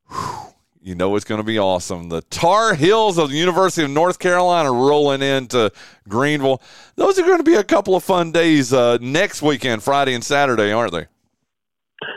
whew, 0.10 0.54
you 0.82 0.96
know 0.96 1.16
it's 1.18 1.26
going 1.26 1.40
to 1.40 1.46
be 1.46 1.60
awesome. 1.60 2.08
The 2.08 2.22
Tar 2.22 2.74
Heels 2.74 3.18
of 3.18 3.32
the 3.32 3.36
University 3.36 3.84
of 3.84 3.92
North 3.92 4.20
Carolina 4.20 4.72
rolling 4.72 5.22
into 5.22 5.74
Greenville. 6.08 6.62
Those 6.96 7.20
are 7.20 7.24
going 7.24 7.40
to 7.40 7.44
be 7.44 7.56
a 7.56 7.66
couple 7.66 7.96
of 7.96 8.04
fun 8.04 8.32
days 8.32 8.72
uh, 8.72 8.98
next 9.02 9.42
weekend, 9.42 9.84
Friday 9.84 10.14
and 10.14 10.24
Saturday, 10.24 10.72
aren't 10.72 10.94
they? 10.94 11.08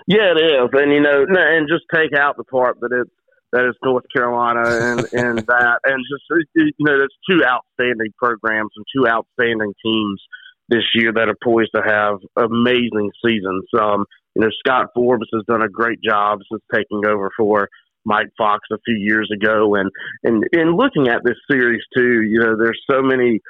Yeah, 0.07 0.33
it 0.37 0.40
is. 0.40 0.70
And, 0.74 0.92
you 0.92 1.01
know, 1.01 1.27
and 1.29 1.68
just 1.68 1.85
take 1.92 2.12
out 2.12 2.37
the 2.37 2.44
part 2.44 2.79
that 2.81 2.92
it's 2.92 3.11
that 3.53 3.65
is 3.65 3.75
North 3.83 4.05
Carolina 4.15 4.63
and, 4.65 5.01
and 5.13 5.39
that, 5.39 5.79
and 5.85 6.05
just, 6.11 6.47
you 6.55 6.73
know, 6.81 6.99
there's 6.99 7.17
two 7.29 7.45
outstanding 7.45 8.13
programs 8.19 8.71
and 8.77 8.85
two 8.95 9.09
outstanding 9.09 9.73
teams 9.85 10.23
this 10.69 10.85
year 10.95 11.13
that 11.15 11.29
are 11.29 11.37
poised 11.43 11.71
to 11.75 11.83
have 11.83 12.19
amazing 12.37 13.11
seasons. 13.25 13.65
Um, 13.79 14.05
you 14.35 14.43
know, 14.43 14.49
Scott 14.61 14.89
Forbes 14.95 15.27
has 15.33 15.43
done 15.49 15.63
a 15.63 15.69
great 15.69 16.01
job 16.03 16.41
since 16.51 16.63
taking 16.73 17.07
over 17.07 17.31
for 17.37 17.69
Mike 18.05 18.29
Fox 18.37 18.61
a 18.73 18.79
few 18.85 18.97
years 18.97 19.31
ago. 19.35 19.75
And, 19.75 19.91
and, 20.25 20.45
and 20.53 20.77
looking 20.77 21.09
at 21.09 21.23
this 21.25 21.37
series 21.51 21.83
too, 21.97 22.23
you 22.23 22.41
know, 22.41 22.57
there's 22.57 22.81
so 22.91 23.03
many, 23.03 23.41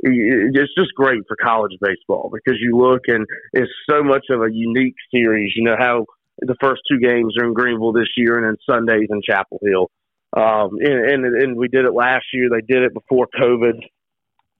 it's 0.00 0.74
just 0.78 0.94
great 0.94 1.22
for 1.26 1.36
college 1.42 1.72
baseball 1.80 2.30
because 2.32 2.58
you 2.60 2.78
look 2.78 3.02
and 3.08 3.26
it's 3.52 3.70
so 3.90 4.02
much 4.02 4.26
of 4.30 4.42
a 4.42 4.52
unique 4.52 4.94
series. 5.12 5.52
You 5.56 5.64
know, 5.64 5.76
how 5.78 6.06
the 6.40 6.56
first 6.60 6.82
two 6.90 6.98
games 6.98 7.34
are 7.38 7.46
in 7.46 7.54
Greenville 7.54 7.92
this 7.92 8.08
year, 8.16 8.36
and 8.36 8.46
then 8.46 8.56
Sundays 8.68 9.08
in 9.10 9.20
Chapel 9.22 9.58
Hill. 9.62 9.90
Um, 10.36 10.78
and, 10.80 11.10
and 11.10 11.24
and 11.24 11.56
we 11.56 11.68
did 11.68 11.86
it 11.86 11.94
last 11.94 12.26
year. 12.32 12.48
They 12.50 12.60
did 12.60 12.82
it 12.82 12.92
before 12.92 13.28
COVID 13.40 13.80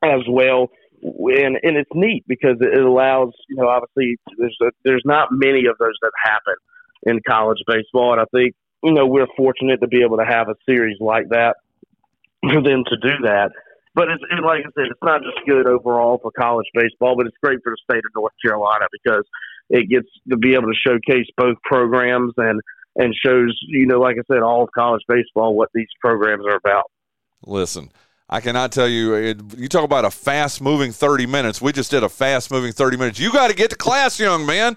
as 0.03 0.23
well, 0.29 0.69
and 1.03 1.59
and 1.63 1.77
it's 1.77 1.91
neat 1.95 2.25
because 2.27 2.57
it 2.61 2.83
allows 2.83 3.33
you 3.49 3.57
know 3.57 3.69
obviously 3.69 4.17
there's 4.39 4.57
a, 4.63 4.71
there's 4.85 5.03
not 5.05 5.29
many 5.31 5.67
of 5.67 5.77
those 5.79 5.95
that 6.03 6.13
happen 6.23 6.55
in 7.03 7.21
college 7.29 7.59
baseball, 7.67 8.13
and 8.13 8.21
I 8.21 8.25
think 8.35 8.55
you 8.83 8.93
know 8.93 9.07
we're 9.07 9.27
fortunate 9.37 9.81
to 9.83 9.89
be 9.89 10.03
able 10.03 10.17
to 10.17 10.25
have 10.25 10.49
a 10.49 10.55
series 10.67 10.97
like 11.01 11.29
that 11.31 11.57
for 12.43 12.63
them 12.63 12.85
to 12.85 12.97
do 12.97 13.25
that. 13.25 13.51
But 13.95 14.09
it's 14.09 14.23
it, 14.31 14.43
like 14.43 14.61
I 14.61 14.71
said, 14.75 14.87
it's 14.91 15.03
not 15.03 15.23
just 15.23 15.47
good 15.47 15.67
overall 15.67 16.19
for 16.23 16.31
college 16.31 16.67
baseball, 16.73 17.17
but 17.17 17.27
it's 17.27 17.37
great 17.43 17.59
for 17.63 17.73
the 17.73 17.79
state 17.85 18.05
of 18.05 18.13
North 18.15 18.33
Carolina 18.45 18.87
because 18.93 19.25
it 19.71 19.89
gets 19.89 20.09
to 20.31 20.37
be 20.37 20.55
able 20.55 20.69
to 20.69 20.75
showcase 20.87 21.27
both 21.37 21.57
programs 21.65 22.33
and 22.37 22.61
and 22.97 23.15
shows 23.15 23.57
you 23.69 23.87
know 23.87 24.01
like 24.01 24.17
I 24.19 24.33
said 24.33 24.43
all 24.43 24.63
of 24.63 24.71
college 24.73 25.03
baseball 25.09 25.55
what 25.55 25.71
these 25.75 25.89
programs 26.01 26.45
are 26.47 26.57
about. 26.57 26.91
Listen. 27.45 27.91
I 28.31 28.41
cannot 28.43 28.73
tell 28.73 28.87
you. 28.87 29.15
You 29.57 29.69
talk 29.69 29.85
about 29.85 30.05
a 30.05 30.11
fast 30.11 30.61
moving 30.61 30.93
30 30.93 31.25
minutes. 31.25 31.63
We 31.63 31.73
just 31.73 31.91
did 31.91 32.03
a 32.03 32.11
fast 32.11 32.51
moving 32.51 32.73
30 32.73 32.99
minutes. 32.99 33.19
You 33.19 33.33
got 33.33 33.49
to 33.49 33.55
get 33.55 33.71
to 33.71 33.77
class, 33.77 34.21
young 34.21 34.45
man. 34.45 34.77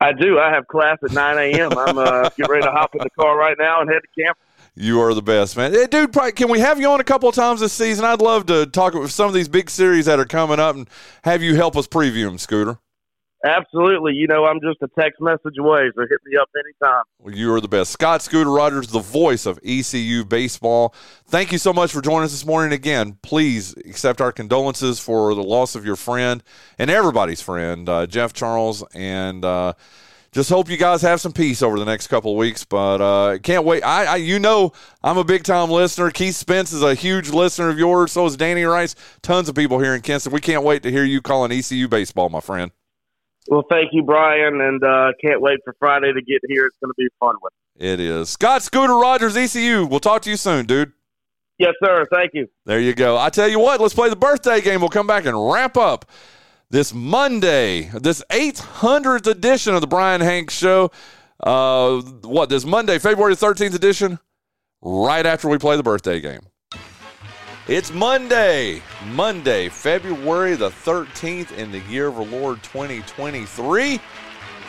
I 0.00 0.12
do. 0.12 0.38
I 0.38 0.50
have 0.50 0.66
class 0.66 0.98
at 1.04 1.12
9 1.12 1.38
a.m. 1.38 1.78
I'm 1.78 1.98
uh, 1.98 2.28
getting 2.36 2.50
ready 2.50 2.64
to 2.64 2.72
hop 2.72 2.94
in 2.94 3.00
the 3.02 3.10
car 3.10 3.38
right 3.38 3.56
now 3.58 3.82
and 3.82 3.90
head 3.90 4.00
to 4.00 4.22
camp. 4.22 4.36
You 4.74 5.00
are 5.02 5.12
the 5.12 5.22
best, 5.22 5.56
man. 5.56 5.72
Hey, 5.72 5.86
dude, 5.86 6.12
probably, 6.12 6.32
can 6.32 6.48
we 6.48 6.58
have 6.58 6.80
you 6.80 6.88
on 6.88 6.98
a 6.98 7.04
couple 7.04 7.28
of 7.28 7.34
times 7.34 7.60
this 7.60 7.74
season? 7.74 8.06
I'd 8.06 8.22
love 8.22 8.46
to 8.46 8.66
talk 8.66 8.94
with 8.94 9.12
some 9.12 9.28
of 9.28 9.34
these 9.34 9.48
big 9.48 9.68
series 9.68 10.06
that 10.06 10.18
are 10.18 10.24
coming 10.24 10.58
up 10.58 10.74
and 10.74 10.88
have 11.24 11.42
you 11.42 11.54
help 11.54 11.76
us 11.76 11.86
preview 11.86 12.24
them, 12.24 12.38
Scooter. 12.38 12.78
Absolutely. 13.44 14.14
You 14.14 14.28
know, 14.28 14.44
I'm 14.44 14.60
just 14.60 14.80
a 14.82 14.88
text 14.98 15.20
message 15.20 15.58
away, 15.58 15.90
so 15.94 16.02
hit 16.02 16.20
me 16.24 16.36
up 16.40 16.48
anytime. 16.64 17.02
Well, 17.18 17.34
you 17.34 17.52
are 17.52 17.60
the 17.60 17.68
best. 17.68 17.90
Scott 17.90 18.22
Scooter 18.22 18.50
Rogers, 18.50 18.88
the 18.88 19.00
voice 19.00 19.46
of 19.46 19.58
ECU 19.64 20.24
baseball. 20.24 20.94
Thank 21.26 21.50
you 21.50 21.58
so 21.58 21.72
much 21.72 21.92
for 21.92 22.00
joining 22.00 22.24
us 22.24 22.30
this 22.30 22.46
morning. 22.46 22.72
Again, 22.72 23.18
please 23.22 23.74
accept 23.78 24.20
our 24.20 24.30
condolences 24.30 25.00
for 25.00 25.34
the 25.34 25.42
loss 25.42 25.74
of 25.74 25.84
your 25.84 25.96
friend 25.96 26.42
and 26.78 26.88
everybody's 26.88 27.42
friend, 27.42 27.88
uh, 27.88 28.06
Jeff 28.06 28.32
Charles. 28.32 28.84
And 28.94 29.44
uh, 29.44 29.72
just 30.30 30.48
hope 30.48 30.70
you 30.70 30.76
guys 30.76 31.02
have 31.02 31.20
some 31.20 31.32
peace 31.32 31.62
over 31.62 31.80
the 31.80 31.84
next 31.84 32.06
couple 32.06 32.30
of 32.30 32.38
weeks. 32.38 32.64
But 32.64 33.00
uh, 33.00 33.38
can't 33.38 33.64
wait. 33.64 33.82
I, 33.82 34.04
I, 34.04 34.16
you 34.16 34.38
know, 34.38 34.72
I'm 35.02 35.18
a 35.18 35.24
big 35.24 35.42
time 35.42 35.68
listener. 35.68 36.12
Keith 36.12 36.36
Spence 36.36 36.72
is 36.72 36.82
a 36.82 36.94
huge 36.94 37.30
listener 37.30 37.70
of 37.70 37.78
yours. 37.78 38.12
So 38.12 38.24
is 38.26 38.36
Danny 38.36 38.62
Rice. 38.62 38.94
Tons 39.20 39.48
of 39.48 39.56
people 39.56 39.80
here 39.80 39.96
in 39.96 40.00
Kinston. 40.00 40.32
We 40.32 40.40
can't 40.40 40.62
wait 40.62 40.84
to 40.84 40.92
hear 40.92 41.04
you 41.04 41.20
calling 41.20 41.50
ECU 41.50 41.88
baseball, 41.88 42.28
my 42.28 42.40
friend. 42.40 42.70
Well, 43.48 43.64
thank 43.68 43.92
you, 43.92 44.02
Bryan, 44.02 44.60
and 44.60 44.82
uh, 44.82 45.12
can't 45.20 45.40
wait 45.40 45.60
for 45.64 45.74
Friday 45.78 46.12
to 46.12 46.22
get 46.22 46.40
here. 46.48 46.66
It's 46.66 46.76
going 46.78 46.90
to 46.90 46.94
be 46.96 47.08
fun 47.18 47.34
with. 47.42 47.52
It 47.76 47.98
is 47.98 48.30
Scott 48.30 48.62
Scooter 48.62 48.94
Rogers, 48.94 49.36
ECU. 49.36 49.86
We'll 49.86 50.00
talk 50.00 50.22
to 50.22 50.30
you 50.30 50.36
soon, 50.36 50.66
dude. 50.66 50.92
Yes, 51.58 51.74
sir. 51.84 52.04
Thank 52.12 52.34
you. 52.34 52.48
There 52.66 52.80
you 52.80 52.94
go. 52.94 53.18
I 53.18 53.30
tell 53.30 53.48
you 53.48 53.58
what, 53.58 53.80
let's 53.80 53.94
play 53.94 54.08
the 54.08 54.16
birthday 54.16 54.60
game. 54.60 54.80
We'll 54.80 54.88
come 54.88 55.06
back 55.06 55.26
and 55.26 55.50
wrap 55.52 55.76
up 55.76 56.10
this 56.70 56.94
Monday, 56.94 57.90
this 58.00 58.22
800th 58.30 59.26
edition 59.26 59.74
of 59.74 59.80
the 59.80 59.86
Bryan 59.86 60.20
Hanks 60.20 60.56
Show. 60.56 60.90
Uh, 61.42 62.00
what, 62.22 62.48
this 62.48 62.64
Monday, 62.64 62.98
February 62.98 63.34
13th 63.34 63.74
edition, 63.74 64.18
right 64.80 65.26
after 65.26 65.48
we 65.48 65.58
play 65.58 65.76
the 65.76 65.82
birthday 65.82 66.20
game. 66.20 66.40
It's 67.72 67.90
Monday, 67.90 68.82
Monday, 69.12 69.70
February 69.70 70.56
the 70.56 70.68
13th 70.68 71.52
in 71.52 71.72
the 71.72 71.78
year 71.78 72.08
of 72.08 72.18
our 72.18 72.24
Lord 72.26 72.62
2023. 72.64 73.94
It's 73.94 74.02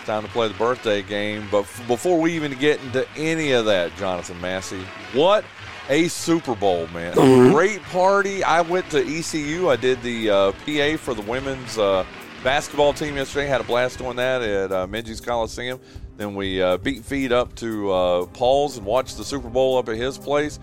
time 0.06 0.24
to 0.24 0.30
play 0.30 0.48
the 0.48 0.54
birthday 0.54 1.02
game. 1.02 1.46
But 1.52 1.64
f- 1.64 1.86
before 1.86 2.18
we 2.22 2.32
even 2.32 2.58
get 2.58 2.82
into 2.82 3.06
any 3.18 3.52
of 3.52 3.66
that, 3.66 3.94
Jonathan 3.98 4.40
Massey, 4.40 4.80
what 5.12 5.44
a 5.90 6.08
Super 6.08 6.56
Bowl, 6.56 6.88
man. 6.94 7.14
Great 7.52 7.84
party. 7.84 8.42
I 8.42 8.62
went 8.62 8.90
to 8.92 9.06
ECU. 9.06 9.70
I 9.70 9.76
did 9.76 10.02
the 10.02 10.30
uh, 10.30 10.52
PA 10.54 10.96
for 10.96 11.14
the 11.14 11.24
women's 11.28 11.78
uh, 11.78 12.06
basketball 12.42 12.94
team 12.94 13.18
yesterday. 13.18 13.48
Had 13.48 13.60
a 13.60 13.66
blast 13.66 13.98
doing 13.98 14.16
that 14.16 14.42
at 14.42 14.72
uh, 14.72 14.88
Minges 14.88 15.22
Coliseum. 15.22 15.78
Then 16.16 16.36
we 16.36 16.62
uh, 16.62 16.78
beat 16.78 17.04
feet 17.04 17.34
up 17.34 17.54
to 17.56 17.92
uh, 17.92 18.26
Paul's 18.28 18.78
and 18.78 18.86
watched 18.86 19.18
the 19.18 19.26
Super 19.26 19.50
Bowl 19.50 19.78
up 19.78 19.90
at 19.90 19.98
his 19.98 20.18
place. 20.18 20.58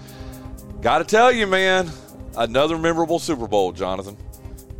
Got 0.80 1.00
to 1.00 1.04
tell 1.04 1.30
you, 1.30 1.46
man, 1.46 1.90
another 2.36 2.78
memorable 2.78 3.18
Super 3.18 3.46
Bowl, 3.46 3.72
Jonathan. 3.72 4.16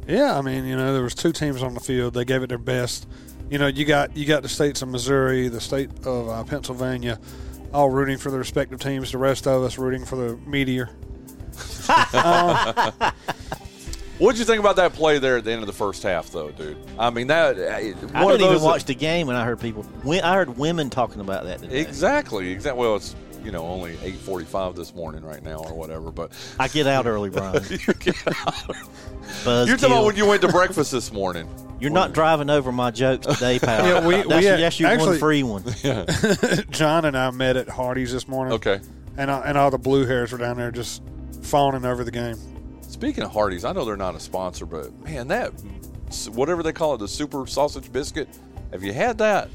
Yeah, 0.06 0.36
I 0.36 0.40
mean, 0.40 0.64
you 0.64 0.76
know, 0.76 0.92
there 0.92 1.02
was 1.02 1.14
two 1.14 1.32
teams 1.32 1.62
on 1.62 1.74
the 1.74 1.80
field. 1.80 2.14
They 2.14 2.24
gave 2.24 2.42
it 2.42 2.48
their 2.48 2.58
best. 2.58 3.06
You 3.48 3.58
know, 3.58 3.66
you 3.66 3.84
got 3.84 4.16
you 4.16 4.26
got 4.26 4.42
the 4.42 4.48
states 4.48 4.82
of 4.82 4.88
Missouri, 4.88 5.48
the 5.48 5.60
state 5.60 5.90
of 6.06 6.28
uh, 6.28 6.44
Pennsylvania, 6.44 7.18
all 7.72 7.90
rooting 7.90 8.18
for 8.18 8.30
their 8.30 8.38
respective 8.40 8.80
teams. 8.80 9.12
The 9.12 9.18
rest 9.18 9.46
of 9.46 9.62
us 9.62 9.78
rooting 9.78 10.04
for 10.04 10.16
the 10.16 10.36
Meteor. 10.46 10.88
What'd 14.18 14.38
you 14.38 14.44
think 14.44 14.60
about 14.60 14.76
that 14.76 14.92
play 14.92 15.18
there 15.18 15.38
at 15.38 15.44
the 15.44 15.52
end 15.52 15.62
of 15.62 15.66
the 15.66 15.72
first 15.72 16.02
half, 16.02 16.30
though, 16.30 16.50
dude? 16.50 16.76
I 16.98 17.08
mean, 17.08 17.28
that 17.28 17.58
uh, 17.58 17.62
I 17.62 18.22
one 18.22 18.34
of 18.34 18.38
didn't 18.38 18.40
those 18.40 18.40
even 18.40 18.52
that- 18.58 18.62
watch 18.62 18.84
the 18.84 18.94
game 18.94 19.26
when 19.26 19.34
I 19.36 19.44
heard 19.46 19.60
people. 19.60 19.84
I 20.06 20.34
heard 20.34 20.58
women 20.58 20.90
talking 20.90 21.20
about 21.22 21.44
that 21.44 21.60
today. 21.60 21.80
Exactly. 21.80 22.50
Exactly. 22.52 22.78
Well, 22.80 22.96
it's 22.96 23.16
you 23.44 23.50
know 23.52 23.64
only 23.66 23.96
eight 24.02 24.16
forty-five 24.16 24.76
this 24.76 24.94
morning 24.94 25.22
right 25.24 25.42
now 25.42 25.56
or 25.58 25.74
whatever. 25.74 26.10
But 26.10 26.32
I 26.58 26.68
get 26.68 26.86
out 26.86 27.06
early, 27.06 27.30
Bryan. 27.30 27.62
you 27.68 27.78
get 27.94 28.16
out. 28.46 28.76
Buzz 29.44 29.68
You're 29.68 29.76
talking 29.76 29.92
about 29.94 30.04
when 30.06 30.16
you 30.16 30.26
went 30.26 30.42
to 30.42 30.48
breakfast 30.48 30.92
this 30.92 31.12
morning. 31.12 31.48
You're 31.80 31.90
not 31.90 32.12
driving 32.12 32.50
over 32.50 32.72
my 32.72 32.90
jokes 32.90 33.26
today, 33.26 33.58
pal. 33.62 33.86
Yeah, 33.86 34.06
we- 34.06 34.16
that's, 34.16 34.28
we 34.28 34.44
had- 34.44 34.60
that's 34.60 34.78
your 34.78 34.90
actually- 34.90 35.08
one 35.10 35.18
free 35.18 35.42
one. 35.42 35.64
John 36.70 37.04
and 37.06 37.16
I 37.16 37.30
met 37.30 37.56
at 37.56 37.68
Hardee's 37.68 38.12
this 38.12 38.28
morning. 38.28 38.54
Okay. 38.54 38.80
And 39.16 39.30
uh, 39.30 39.42
and 39.44 39.56
all 39.58 39.70
the 39.70 39.78
blue 39.78 40.04
hairs 40.06 40.32
were 40.32 40.38
down 40.38 40.56
there 40.56 40.70
just 40.70 41.02
fawning 41.42 41.84
over 41.84 42.04
the 42.04 42.10
game. 42.10 42.36
Speaking 42.82 43.24
of 43.24 43.30
Hardee's, 43.32 43.64
I 43.64 43.72
know 43.72 43.84
they're 43.84 43.96
not 43.96 44.14
a 44.14 44.20
sponsor, 44.20 44.66
but 44.66 44.92
man, 45.04 45.28
that 45.28 45.52
whatever 46.32 46.62
they 46.62 46.72
call 46.72 46.94
it, 46.94 46.98
the 46.98 47.08
super 47.08 47.46
sausage 47.46 47.90
biscuit. 47.92 48.28
Have 48.72 48.82
you 48.84 48.92
had 48.92 49.18
that? 49.18 49.48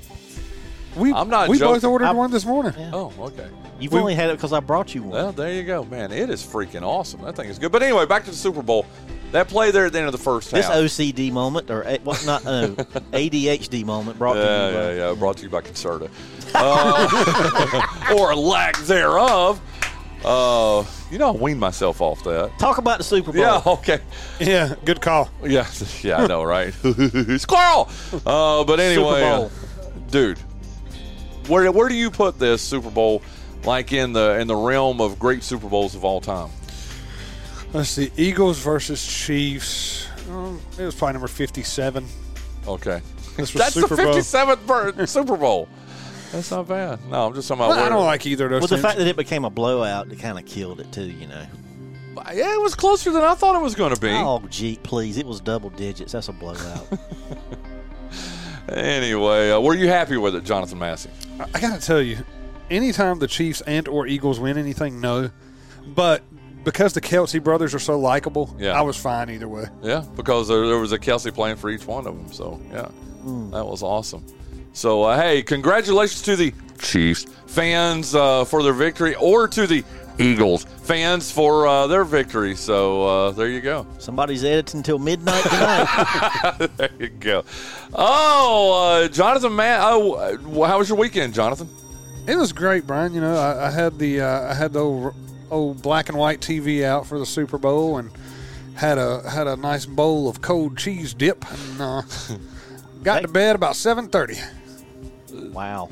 We 0.96 1.14
I'm 1.14 1.30
not 1.30 1.50
We 1.50 1.60
both 1.60 1.84
ordered 1.84 2.06
I'm- 2.06 2.16
one 2.18 2.32
this 2.32 2.46
morning. 2.46 2.74
Oh, 2.94 3.12
okay. 3.20 3.48
You've 3.80 3.92
We- 3.92 4.00
only 4.00 4.16
had 4.16 4.30
it 4.30 4.38
because 4.38 4.54
I 4.54 4.62
brought 4.62 4.96
you 4.96 5.04
one. 5.04 5.12
Well, 5.12 5.32
there 5.34 5.52
you 5.52 5.64
go, 5.64 5.84
man. 5.84 6.12
It 6.14 6.30
is 6.30 6.42
freaking 6.44 6.84
awesome. 6.84 7.22
That 7.24 7.36
thing 7.36 7.50
is 7.50 7.60
good. 7.60 7.72
But 7.72 7.84
anyway, 7.84 8.06
back 8.06 8.24
to 8.26 8.32
the 8.32 8.38
Super 8.38 8.62
Bowl. 8.62 8.86
That 9.34 9.50
play 9.50 9.72
there 9.72 9.86
at 9.88 9.92
the 9.92 9.98
end 10.00 10.08
of 10.08 10.14
the 10.14 10.18
first 10.18 10.52
this 10.52 10.66
half. 10.66 10.76
This 10.76 10.98
OCD 10.98 11.30
moment, 11.32 11.70
or 11.70 11.82
A- 11.84 11.98
what? 12.06 12.26
Not 12.26 12.46
no, 12.46 12.70
ADHD 13.12 13.84
moment, 13.84 14.18
brought 14.18 14.36
to 14.36 14.40
you. 14.40 14.46
Yeah, 14.46 14.72
by- 14.72 14.94
yeah, 14.94 15.10
yeah. 15.10 15.14
Brought 15.16 15.38
to 15.38 15.44
you 15.44 15.50
by 15.50 15.60
Concerta. 15.62 16.10
Uh, 16.54 18.16
or 18.18 18.34
lack 18.36 18.78
thereof. 18.84 19.60
Uh, 20.24 20.84
you 21.12 21.18
know, 21.20 21.30
I 21.30 21.38
weaned 21.38 21.60
myself 21.60 22.02
off 22.02 22.24
that. 22.24 22.58
Talk 22.58 22.78
about 22.78 23.00
the 23.00 23.04
Super 23.04 23.32
Bowl. 23.34 23.42
Yeah, 23.42 23.62
okay. 23.66 24.00
Yeah, 24.40 24.76
good 24.86 25.02
call. 25.02 25.30
Yeah, 25.44 25.68
yeah, 26.02 26.24
I 26.24 26.28
know, 26.28 26.44
right? 26.44 26.74
Squirrel! 26.74 27.90
Uh, 28.26 28.64
but 28.64 28.80
anyway, 28.80 29.22
uh, 29.24 29.38
Bowl. 29.38 29.52
dude, 30.10 30.40
where, 31.48 31.72
where 31.72 31.90
do 31.90 31.96
you 31.96 32.10
put 32.12 32.40
this 32.40 32.62
Super 32.62 32.90
Bowl 32.90 33.22
like 33.64 33.94
in 33.94 34.14
the 34.14 34.40
in 34.40 34.48
the 34.48 34.56
realm 34.56 35.02
of 35.02 35.20
great 35.20 35.44
Super 35.44 35.68
Bowls 35.68 35.96
of 35.96 36.04
all 36.06 36.22
time? 36.22 36.50
Let's 37.74 37.90
see, 37.90 38.12
Eagles 38.18 38.60
versus 38.60 39.06
Chiefs. 39.06 40.08
Um, 40.30 40.60
it 40.80 40.84
was 40.84 40.96
probably 40.96 41.14
number 41.14 41.28
fifty-seven. 41.28 42.06
Okay. 42.68 43.02
This 43.38 43.54
was 43.54 43.62
That's 43.62 43.74
Super 43.74 43.96
the 43.96 44.02
57th 44.02 44.96
bir- 44.96 45.06
Super 45.08 45.36
Bowl. 45.36 45.68
That's 46.32 46.50
not 46.52 46.68
bad. 46.68 47.06
No, 47.10 47.28
I'm 47.28 47.34
just 47.34 47.48
talking 47.48 47.64
about 47.64 47.76
Well, 47.76 47.86
I 47.86 47.90
don't 47.90 48.06
like 48.06 48.26
either 48.26 48.46
of 48.46 48.52
those 48.52 48.62
Well, 48.62 48.68
the 48.70 48.78
fact 48.78 48.98
that 48.98 49.08
it 49.08 49.16
became 49.16 49.46
a 49.46 49.50
blowout, 49.50 50.12
it 50.12 50.20
kind 50.20 50.40
of 50.40 50.46
killed 50.46 50.80
it 50.80 50.92
too. 50.92 51.06
You 51.06 51.28
know. 51.28 51.46
Yeah, 52.34 52.54
it 52.54 52.62
was 52.62 52.76
closer 52.76 53.12
than 53.12 53.24
I 53.24 53.36
thought 53.36 53.56
it 53.56 53.62
was 53.62 53.76
going 53.76 53.94
to 53.94 54.00
be. 54.00 54.10
Oh, 54.10 54.42
gee, 54.50 54.80
please! 54.82 55.18
It 55.18 55.26
was 55.26 55.42
double 55.42 55.70
digits. 55.70 56.14
That's 56.14 56.30
a 56.30 56.34
blowout. 56.34 56.88
Anyway, 58.70 59.52
uh, 59.52 59.60
were 59.60 59.76
you 59.76 59.88
happy 59.88 60.18
with 60.18 60.36
it, 60.36 60.44
Jonathan 60.44 60.80
Massey? 60.80 61.10
I 61.54 61.60
gotta 61.60 61.82
tell 61.82 62.02
you, 62.02 62.18
anytime 62.72 63.20
the 63.20 63.28
Chiefs 63.28 63.62
and 63.62 63.88
or 63.88 64.08
Eagles 64.08 64.40
win 64.40 64.58
anything, 64.58 65.00
no. 65.02 65.30
But 65.88 66.24
because 66.64 66.94
the 66.94 67.02
Kelce 67.02 67.44
brothers 67.44 67.76
are 67.76 67.80
so 67.80 68.00
likable, 68.00 68.56
Yeah. 68.60 68.72
I 68.78 68.82
was 68.82 68.98
fine 68.98 69.30
either 69.30 69.48
way. 69.48 69.66
Yeah, 69.84 70.04
because 70.16 70.48
there, 70.48 70.66
there 70.68 70.80
was 70.80 70.92
a 70.94 70.98
Kelce 70.98 71.32
playing 71.34 71.58
for 71.58 71.70
each 71.70 71.86
one 71.86 72.08
of 72.08 72.16
them. 72.16 72.32
So, 72.34 72.60
yeah, 72.72 72.90
that 73.52 73.66
was 73.66 73.84
awesome. 73.84 74.26
So, 74.74 75.04
uh, 75.04 75.16
hey, 75.22 75.44
congratulations 75.44 76.22
to 76.24 76.36
the 76.36 76.54
Chiefs 76.80 77.26
fans 77.46 78.16
uh, 78.16 78.44
for 78.46 78.64
their 78.64 78.74
victory 78.74 79.16
or 79.16 79.48
to 79.48 79.68
the 79.68 79.84
Eagles 80.18 80.64
fans 80.84 81.32
for 81.32 81.68
uh, 81.68 81.88
their 81.88 82.04
victory. 82.04 82.56
So, 82.56 83.04
uh, 83.04 83.32
there 83.32 83.48
you 83.48 83.62
go. 83.62 83.86
Somebody's 84.00 84.44
editing 84.44 84.80
until 84.80 85.00
midnight 85.00 85.44
tonight. 85.44 86.70
there 86.78 86.90
you 87.00 87.10
go. 87.10 87.44
Oh, 87.94 89.04
uh, 89.04 89.08
Jonathan, 89.08 89.56
man, 89.56 89.80
oh, 89.82 90.14
uh, 90.14 90.68
how 90.68 90.80
was 90.80 90.90
your 90.90 90.98
weekend, 90.98 91.34
Jonathan? 91.34 91.70
It 92.28 92.38
was 92.38 92.54
great, 92.54 92.88
Bryan. 92.88 93.14
You 93.14 93.22
know, 93.22 93.36
I, 93.36 93.68
I 93.68 93.70
had 93.70 94.00
the 94.00 94.22
uh, 94.22 94.52
I 94.52 94.54
had 94.54 94.74
the 94.74 94.80
old, 94.80 95.14
old 95.52 95.82
black 95.82 96.10
and 96.10 96.18
white 96.18 96.40
TV 96.40 96.84
out 96.84 97.06
for 97.06 97.20
the 97.20 97.26
Super 97.26 97.58
Bowl 97.58 97.98
and 97.98 98.10
had 98.76 98.98
a 98.98 99.30
had 99.30 99.48
a 99.48 99.56
nice 99.56 99.86
bowl 99.86 100.28
of 100.28 100.42
cold 100.42 100.78
cheese 100.78 101.14
dip 101.14 101.46
and 101.52 101.82
uh, 101.82 102.02
got 103.04 103.22
to 103.22 103.28
bed 103.28 103.56
about 103.56 103.76
seven 103.76 104.08
thirty. 104.08 104.36
wow. 105.32 105.90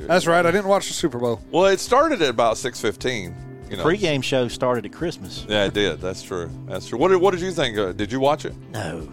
That's 0.00 0.26
right. 0.26 0.44
I 0.44 0.50
didn't 0.50 0.66
watch 0.66 0.88
the 0.88 0.94
Super 0.94 1.18
Bowl. 1.18 1.40
Well, 1.52 1.66
it 1.66 1.78
started 1.78 2.20
at 2.22 2.28
about 2.28 2.58
six 2.58 2.80
fifteen. 2.80 3.34
You 3.72 3.78
know, 3.78 3.84
Pre-game 3.84 4.20
show 4.20 4.48
started 4.48 4.84
at 4.84 4.92
Christmas. 4.92 5.46
Yeah, 5.48 5.64
it 5.64 5.72
did. 5.72 5.98
That's 5.98 6.22
true. 6.22 6.50
That's 6.66 6.86
true. 6.86 6.98
What 6.98 7.08
did 7.08 7.22
What 7.22 7.30
did 7.30 7.40
you 7.40 7.52
think? 7.52 7.78
Uh, 7.78 7.92
did 7.92 8.12
you 8.12 8.20
watch 8.20 8.44
it? 8.44 8.52
No, 8.70 9.08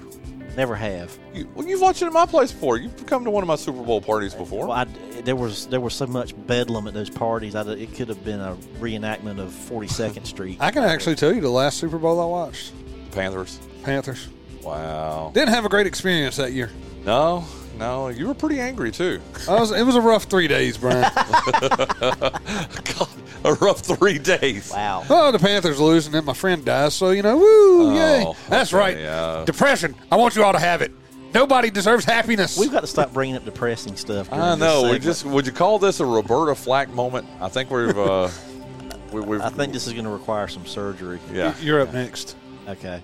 never 0.57 0.75
have. 0.75 1.17
You, 1.33 1.49
well, 1.55 1.65
you've 1.65 1.79
watched 1.79 2.01
it 2.01 2.07
at 2.07 2.11
my 2.11 2.25
place 2.25 2.51
before. 2.51 2.75
You've 2.75 3.05
come 3.05 3.23
to 3.23 3.29
one 3.31 3.41
of 3.41 3.47
my 3.47 3.55
Super 3.55 3.81
Bowl 3.81 4.01
parties 4.01 4.33
before. 4.33 4.67
Well, 4.67 4.77
I, 4.77 4.83
there 5.21 5.37
was 5.37 5.67
there 5.67 5.79
was 5.79 5.93
so 5.93 6.07
much 6.07 6.33
bedlam 6.45 6.87
at 6.87 6.93
those 6.93 7.09
parties. 7.09 7.55
I, 7.55 7.61
it 7.71 7.95
could 7.95 8.09
have 8.09 8.21
been 8.25 8.41
a 8.41 8.57
reenactment 8.81 9.39
of 9.39 9.53
42nd 9.53 10.25
Street. 10.27 10.57
I 10.59 10.71
can 10.71 10.83
actually 10.83 11.15
tell 11.15 11.33
you 11.33 11.39
the 11.39 11.49
last 11.49 11.77
Super 11.77 11.97
Bowl 11.97 12.19
I 12.19 12.25
watched, 12.25 12.73
Panthers. 13.11 13.59
Panthers. 13.83 14.27
Wow. 14.61 15.31
Didn't 15.33 15.53
have 15.53 15.63
a 15.63 15.69
great 15.69 15.87
experience 15.87 16.35
that 16.35 16.51
year. 16.51 16.69
No, 17.05 17.45
no, 17.77 18.09
you 18.09 18.27
were 18.27 18.33
pretty 18.33 18.59
angry 18.59 18.91
too. 18.91 19.21
I 19.47 19.57
was, 19.57 19.71
it 19.71 19.83
was 19.83 19.95
a 19.95 20.01
rough 20.01 20.25
three 20.25 20.49
days, 20.49 20.77
Bryan. 20.77 21.09
God, 21.15 23.09
a 23.45 23.53
rough 23.55 23.79
three 23.81 24.19
days. 24.19 24.71
Wow. 24.71 25.03
oh, 25.09 25.31
the 25.31 25.39
Panthers 25.39 25.79
lose, 25.79 26.05
and 26.05 26.15
then 26.15 26.25
my 26.25 26.33
friend 26.33 26.63
dies. 26.65 26.93
So 26.93 27.11
you 27.11 27.21
know, 27.21 27.37
woo, 27.37 27.89
Oh, 27.91 27.95
yay! 27.95 28.33
That's 28.49 28.73
okay, 28.73 28.79
right. 28.79 28.97
yeah. 28.97 29.43
Depression. 29.45 29.95
I 30.11 30.15
want 30.17 30.35
you 30.35 30.43
all 30.43 30.53
to 30.53 30.59
have 30.59 30.81
it. 30.81 30.91
Nobody 31.33 31.69
deserves 31.69 32.05
happiness. 32.05 32.57
We've 32.57 32.71
got 32.71 32.81
to 32.81 32.87
stop 32.87 33.13
bringing 33.13 33.35
up 33.35 33.45
depressing 33.45 33.95
stuff. 33.95 34.29
during 34.29 34.41
I 34.43 34.49
this 34.55 34.59
know. 34.59 34.91
We 34.91 34.97
just 34.99 35.25
would 35.25 35.45
you 35.45 35.51
call 35.53 35.77
this 35.79 35.99
a 35.99 36.05
Roberta 36.05 36.55
Flack 36.55 36.89
moment? 36.89 37.27
I 37.39 37.49
think 37.49 37.69
we've. 37.69 37.97
Uh, 37.97 38.29
we, 39.13 39.21
we've. 39.21 39.41
I 39.41 39.49
think 39.49 39.71
this 39.73 39.85
is 39.87 39.93
going 39.93 40.05
to 40.05 40.11
require 40.11 40.47
some 40.47 40.65
surgery. 40.65 41.19
Yeah. 41.31 41.53
You're 41.61 41.81
up 41.81 41.93
next. 41.93 42.35
Okay. 42.67 43.01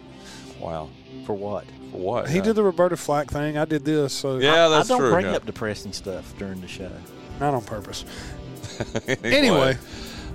Wow. 0.59 0.89
For 1.25 1.33
what? 1.33 1.65
For 1.91 1.97
what? 1.97 2.29
He 2.29 2.38
Yeah. 2.38 2.41
did 2.43 2.55
the 2.55 2.63
Roberta 2.63 2.97
Flack 2.97 3.29
thing. 3.29 3.57
I 3.57 3.65
did 3.65 3.86
this, 3.86 4.11
so 4.13 4.38
Yeah, 4.38 4.67
that's 4.69 4.88
true. 4.88 4.95
I 4.95 4.99
don't 4.99 5.07
true. 5.07 5.11
bring 5.11 5.25
yeah. 5.27 5.36
up 5.36 5.45
depressing 5.45 5.93
stuff 5.93 6.33
during 6.39 6.61
the 6.61 6.67
show. 6.67 6.91
not 7.39 7.53
on 7.53 7.61
purpose. 7.63 8.05
anyway. 9.07 9.17
Anyway, 9.38 9.77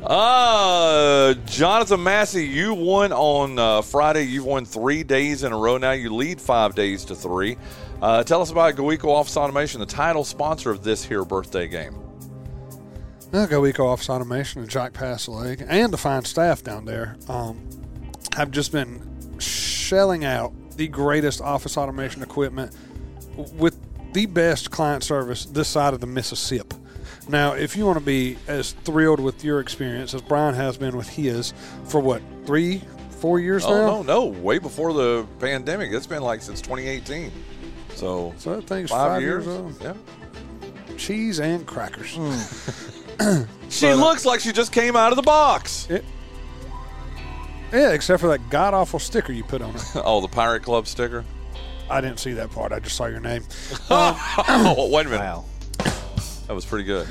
Uh, 0.03 1.34
Jonathan 1.44 2.03
Massey, 2.03 2.46
you 2.46 2.72
won 2.72 3.12
on 3.12 3.59
uh, 3.59 3.82
Friday. 3.82 4.22
You've 4.22 4.46
won 4.46 4.64
three 4.64 5.03
days 5.03 5.42
in 5.42 5.53
a 5.53 5.57
row 5.57 5.76
now. 5.76 5.92
You 5.92 6.14
lead 6.14 6.40
five 6.40 6.74
days 6.74 7.05
to 7.07 7.14
three. 7.14 7.59
Uh, 8.01 8.24
tell 8.24 8.40
us 8.40 8.51
about 8.51 8.76
GoEco 8.76 9.09
Office 9.09 9.36
Automation, 9.36 9.80
the 9.80 9.86
title 9.86 10.24
sponsor 10.24 10.70
of 10.70 10.82
this 10.82 11.05
here 11.05 11.24
birthday 11.24 11.68
game. 11.68 11.98
uh, 13.32 13.46
Go 13.46 13.66
Eco 13.66 13.86
Office 13.86 14.09
Automation 14.09 14.62
and 14.62 14.70
Jack 14.70 14.94
Pass 14.94 15.28
and 15.28 15.92
the 15.92 15.98
fine 15.98 16.24
staff 16.24 16.62
down 16.62 16.86
there 16.86 17.16
um, 17.28 17.61
have 18.34 18.51
just 18.51 18.72
been 18.72 19.38
shelling 19.38 20.24
out 20.24 20.53
the 20.76 20.88
greatest 20.88 21.42
office 21.42 21.76
automation 21.76 22.22
equipment 22.22 22.74
with 23.53 23.78
the 24.14 24.24
best 24.26 24.70
client 24.70 25.05
service 25.05 25.44
this 25.44 25.68
side 25.68 25.92
of 25.92 26.01
the 26.01 26.07
Mississippi. 26.07 26.76
Now, 27.31 27.53
if 27.53 27.76
you 27.76 27.87
want 27.87 27.99
to 27.99 28.05
be 28.05 28.37
as 28.49 28.72
thrilled 28.72 29.20
with 29.20 29.45
your 29.45 29.61
experience 29.61 30.14
as 30.14 30.22
Bryan 30.22 30.55
has 30.55 30.76
been 30.76 30.97
with 30.97 31.09
his 31.09 31.55
for 31.85 32.01
what 32.01 32.22
three, 32.45 32.83
four 33.11 33.39
years 33.39 33.64
Oh 33.64 33.70
now, 33.70 33.87
no, 33.87 34.03
no, 34.03 34.26
way 34.26 34.59
before 34.59 34.93
the 34.93 35.26
pandemic. 35.39 35.93
It's 35.93 36.07
been 36.07 36.22
like 36.22 36.43
since 36.43 36.61
2018. 36.61 37.31
So 37.95 38.35
so 38.37 38.57
that 38.57 38.66
thing's 38.66 38.91
five, 38.91 39.12
five, 39.12 39.22
years. 39.22 39.47
years 39.47 39.59
old. 39.59 39.81
Yeah. 39.81 40.97
Cheese 40.97 41.41
and 41.41 41.66
crackers. 41.66 42.18
She 43.68 43.85
But, 43.85 43.93
uh, 43.93 43.97
looks 43.97 44.24
like 44.24 44.41
she 44.41 44.51
just 44.51 44.72
came 44.72 44.97
out 44.97 45.12
of 45.12 45.16
the 45.16 45.22
box. 45.22 45.87
Yeah, 45.91 47.91
except 47.91 48.20
for 48.20 48.28
that 48.28 48.49
god 48.49 48.72
awful 48.72 48.99
sticker 48.99 49.31
you 49.33 49.45
put 49.45 49.61
on 49.61 49.76
it. 49.76 49.83
oh, 49.97 50.22
the 50.22 50.28
Pirate 50.28 50.62
Club 50.62 50.87
sticker. 50.87 51.22
I 51.91 52.01
didn't 52.01 52.18
see 52.18 52.33
that 52.33 52.51
part. 52.51 52.72
I 52.72 52.81
just 52.81 52.97
saw 52.97 53.07
your 53.07 53.20
name. 53.20 53.45
oh, 53.91 54.89
wait 54.91 55.07
a 55.07 55.11
minute. 55.11 55.22
Wow. 55.22 55.45
That 56.51 56.55
was 56.57 56.66
pretty 56.66 56.82
good. 56.82 57.07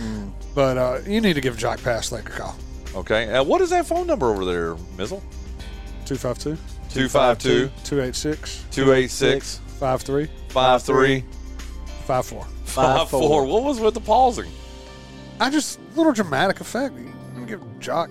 But 0.53 0.77
uh, 0.77 0.99
you 1.07 1.21
need 1.21 1.35
to 1.35 1.39
give 1.39 1.55
Jock 1.57 1.81
Pass 1.81 2.11
Lake 2.11 2.27
a 2.27 2.31
call. 2.33 2.57
Okay. 2.93 3.33
Uh, 3.33 3.41
what 3.41 3.61
is 3.61 3.69
that 3.69 3.85
phone 3.85 4.05
number 4.05 4.25
over 4.29 4.43
there, 4.43 4.75
Mizzle? 4.97 5.23
252 6.05 6.57
252 6.89 7.71
286 7.85 8.65
286 8.69 9.59
53 9.79 10.25
53 10.49 11.23
54. 12.05 12.43
54. 12.65 13.45
What 13.45 13.63
was 13.63 13.79
with 13.79 13.93
the 13.93 14.01
pausing? 14.01 14.51
I 15.39 15.49
just, 15.49 15.79
little 15.95 16.11
dramatic 16.11 16.59
effect. 16.59 16.97
You 16.97 17.13
can 17.33 17.45
give 17.45 17.79
Jock 17.79 18.09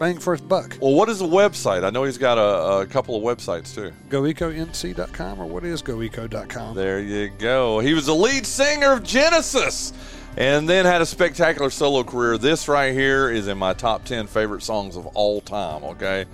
bang 0.00 0.18
for 0.18 0.32
his 0.32 0.40
buck. 0.40 0.76
Well, 0.80 0.94
what 0.94 1.08
is 1.08 1.20
the 1.20 1.28
website? 1.28 1.84
I 1.84 1.90
know 1.90 2.02
he's 2.02 2.18
got 2.18 2.36
a, 2.36 2.80
a 2.80 2.86
couple 2.86 3.14
of 3.14 3.22
websites 3.22 3.72
too. 3.72 3.92
GoEcoNC.com 4.08 5.40
or 5.40 5.46
what 5.46 5.62
is 5.62 5.82
GoEco.com? 5.82 6.74
There 6.74 6.98
you 6.98 7.28
go. 7.38 7.78
He 7.78 7.94
was 7.94 8.06
the 8.06 8.14
lead 8.14 8.44
singer 8.44 8.90
of 8.90 9.04
Genesis 9.04 9.92
and 10.36 10.68
then 10.68 10.84
had 10.84 11.00
a 11.00 11.06
spectacular 11.06 11.70
solo 11.70 12.02
career. 12.04 12.38
This 12.38 12.68
right 12.68 12.92
here 12.92 13.30
is 13.30 13.48
in 13.48 13.58
my 13.58 13.72
top 13.72 14.04
10 14.04 14.26
favorite 14.26 14.62
songs 14.62 14.96
of 14.96 15.06
all 15.08 15.40
time, 15.40 15.84
okay? 15.84 16.26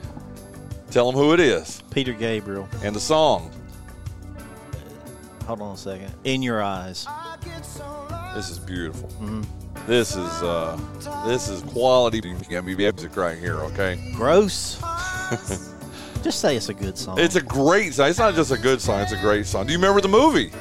Tell 0.91 1.11
them 1.11 1.21
who 1.21 1.33
it 1.33 1.41
is 1.41 1.83
Peter 1.91 2.13
Gabriel. 2.13 2.69
and 2.83 2.95
the 2.95 3.01
song. 3.01 3.51
Hold 5.47 5.63
on 5.63 5.75
a 5.75 5.77
second. 5.77 6.13
In 6.25 6.43
your 6.43 6.63
eyes. 6.63 7.07
This 8.35 8.51
is 8.51 8.59
beautiful. 8.59 9.09
This 9.87 10.11
is 10.11 10.43
uh, 10.43 10.79
this 11.27 11.49
is 11.49 11.63
quality 11.63 12.21
music 12.21 13.17
right 13.17 13.39
here, 13.39 13.57
okay? 13.61 14.13
Gross. 14.15 14.81
Just 16.23 16.41
say 16.41 16.55
it's 16.55 16.69
a 16.69 16.75
good 16.75 16.99
song. 16.99 17.19
It's 17.19 17.37
a 17.37 17.41
great 17.41 17.95
song. 17.95 18.11
It's 18.11 18.19
not 18.19 18.35
just 18.35 18.53
a 18.53 18.59
good 18.59 18.81
song, 18.81 19.01
it's 19.01 19.13
a 19.13 19.21
great 19.21 19.47
song. 19.47 19.67
Do 19.67 19.73
you 19.73 19.79
remember 19.79 20.01
the 20.03 20.09
movie? 20.09 20.53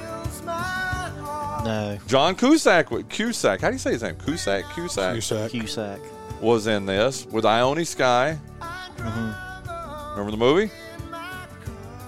No. 1.64 1.98
John 2.08 2.36
Cusack, 2.36 2.88
Cusack, 3.10 3.62
how 3.62 3.68
do 3.68 3.74
you 3.74 3.80
say 3.80 3.92
his 3.92 4.02
name? 4.04 4.16
Cusack, 4.16 4.64
Cusack, 4.74 5.14
Cusack. 5.14 5.52
Cusack. 5.52 6.00
was 6.42 6.68
in 6.68 6.86
this 6.86 7.26
with 7.26 7.46
Ione 7.46 7.84
Skye. 7.86 8.38
Remember 10.12 10.32
the 10.32 10.38
movie? 10.38 10.72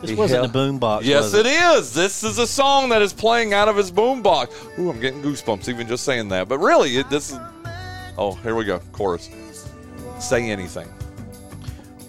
This 0.01 0.09
He 0.09 0.15
wasn't 0.15 0.41
held- 0.41 0.53
the 0.53 0.57
boombox. 0.57 1.01
Yes, 1.03 1.23
was 1.25 1.33
it 1.35 1.45
is. 1.45 1.93
This 1.93 2.23
is 2.23 2.39
a 2.39 2.47
song 2.47 2.89
that 2.89 3.01
is 3.03 3.13
playing 3.13 3.53
out 3.53 3.67
of 3.69 3.75
his 3.75 3.91
boombox. 3.91 4.79
Ooh, 4.79 4.89
I'm 4.89 4.99
getting 4.99 5.21
goosebumps 5.21 5.69
even 5.69 5.87
just 5.87 6.03
saying 6.05 6.29
that. 6.29 6.47
But 6.47 6.57
really, 6.57 6.97
it, 6.97 7.09
this 7.09 7.31
is. 7.31 7.37
Oh, 8.17 8.33
here 8.41 8.55
we 8.55 8.63
go. 8.65 8.79
Chorus. 8.93 9.29
Say 10.19 10.49
anything. 10.49 10.87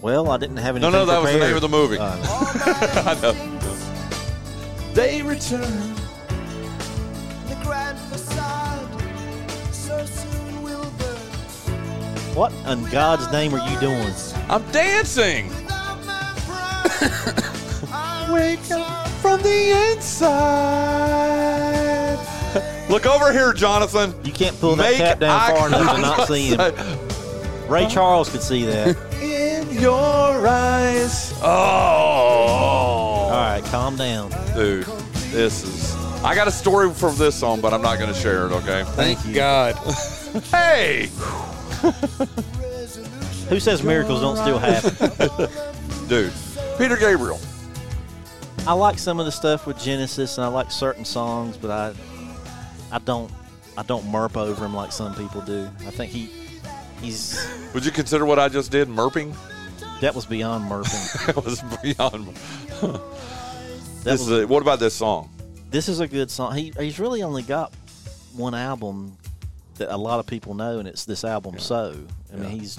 Well, 0.00 0.30
I 0.30 0.38
didn't 0.38 0.56
have 0.56 0.74
any. 0.76 0.82
No, 0.82 0.88
anything 0.88 1.06
no, 1.06 1.12
that 1.12 1.22
was 1.22 1.32
the 1.32 1.38
name 1.38 1.54
of 1.54 1.60
the 1.60 1.68
movie. 1.68 1.98
Uh, 1.98 2.16
I 3.06 3.18
know. 3.20 4.94
They 4.94 5.22
return. 5.22 5.94
What 12.34 12.52
in 12.66 12.84
God's 12.86 13.30
name 13.30 13.54
are 13.54 13.70
you 13.70 13.78
doing? 13.78 14.12
I'm 14.48 14.64
dancing. 14.72 15.48
Without 15.48 16.04
my 16.04 16.32
pride, 16.46 16.90
I 17.92 18.28
Wake 18.32 18.70
up 18.70 19.06
from 19.20 19.40
the 19.42 19.92
inside. 19.92 20.92
Look 22.88 23.06
over 23.06 23.32
here, 23.32 23.52
Jonathan. 23.52 24.14
You 24.24 24.32
can't 24.32 24.58
pull 24.58 24.76
that 24.76 24.90
Make 24.90 24.96
cap 24.98 25.20
down 25.20 25.40
eye 25.40 25.54
far 25.54 25.68
enough 25.68 25.94
to 25.94 26.00
not 26.02 26.26
see 26.26 26.48
him. 26.48 27.68
Ray 27.68 27.86
Charles 27.90 28.28
could 28.28 28.42
see 28.42 28.64
that. 28.66 28.96
In 29.22 29.70
your 29.80 30.46
eyes. 30.46 31.32
Oh. 31.42 31.46
All 31.46 33.30
right, 33.30 33.62
calm 33.66 33.96
down. 33.96 34.30
Dude, 34.54 34.86
this 35.30 35.62
is. 35.64 35.91
I 36.24 36.34
got 36.36 36.46
a 36.46 36.52
story 36.52 36.92
for 36.94 37.10
this 37.10 37.34
song, 37.34 37.60
but 37.60 37.74
I'm 37.74 37.82
not 37.82 37.98
going 37.98 38.12
to 38.12 38.18
share 38.18 38.46
it, 38.46 38.52
okay? 38.52 38.84
Thank 38.92 39.34
God. 39.34 39.74
Hey! 40.50 41.08
Who 43.50 43.60
says 43.60 43.82
miracles 43.82 44.22
don't 44.22 44.38
still 44.38 44.58
happen? 44.58 45.50
Dude, 46.08 46.32
Peter 46.78 46.96
Gabriel. 46.96 47.38
I 48.66 48.72
like 48.72 48.98
some 48.98 49.20
of 49.20 49.26
the 49.26 49.32
stuff 49.32 49.66
with 49.66 49.78
Genesis, 49.78 50.38
and 50.38 50.44
I 50.46 50.48
like 50.48 50.70
certain 50.70 51.04
songs, 51.04 51.58
but 51.58 51.70
I, 51.70 51.92
I 52.90 52.98
don't, 53.00 53.30
I 53.76 53.82
don't 53.82 54.04
murp 54.04 54.38
over 54.38 54.64
him 54.64 54.72
like 54.74 54.90
some 54.90 55.14
people 55.14 55.42
do. 55.42 55.68
I 55.86 55.90
think 55.90 56.10
he, 56.10 56.30
he's 57.02 57.46
Would 57.74 57.84
you 57.84 57.92
consider 57.92 58.24
what 58.24 58.38
I 58.38 58.48
just 58.48 58.70
did 58.70 58.88
murping? 58.88 59.34
that 60.00 60.14
was 60.14 60.24
beyond 60.24 60.64
murping. 60.70 61.26
That 61.26 61.44
was 61.44 61.60
beyond. 61.82 62.28
That 62.30 64.04
This 64.04 64.20
was, 64.20 64.30
is 64.30 64.44
a, 64.44 64.46
what 64.46 64.62
about 64.62 64.80
this 64.80 64.94
song? 64.94 65.28
This 65.72 65.88
is 65.88 66.00
a 66.00 66.06
good 66.06 66.30
song. 66.30 66.54
He 66.54 66.72
he's 66.78 67.00
really 67.00 67.22
only 67.22 67.42
got 67.42 67.72
one 68.34 68.54
album 68.54 69.16
that 69.76 69.92
a 69.92 69.96
lot 69.96 70.20
of 70.20 70.26
people 70.26 70.54
know, 70.54 70.78
and 70.78 70.86
it's 70.86 71.04
this 71.04 71.24
album. 71.24 71.58
So 71.58 71.96
I 72.32 72.36
mean, 72.36 72.50
he's 72.50 72.78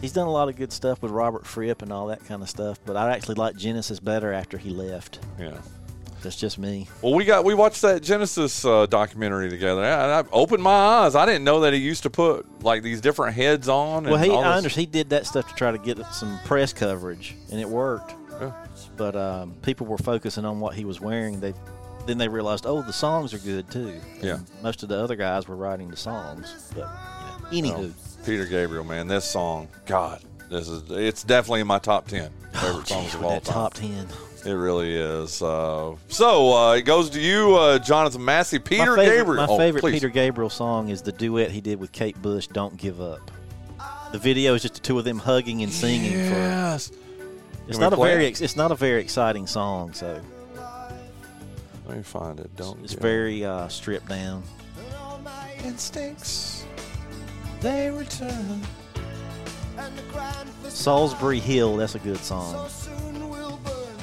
he's 0.00 0.12
done 0.12 0.28
a 0.28 0.30
lot 0.30 0.48
of 0.48 0.56
good 0.56 0.72
stuff 0.72 1.02
with 1.02 1.10
Robert 1.10 1.46
Fripp 1.46 1.82
and 1.82 1.92
all 1.92 2.06
that 2.08 2.24
kind 2.26 2.42
of 2.42 2.48
stuff. 2.48 2.78
But 2.84 2.96
I 2.96 3.10
actually 3.10 3.36
like 3.36 3.56
Genesis 3.56 3.98
better 3.98 4.32
after 4.32 4.58
he 4.58 4.70
left. 4.70 5.18
Yeah. 5.40 5.58
That's 6.22 6.36
just 6.36 6.56
me. 6.56 6.86
Well, 7.00 7.14
we 7.14 7.24
got 7.24 7.44
we 7.44 7.52
watched 7.54 7.82
that 7.82 8.00
Genesis 8.02 8.64
uh, 8.64 8.86
documentary 8.86 9.50
together. 9.50 9.82
I, 9.82 10.20
I 10.20 10.24
opened 10.30 10.62
my 10.62 10.70
eyes. 10.70 11.16
I 11.16 11.26
didn't 11.26 11.42
know 11.42 11.60
that 11.60 11.72
he 11.72 11.80
used 11.80 12.04
to 12.04 12.10
put 12.10 12.62
like 12.62 12.84
these 12.84 13.00
different 13.00 13.34
heads 13.34 13.68
on. 13.68 14.04
Well, 14.04 14.14
and 14.14 14.24
he 14.24 14.30
I 14.30 14.56
understand 14.56 14.86
he 14.86 14.86
did 14.86 15.10
that 15.10 15.26
stuff 15.26 15.48
to 15.48 15.54
try 15.54 15.72
to 15.72 15.78
get 15.78 15.98
some 16.12 16.38
press 16.44 16.72
coverage, 16.72 17.34
and 17.50 17.58
it 17.58 17.68
worked. 17.68 18.14
Yeah. 18.40 18.52
But 18.96 19.16
um, 19.16 19.54
people 19.62 19.86
were 19.86 19.98
focusing 19.98 20.44
on 20.44 20.60
what 20.60 20.74
he 20.74 20.84
was 20.84 21.00
wearing. 21.00 21.40
They 21.40 21.54
then 22.06 22.18
they 22.18 22.28
realized, 22.28 22.66
oh, 22.66 22.82
the 22.82 22.92
songs 22.92 23.32
are 23.34 23.38
good 23.38 23.70
too. 23.70 23.94
Yeah. 24.20 24.34
And 24.36 24.46
most 24.62 24.82
of 24.82 24.88
the 24.88 24.96
other 24.98 25.16
guys 25.16 25.46
were 25.48 25.56
writing 25.56 25.88
the 25.90 25.96
songs. 25.96 26.72
But 26.74 26.90
you 27.50 27.62
know, 27.62 27.74
anywho, 27.78 28.24
Peter 28.26 28.44
Gabriel, 28.46 28.84
man, 28.84 29.06
this 29.08 29.24
song, 29.24 29.68
God, 29.86 30.22
this 30.50 30.68
is 30.68 30.82
it's 30.90 31.22
definitely 31.22 31.60
in 31.60 31.66
my 31.66 31.78
top 31.78 32.06
ten 32.08 32.30
favorite 32.52 32.72
oh, 32.74 32.82
songs 32.84 33.04
geez, 33.06 33.14
of 33.14 33.24
all 33.24 33.40
time. 33.40 33.54
top 33.54 33.74
ten. 33.74 34.06
It 34.44 34.50
really 34.52 34.92
is. 34.96 35.40
Uh, 35.40 35.94
so 36.08 36.52
uh, 36.52 36.72
it 36.74 36.82
goes 36.82 37.10
to 37.10 37.20
you, 37.20 37.54
uh, 37.54 37.78
Jonathan 37.78 38.24
Massey, 38.24 38.58
Peter 38.58 38.96
my 38.96 39.04
favorite, 39.04 39.16
Gabriel. 39.18 39.46
My 39.46 39.52
Oh, 39.52 39.56
favorite 39.56 39.80
please. 39.82 39.92
Peter 39.92 40.08
Gabriel 40.08 40.50
song 40.50 40.88
is 40.88 41.00
the 41.02 41.12
duet 41.12 41.52
he 41.52 41.60
did 41.60 41.78
with 41.78 41.92
Kate 41.92 42.20
Bush, 42.20 42.48
"Don't 42.48 42.76
Give 42.76 43.00
Up." 43.00 43.30
The 44.10 44.18
video 44.18 44.54
is 44.54 44.62
just 44.62 44.74
the 44.74 44.80
two 44.80 44.98
of 44.98 45.04
them 45.04 45.18
hugging 45.18 45.62
and 45.62 45.72
singing. 45.72 46.12
For, 46.12 46.34
Yes. 46.34 46.90
it's 47.68 47.78
not 47.78 47.92
a 47.92 47.96
very 47.96 48.24
it? 48.26 48.30
ex- 48.30 48.40
it's 48.40 48.56
not 48.56 48.72
a 48.72 48.74
very 48.74 49.00
exciting 49.00 49.46
song, 49.46 49.92
so 49.92 50.20
Let 51.92 51.98
me 51.98 52.04
find 52.04 52.40
it. 52.40 52.56
Don't. 52.56 52.82
it's 52.82 52.94
give 52.94 53.02
very 53.02 53.44
uh, 53.44 53.68
stripped 53.68 54.08
down. 54.08 54.42
instincts. 55.62 56.64
They 57.60 57.90
return. 57.90 58.62
and 59.76 59.98
the 59.98 60.02
grand 60.10 60.48
facade 60.62 61.10
Solsbury 61.10 61.38
Hill, 61.38 61.76
that's 61.76 61.94
a 61.94 61.98
good 61.98 62.16
song. 62.16 62.66
so 62.70 62.90
soon 62.90 63.28
will 63.28 63.60
burn. 63.62 63.94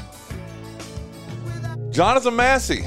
Jonathan 1.92 2.36
Massey. 2.36 2.86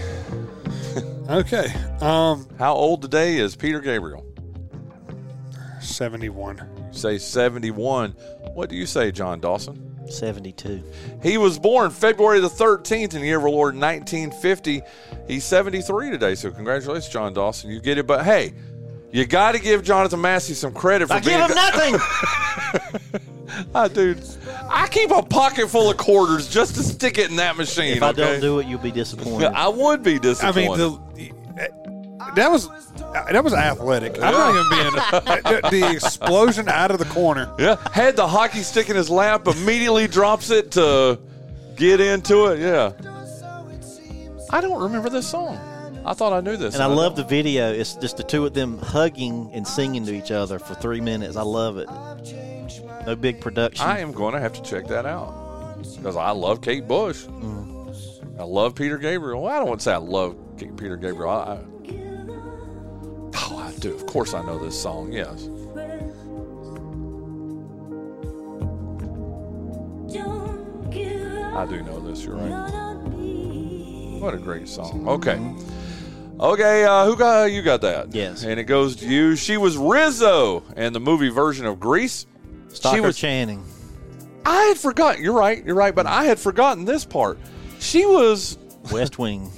Okay. 1.29 1.73
Um, 2.01 2.47
How 2.59 2.75
old 2.75 3.03
today 3.03 3.39
is 3.39 3.57
Peter 3.57 3.81
Gabriel? 3.81 4.25
71. 5.81 6.59
You 6.59 6.65
say 6.93 7.19
71. 7.19 8.13
What 8.55 8.69
do 8.69 8.77
you 8.77 8.87
say, 8.87 9.11
John 9.11 9.41
Dawson? 9.41 9.92
72. 10.07 10.83
He 11.23 11.39
was 11.39 11.59
born 11.59 11.91
February 11.91 12.41
the 12.41 12.49
13th 12.49 13.15
in 13.15 13.21
the 13.21 13.27
year 13.27 13.39
of 13.39 13.45
our 13.45 13.51
Lord 13.51 13.75
1950. 13.75 14.83
He's 15.27 15.45
73 15.45 16.11
today, 16.11 16.35
so 16.35 16.51
congratulations, 16.51 17.09
John 17.09 17.33
Dawson. 17.33 17.71
You 17.71 17.81
get 17.81 17.99
it, 17.99 18.07
but 18.07 18.25
hey, 18.25 18.53
you 19.11 19.27
got 19.27 19.53
to 19.53 19.61
give 19.61 19.83
Jonathan 19.83 20.21
Massey 20.21 20.55
some 20.55 20.73
credit 20.73 21.09
for 21.09 21.15
I 21.15 21.21
being. 21.21 21.39
give 21.39 21.49
him 21.49 21.55
nothing. 21.55 23.21
Ah, 23.75 23.87
dude, 23.87 24.19
I 24.71 24.89
keep 24.89 25.11
a 25.11 25.23
pocket 25.23 25.69
full 25.69 25.91
of 25.91 25.99
quarters 25.99 26.49
just 26.49 26.75
to 26.77 26.83
stick 26.83 27.19
it 27.19 27.29
in 27.29 27.37
that 27.37 27.57
machine. 27.57 27.97
if 27.97 28.03
I 28.03 28.09
okay? 28.11 28.23
don't 28.23 28.41
do 28.41 28.59
it, 28.61 28.67
you'll 28.67 28.79
be 28.79 28.91
disappointed. 28.91 29.47
I 29.55 29.69
would 29.69 30.03
be 30.03 30.19
disappointed. 30.19 30.81
I 30.81 30.87
mean, 31.17 31.35
the, 31.59 32.33
that 32.35 32.51
was 32.51 32.69
that 33.13 33.45
was 33.45 33.55
athletic. 33.55 34.19
I'm 34.23 34.33
not 34.33 34.55
even 34.55 34.69
being 34.71 34.93
the, 34.93 35.69
the 35.71 35.91
explosion 35.93 36.69
out 36.69 36.91
of 36.91 36.99
the 36.99 37.05
corner. 37.07 37.53
yeah, 37.59 37.77
had 37.93 38.17
the 38.17 38.27
hockey 38.27 38.63
stick 38.63 38.89
in 38.89 38.97
his 38.97 39.11
lap, 39.11 39.47
immediately 39.47 40.09
drops 40.09 40.51
it 40.51 40.73
to 40.73 41.19
get 41.77 42.01
into 42.01 42.47
it. 42.47 42.61
Yeah, 42.61 42.93
I 44.51 44.61
don't 44.61 44.83
remember 44.83 45.09
this 45.09 45.29
song. 45.29 45.59
I 46.05 46.15
thought 46.15 46.33
I 46.33 46.41
knew 46.41 46.57
this. 46.57 46.75
And 46.75 46.83
I 46.83 46.87
love 46.87 47.15
the 47.15 47.25
video. 47.25 47.73
It's 47.73 47.95
just 47.95 48.17
the 48.17 48.25
two 48.25 48.45
of 48.45 48.55
them 48.55 48.79
hugging 48.79 49.51
and 49.53 49.67
singing 49.67 50.05
to 50.07 50.15
each 50.15 50.31
other 50.33 50.59
for 50.59 50.75
three 50.75 51.01
minutes. 51.01 51.37
I 51.37 51.43
love 51.43 51.77
it. 51.77 51.89
No 53.07 53.15
big 53.17 53.41
production. 53.41 53.87
I 53.87 54.01
am 54.01 54.13
going 54.13 54.35
to 54.35 54.41
have 54.41 54.53
to 54.55 54.63
check 54.63 54.89
that 54.89 55.07
out 55.07 55.77
because 55.97 56.17
I 56.17 56.31
love 56.31 56.61
Kate 56.61 56.87
Bush. 56.89 57.23
Mm. 57.25 58.39
I 58.39 58.45
love 58.45 58.75
Peter 58.75 58.99
Gabriel. 58.99 59.43
Well, 59.43 59.53
I 59.53 59.59
don't 59.59 59.69
want 59.69 59.81
to 59.81 59.85
say 59.85 59.93
I 59.93 59.99
love 59.99 60.37
Peter 60.57 60.97
Gabriel. 60.97 61.31
I, 61.31 61.35
I, 61.35 61.55
I 61.55 62.02
do. 63.83 63.95
Of 63.95 64.07
course, 64.07 64.33
I 64.33 64.43
know 64.43 64.59
this 64.59 64.81
song. 64.81 65.13
Yes. 65.13 65.49
I 71.55 71.67
do 71.67 71.83
know 71.83 72.01
this. 72.01 72.25
You're 72.25 72.37
right. 72.37 72.51
What 74.21 74.35
a 74.35 74.39
great 74.39 74.69
song. 74.69 75.07
Okay. 75.07 75.39
Okay, 76.41 76.85
uh, 76.85 77.05
who 77.05 77.17
got 77.17 77.53
you 77.53 77.63
got 77.63 77.83
that? 77.83 78.15
Yes. 78.15 78.45
And 78.45 78.59
it 78.59 78.65
goes 78.65 78.97
to 78.97 79.07
you. 79.07 79.37
She 79.37 79.57
was 79.57 79.77
Rizzo 79.77 80.63
in 80.77 80.93
the 80.93 81.01
movie 81.01 81.29
version 81.29 81.67
of 81.67 81.79
Grease. 81.79 82.27
Stockard 82.69 82.97
she 82.97 83.01
was 83.01 83.17
Channing. 83.17 83.65
I 84.45 84.63
had 84.65 84.79
forgotten. 84.79 85.23
You're 85.23 85.35
right. 85.35 85.65
You're 85.65 85.77
right. 85.77 85.95
But 85.95 86.07
I 86.07 86.25
had 86.25 86.39
forgotten 86.39 86.85
this 86.85 87.05
part. 87.05 87.39
She 87.79 88.07
was. 88.07 88.59
West 88.91 89.19
Wing. 89.19 89.51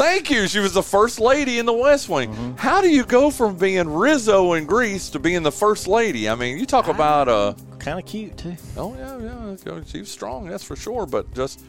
Thank 0.00 0.30
you. 0.30 0.48
She 0.48 0.60
was 0.60 0.72
the 0.72 0.82
first 0.82 1.20
lady 1.20 1.58
in 1.58 1.66
the 1.66 1.74
West 1.74 2.08
Wing. 2.08 2.32
Mm-hmm. 2.32 2.56
How 2.56 2.80
do 2.80 2.88
you 2.88 3.04
go 3.04 3.30
from 3.30 3.54
being 3.56 3.86
Rizzo 3.86 4.54
in 4.54 4.64
Grease 4.64 5.10
to 5.10 5.18
being 5.18 5.42
the 5.42 5.52
first 5.52 5.86
lady? 5.86 6.26
I 6.26 6.34
mean, 6.36 6.56
you 6.56 6.64
talk 6.64 6.88
about 6.88 7.28
uh 7.28 7.52
Kind 7.78 7.98
of 7.98 8.06
cute, 8.06 8.38
too. 8.38 8.56
oh 8.78 8.94
yeah 8.94 9.18
yeah 9.18 9.80
she 9.86 9.98
was 9.98 10.10
strong 10.10 10.48
that's 10.48 10.64
for 10.64 10.74
sure. 10.74 11.04
But 11.04 11.30
just 11.34 11.62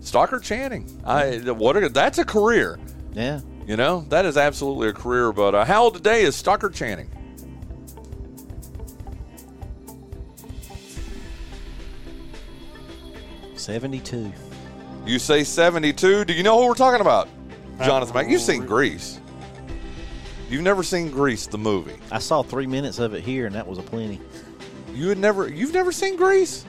Stockard 0.00 0.42
Channing. 0.42 1.00
I 1.06 1.38
what 1.38 1.74
a, 1.78 1.88
that's 1.88 2.18
a 2.18 2.24
career. 2.26 2.78
Yeah. 3.14 3.40
You 3.66 3.78
know 3.78 4.04
that 4.10 4.26
is 4.26 4.36
absolutely 4.36 4.88
a 4.88 4.92
career. 4.92 5.32
But 5.32 5.54
uh, 5.54 5.64
how 5.64 5.84
old 5.84 5.94
today 5.94 6.24
is 6.24 6.36
Stockard 6.36 6.74
Channing? 6.74 7.08
Seventy-two. 13.54 14.30
You 15.06 15.18
say 15.18 15.44
72. 15.44 16.26
Do 16.26 16.34
you 16.34 16.42
know 16.42 16.60
who 16.60 16.68
we're 16.68 16.74
talking 16.74 17.00
about? 17.00 17.26
Jonathan 17.84 18.14
Mack. 18.14 18.28
You've 18.28 18.40
seen 18.42 18.64
Grease. 18.66 19.20
You've 20.48 20.62
never 20.62 20.82
seen 20.82 21.10
Grease, 21.10 21.46
the 21.46 21.58
movie. 21.58 21.96
I 22.10 22.18
saw 22.18 22.42
three 22.42 22.66
minutes 22.66 22.98
of 22.98 23.14
it 23.14 23.22
here, 23.22 23.46
and 23.46 23.54
that 23.54 23.66
was 23.66 23.78
a 23.78 23.82
plenty. 23.82 24.20
You 24.92 25.08
had 25.08 25.18
never 25.18 25.48
you've 25.48 25.72
never 25.72 25.92
seen 25.92 26.16
Grease? 26.16 26.64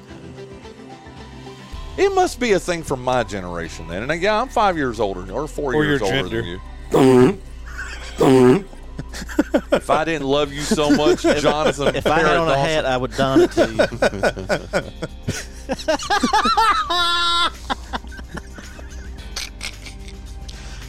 It 1.98 2.14
must 2.14 2.40
be 2.40 2.54
a 2.54 2.60
thing 2.60 2.84
from 2.84 3.04
my 3.04 3.24
generation 3.24 3.88
then. 3.88 4.04
And 4.04 4.12
uh, 4.12 4.16
yeah, 4.16 4.40
I'm 4.40 4.48
five 4.50 4.78
years 4.78 5.00
older 5.00 5.30
or 5.32 5.48
four 5.48 5.74
Or 5.76 5.84
years 5.84 6.00
your 6.02 6.16
older 6.16 6.30
gender. 6.42 6.60
than 6.92 7.40
you. 8.20 8.66
if 9.74 9.90
I 9.90 10.06
didn't 10.06 10.28
love 10.28 10.54
you 10.54 10.62
so 10.62 10.90
much, 10.92 11.22
Jonathan. 11.42 11.96
If 11.96 12.08
I 12.08 12.20
had 12.20 12.38
on 12.38 12.48
a 12.48 12.58
hat, 12.58 12.86
I 12.86 12.96
would 12.96 13.12
don 13.18 13.42
it 13.42 13.52
to 13.52 13.68
you. 13.68 13.78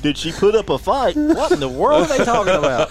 Did 0.03 0.18
she 0.18 0.32
put 0.32 0.55
up 0.57 0.68
a 0.68 0.78
fight? 0.78 1.16
What 1.16 1.53
in 1.53 1.61
the 1.61 1.68
world 1.68 2.11
are 2.11 2.18
they 2.18 2.24
talking 2.24 2.55
about? 2.55 2.90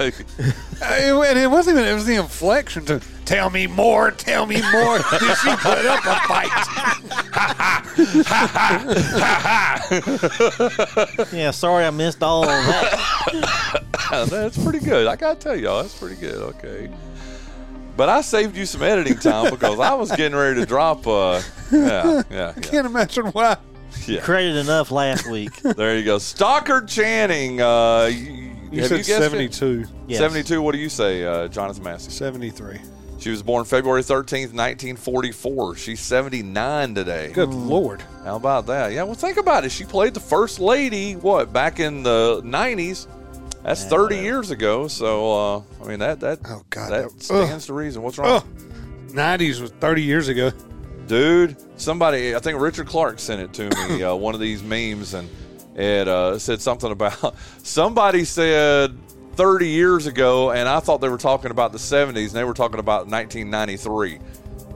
And 0.82 1.38
it 1.38 1.50
wasn't 1.50 1.78
even. 1.78 1.88
It 1.88 1.94
was 1.94 2.04
the 2.04 2.16
inflection 2.16 2.84
to 2.86 3.00
tell 3.24 3.48
me 3.48 3.66
more. 3.66 4.10
Tell 4.10 4.44
me 4.46 4.60
more. 4.72 4.98
Did 5.10 5.36
she 5.38 5.56
put 5.56 5.86
up 5.86 6.04
a 6.04 6.20
fight? 6.28 6.52
Yeah, 11.32 11.50
sorry 11.50 11.86
I 11.86 11.90
missed 11.90 12.22
all 12.22 12.42
of 12.42 12.48
that. 12.48 14.26
that's 14.30 14.62
pretty 14.62 14.80
good. 14.80 15.06
I 15.06 15.16
gotta 15.16 15.38
tell 15.40 15.56
y'all, 15.56 15.82
that's 15.82 15.98
pretty 15.98 16.16
good. 16.16 16.36
Okay. 16.56 16.90
But 17.96 18.10
I 18.10 18.20
saved 18.20 18.54
you 18.56 18.66
some 18.66 18.82
editing 18.82 19.18
time 19.18 19.50
because 19.50 19.80
I 19.80 19.94
was 19.94 20.10
getting 20.12 20.36
ready 20.36 20.60
to 20.60 20.66
drop. 20.66 21.06
Uh, 21.06 21.40
yeah, 21.72 22.04
yeah, 22.04 22.22
yeah. 22.30 22.52
Can't 22.60 22.86
imagine 22.86 23.26
why. 23.28 23.56
Yeah. 24.06 24.20
Created 24.22 24.56
enough 24.56 24.90
last 24.90 25.26
week. 25.30 25.56
There 25.62 25.96
you 25.96 26.04
go. 26.04 26.18
Stockard 26.18 26.88
Channing. 26.88 27.60
Uh, 27.60 28.10
you, 28.12 28.52
You 28.72 28.84
said 28.84 28.98
you 28.98 29.02
72. 29.04 29.84
Yes. 30.08 30.18
72. 30.18 30.60
What 30.62 30.72
do 30.72 30.78
you 30.78 30.88
say, 30.88 31.24
uh, 31.24 31.48
Jonathan 31.48 31.82
Massey? 31.84 32.10
73. 32.10 32.78
She 33.18 33.30
was 33.30 33.42
born 33.42 33.64
February 33.64 34.02
13th, 34.02 34.52
1944. 34.52 35.76
She's 35.76 36.00
79 36.00 36.94
today. 36.94 37.30
Good 37.32 37.48
lord. 37.48 38.02
How 38.24 38.36
about 38.36 38.66
that? 38.66 38.92
Yeah, 38.92 39.04
well, 39.04 39.14
think 39.14 39.36
about 39.38 39.64
it. 39.64 39.72
She 39.72 39.84
played 39.84 40.14
the 40.14 40.20
first 40.20 40.60
lady, 40.60 41.14
what, 41.16 41.52
back 41.52 41.80
in 41.80 42.02
the 42.02 42.42
90s? 42.44 43.06
That's 43.62 43.84
30 43.86 44.18
years 44.18 44.50
ago. 44.50 44.86
So, 44.86 45.32
uh, 45.56 45.62
I 45.82 45.88
mean, 45.88 45.98
that 45.98 46.20
that 46.20 46.38
Oh, 46.46 46.62
God, 46.70 46.90
that 46.92 47.10
that- 47.10 47.22
stands 47.22 47.66
to 47.66 47.72
reason. 47.72 48.02
What's 48.02 48.16
wrong? 48.18 48.42
Oh, 48.44 49.12
90s 49.12 49.60
was 49.60 49.70
30 49.80 50.02
years 50.02 50.28
ago. 50.28 50.52
Dude, 51.06 51.56
somebody, 51.80 52.34
I 52.34 52.38
think 52.40 52.60
Richard 52.60 52.86
Clark 52.86 53.18
sent 53.18 53.40
it 53.40 53.52
to 53.54 53.88
me, 53.88 54.02
uh, 54.02 54.14
one 54.14 54.34
of 54.34 54.40
these 54.40 54.62
memes, 54.62 55.14
and 55.14 55.28
it 55.76 56.08
uh, 56.08 56.38
said 56.38 56.60
something 56.60 56.90
about 56.90 57.36
somebody 57.62 58.24
said 58.24 58.96
30 59.34 59.68
years 59.68 60.06
ago, 60.06 60.50
and 60.50 60.68
I 60.68 60.80
thought 60.80 61.00
they 61.00 61.08
were 61.08 61.18
talking 61.18 61.50
about 61.50 61.72
the 61.72 61.78
70s, 61.78 62.16
and 62.28 62.30
they 62.30 62.44
were 62.44 62.54
talking 62.54 62.80
about 62.80 63.06
1993. 63.08 64.18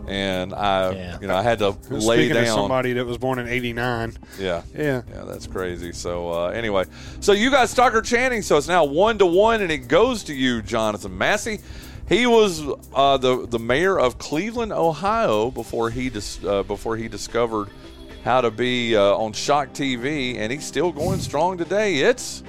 And 0.09 0.53
I, 0.55 0.91
Yeah. 0.93 1.19
you 1.21 1.29
know, 1.29 1.37
I 1.37 1.43
had 1.43 1.61
to 1.61 1.71
lay 1.89 2.01
Speaking 2.27 2.35
down. 2.35 2.43
of 2.45 2.49
somebody 2.49 2.95
that 2.95 3.07
was 3.07 3.17
born 3.17 3.39
in 3.39 3.47
89. 3.49 4.17
Yeah. 4.39 4.63
Yeah. 4.75 5.03
Yeah, 5.09 5.23
that's 5.25 5.47
crazy. 5.47 5.93
So 5.93 6.33
uh, 6.33 6.49
anyway, 6.49 6.85
so 7.21 7.33
you 7.33 7.51
got 7.51 7.69
Stockard 7.69 8.05
Channing, 8.07 8.43
so 8.43 8.57
it's 8.57 8.67
now 8.67 8.85
one 8.85 9.19
to 9.19 9.27
one, 9.27 9.63
and 9.63 9.71
it 9.71 9.87
goes 9.89 10.25
to 10.25 10.35
you, 10.35 10.63
Jonathan 10.63 11.17
Massey. 11.17 11.61
He 12.11 12.27
was 12.27 12.63
uh, 12.93 13.17
the 13.19 13.47
the 13.47 13.59
mayor 13.59 13.99
of 13.99 14.19
Cleveland, 14.19 14.73
Ohio, 14.73 15.51
before 15.51 15.89
he 15.91 16.11
dis- 16.11 16.45
uh, 16.45 16.65
before 16.65 16.97
he 16.97 17.07
discovered 17.09 17.69
how 18.25 18.41
to 18.43 18.51
be 18.51 18.95
uh, 18.97 19.01
on 19.17 19.33
Shock 19.33 19.73
TV, 19.73 20.37
and 20.37 20.53
he's 20.53 20.65
still 20.65 20.91
going 20.93 21.21
strong 21.21 21.57
today. 21.57 21.97
It's 22.01 22.43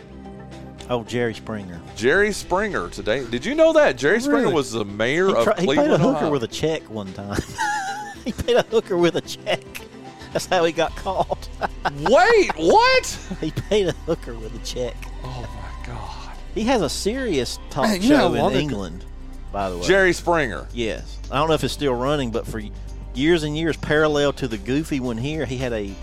Oh, 0.90 1.04
Jerry 1.06 1.34
Springer. 1.34 1.80
Jerry 1.96 2.34
Springer 2.34 2.90
today. 2.90 3.24
Did 3.26 3.46
you 3.46 3.56
know 3.56 3.72
that 3.74 3.96
Jerry 3.98 4.20
Springer 4.20 4.42
Really? 4.42 4.54
was 4.56 4.72
the 4.74 4.84
mayor 4.84 5.28
He, 5.28 5.34
of 5.36 5.38
Cleveland? 5.46 5.60
he 5.60 5.66
Cleveland, 5.68 5.90
paid 5.90 5.94
a 5.94 5.98
hooker 6.00 6.18
Ohio? 6.18 6.32
with 6.32 6.44
a 6.44 6.48
check 6.50 6.82
one 6.90 7.14
time. 7.14 7.40
he 8.26 8.32
paid 8.34 8.56
a 8.58 8.64
hooker 8.64 8.98
with 8.98 9.16
a 9.16 9.22
check. 9.22 9.62
That's 10.34 10.48
how 10.48 10.66
he 10.66 10.74
got 10.74 10.94
caught. 10.98 11.48
Wait, 12.10 12.52
what? 12.58 13.20
he 13.40 13.52
paid 13.52 13.88
a 13.88 13.92
hooker 13.92 14.34
with 14.34 14.54
a 14.56 14.66
check. 14.66 14.96
Oh 15.24 15.48
my 15.56 15.86
God, 15.88 16.36
He 16.56 16.64
has 16.64 16.82
a 16.82 16.90
serious 16.90 17.58
talk 17.70 17.86
Man, 17.86 18.02
you 18.02 18.10
know 18.10 18.18
show 18.18 18.34
in 18.34 18.40
long 18.42 18.54
it- 18.54 18.60
England, 18.60 19.06
by 19.52 19.70
the 19.70 19.78
way. 19.78 19.84
Jerry 19.84 20.14
Springer. 20.14 20.68
Yes. 20.74 21.20
I 21.32 21.36
don't 21.38 21.48
know 21.48 21.54
if 21.56 21.64
it's 21.64 21.74
still 21.74 21.94
running, 21.96 22.32
but 22.32 22.46
for 22.48 22.62
years 23.14 23.44
and 23.44 23.58
years, 23.58 23.76
parallel 23.78 24.34
to 24.34 24.48
the 24.48 24.58
goofy 24.58 25.00
one 25.00 25.18
here, 25.18 25.46
he 25.46 25.58
had 25.58 25.74
a 25.74 25.94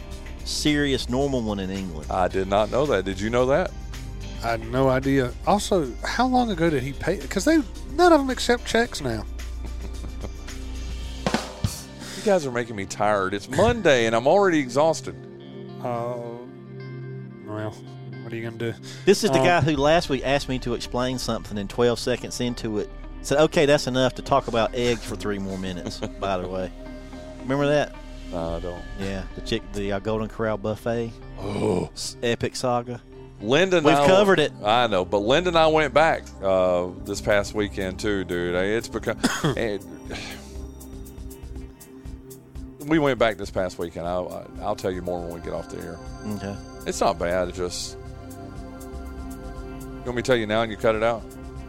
serious 0.44 1.08
normal 1.08 1.42
one 1.42 1.58
in 1.58 1.70
England. 1.70 2.10
I 2.10 2.28
did 2.28 2.48
not 2.48 2.70
know 2.70 2.86
that. 2.86 3.04
Did 3.04 3.20
you 3.20 3.30
know 3.30 3.46
that? 3.46 3.70
I 4.42 4.50
had 4.52 4.68
no 4.70 4.88
idea. 4.88 5.32
Also, 5.46 5.92
how 6.04 6.26
long 6.26 6.50
ago 6.50 6.70
did 6.70 6.82
he 6.82 6.92
pay? 6.92 7.16
Because 7.18 7.44
they 7.44 7.56
none 7.94 8.12
of 8.12 8.20
them 8.20 8.30
accept 8.30 8.64
checks 8.66 9.00
now. 9.00 9.24
You 12.16 12.24
guys 12.24 12.46
are 12.46 12.50
making 12.52 12.76
me 12.76 12.84
tired. 12.84 13.32
It's 13.34 13.48
Monday 13.48 14.06
and 14.06 14.14
I'm 14.14 14.26
already 14.26 14.58
exhausted. 14.58 15.14
Oh, 15.82 16.40
well, 17.46 17.70
what 18.22 18.32
are 18.32 18.36
you 18.36 18.42
gonna 18.42 18.56
do? 18.58 18.74
This 19.04 19.24
is 19.24 19.30
the 19.30 19.38
Um, 19.38 19.44
guy 19.44 19.60
who 19.60 19.76
last 19.76 20.08
week 20.08 20.22
asked 20.24 20.48
me 20.48 20.58
to 20.60 20.74
explain 20.74 21.18
something, 21.18 21.56
and 21.58 21.70
12 21.70 21.98
seconds 21.98 22.40
into 22.40 22.78
it, 22.78 22.90
said, 23.22 23.38
"Okay, 23.38 23.66
that's 23.66 23.86
enough 23.86 24.14
to 24.16 24.22
talk 24.22 24.48
about 24.48 24.74
eggs 24.74 25.04
for 25.04 25.16
three 25.16 25.38
more 25.38 25.58
minutes." 25.58 25.98
by 26.20 26.38
the 26.38 26.48
way, 26.48 26.70
remember 27.42 27.66
that? 27.68 27.94
No, 28.32 28.56
I 28.56 28.60
don't. 28.60 28.82
Yeah, 29.00 29.22
the 29.34 29.40
chick, 29.40 29.62
the 29.72 29.92
uh, 29.92 29.98
Golden 30.00 30.28
Corral 30.28 30.58
buffet, 30.58 31.12
Oh, 31.40 31.90
epic 32.22 32.56
saga. 32.56 33.00
Linda. 33.40 33.76
and 33.78 33.86
We've 33.86 33.94
I- 33.94 34.06
covered 34.06 34.40
it. 34.40 34.52
I 34.64 34.86
know, 34.88 35.04
but 35.04 35.18
Linda 35.18 35.48
and 35.48 35.58
I 35.58 35.68
went 35.68 35.94
back 35.94 36.24
uh, 36.42 36.88
this 37.04 37.20
past 37.20 37.54
weekend 37.54 38.00
too, 38.00 38.24
dude. 38.24 38.54
It's 38.54 38.88
become. 38.88 39.18
and- 39.56 39.84
we 42.86 42.98
went 42.98 43.18
back 43.18 43.36
this 43.36 43.50
past 43.50 43.78
weekend. 43.78 44.06
I'll, 44.06 44.46
I'll 44.62 44.76
tell 44.76 44.90
you 44.90 45.02
more 45.02 45.20
when 45.20 45.34
we 45.34 45.40
get 45.40 45.52
off 45.52 45.68
the 45.68 45.78
air. 45.78 45.98
Okay. 46.36 46.56
It's 46.86 47.00
not 47.00 47.18
bad. 47.18 47.48
It's 47.48 47.58
just. 47.58 47.98
You 47.98 50.04
want 50.04 50.16
me 50.16 50.22
to 50.22 50.22
tell 50.22 50.36
you 50.36 50.46
now 50.46 50.62
and 50.62 50.70
you 50.70 50.78
cut 50.78 50.94
it 50.94 51.02
out? 51.02 51.22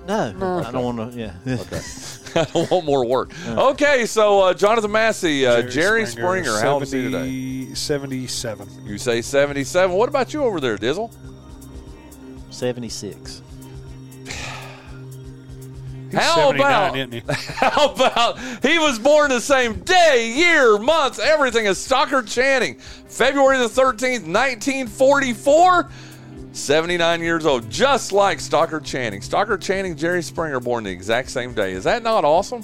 No, 0.07 0.31
No. 0.31 0.59
I 0.63 0.71
don't 0.71 0.95
want 0.97 1.13
to. 1.13 1.19
Yeah. 1.19 1.33
Okay. 1.45 1.79
I 2.35 2.43
don't 2.45 2.69
want 2.69 2.85
more 2.85 3.05
work. 3.05 3.31
Okay, 3.47 4.05
so 4.05 4.41
uh, 4.41 4.53
Jonathan 4.53 4.91
Massey, 4.91 5.45
uh, 5.47 5.63
Jerry, 5.63 6.05
Springer, 6.05 6.59
how 6.59 6.73
old 6.73 6.83
is 6.83 6.91
he 6.91 7.01
today? 7.09 7.73
77. 7.73 8.85
You 8.85 8.97
say 8.99 9.21
77. 9.23 9.95
What 9.95 10.09
about 10.09 10.31
you 10.33 10.43
over 10.43 10.59
there, 10.59 10.77
Dizzle? 10.77 11.11
76. 12.51 13.41
He's 16.11 16.19
How 16.19 16.51
about- 16.51 16.97
isn't 16.97 17.13
he? 17.13 17.21
How 17.29 17.93
about 17.93 18.39
he 18.63 18.77
was 18.79 18.97
born 18.99 19.29
the 19.29 19.41
same 19.41 19.79
day, 19.81 20.31
year, 20.35 20.77
month, 20.77 21.19
everything 21.19 21.67
as 21.67 21.77
Stockard 21.77 22.27
Channing, 22.27 22.75
February 22.79 23.57
the 23.57 23.65
13th, 23.65 24.25
1944? 24.25 25.89
79 26.51 27.21
years 27.21 27.45
old, 27.45 27.69
just 27.69 28.11
like 28.11 28.39
Stockard 28.39 28.83
Channing. 28.83 29.21
Stockard 29.21 29.61
Channing, 29.61 29.95
Jerry 29.95 30.21
Springer, 30.21 30.59
born 30.59 30.83
the 30.83 30.89
exact 30.89 31.29
same 31.29 31.53
day. 31.53 31.73
Is 31.73 31.83
that 31.83 32.03
not 32.03 32.25
awesome? 32.25 32.63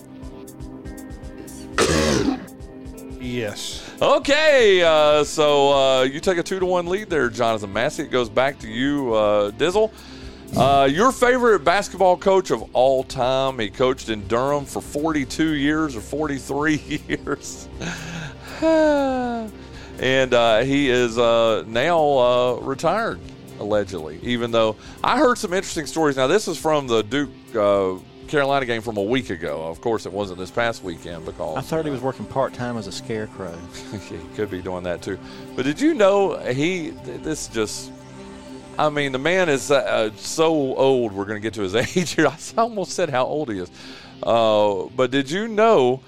Yes. 3.19 3.81
Okay, 4.01 4.81
uh, 4.83 5.23
so 5.23 5.71
uh, 5.71 6.03
you 6.03 6.19
take 6.19 6.37
a 6.37 6.43
two 6.43 6.59
to 6.59 6.65
one 6.65 6.87
lead 6.87 7.09
there, 7.09 7.29
Jonathan 7.29 7.71
Massey. 7.71 8.03
It 8.03 8.11
goes 8.11 8.29
back 8.29 8.59
to 8.59 8.67
you, 8.67 9.13
uh, 9.13 9.51
Dizzle. 9.51 9.91
Uh, 10.55 10.87
your 10.89 11.11
favorite 11.11 11.59
basketball 11.59 12.15
coach 12.15 12.49
of 12.51 12.63
all 12.73 13.03
time. 13.03 13.59
He 13.59 13.69
coached 13.69 14.09
in 14.09 14.27
Durham 14.27 14.65
for 14.65 14.81
42 14.81 15.53
years 15.53 15.95
or 15.95 16.01
43 16.01 17.01
years. 17.07 17.67
and 18.61 20.33
uh, 20.33 20.59
he 20.59 20.89
is 20.89 21.17
uh, 21.17 21.63
now 21.67 22.17
uh, 22.17 22.53
retired, 22.61 23.19
allegedly, 23.59 24.19
even 24.23 24.51
though 24.51 24.75
I 25.03 25.17
heard 25.17 25.37
some 25.37 25.53
interesting 25.53 25.85
stories. 25.85 26.17
Now, 26.17 26.27
this 26.27 26.47
is 26.47 26.57
from 26.57 26.87
the 26.87 27.01
Duke 27.03 27.29
uh, 27.55 27.95
Carolina 28.27 28.65
game 28.65 28.81
from 28.81 28.97
a 28.97 29.03
week 29.03 29.29
ago. 29.29 29.63
Of 29.67 29.81
course, 29.81 30.05
it 30.05 30.13
wasn't 30.13 30.39
this 30.39 30.51
past 30.51 30.83
weekend 30.83 31.25
because 31.25 31.57
I 31.57 31.61
thought 31.61 31.85
he 31.85 31.91
was 31.91 32.01
working 32.01 32.25
part 32.25 32.53
time 32.53 32.77
as 32.77 32.87
a 32.87 32.91
scarecrow. 32.91 33.57
he 34.09 34.17
could 34.35 34.49
be 34.49 34.61
doing 34.61 34.83
that 34.83 35.01
too. 35.01 35.19
But 35.55 35.65
did 35.65 35.79
you 35.79 35.93
know 35.93 36.37
he? 36.37 36.89
This 36.89 37.47
just. 37.47 37.91
I 38.77 38.89
mean, 38.89 39.13
the 39.13 39.19
man 39.19 39.47
is 39.47 39.71
uh, 39.71 40.11
so 40.17 40.51
old. 40.75 41.13
We're 41.13 41.23
going 41.23 41.37
to 41.37 41.41
get 41.41 41.53
to 41.53 41.61
his 41.61 41.75
age 41.97 42.11
here. 42.11 42.27
I 42.27 42.37
almost 42.57 42.91
said 42.91 43.09
how 43.09 43.25
old 43.25 43.49
he 43.49 43.59
is. 43.59 43.71
Uh, 44.21 44.87
but 44.95 45.11
did 45.11 45.31
you 45.31 45.47
know 45.47 46.01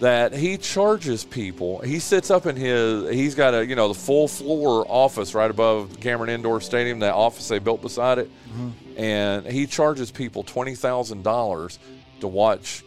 that 0.00 0.34
he 0.34 0.56
charges 0.58 1.24
people? 1.24 1.80
He 1.80 1.98
sits 1.98 2.30
up 2.30 2.46
in 2.46 2.56
his. 2.56 3.10
He's 3.10 3.34
got 3.34 3.54
a 3.54 3.64
you 3.64 3.76
know 3.76 3.88
the 3.88 3.94
full 3.94 4.28
floor 4.28 4.84
office 4.88 5.34
right 5.34 5.50
above 5.50 6.00
Cameron 6.00 6.30
Indoor 6.30 6.60
Stadium. 6.60 7.00
That 7.00 7.14
office 7.14 7.48
they 7.48 7.58
built 7.58 7.82
beside 7.82 8.18
it, 8.18 8.30
mm-hmm. 8.48 9.00
and 9.00 9.46
he 9.46 9.66
charges 9.66 10.10
people 10.10 10.42
twenty 10.42 10.74
thousand 10.74 11.22
dollars 11.22 11.78
to 12.20 12.28
watch 12.28 12.84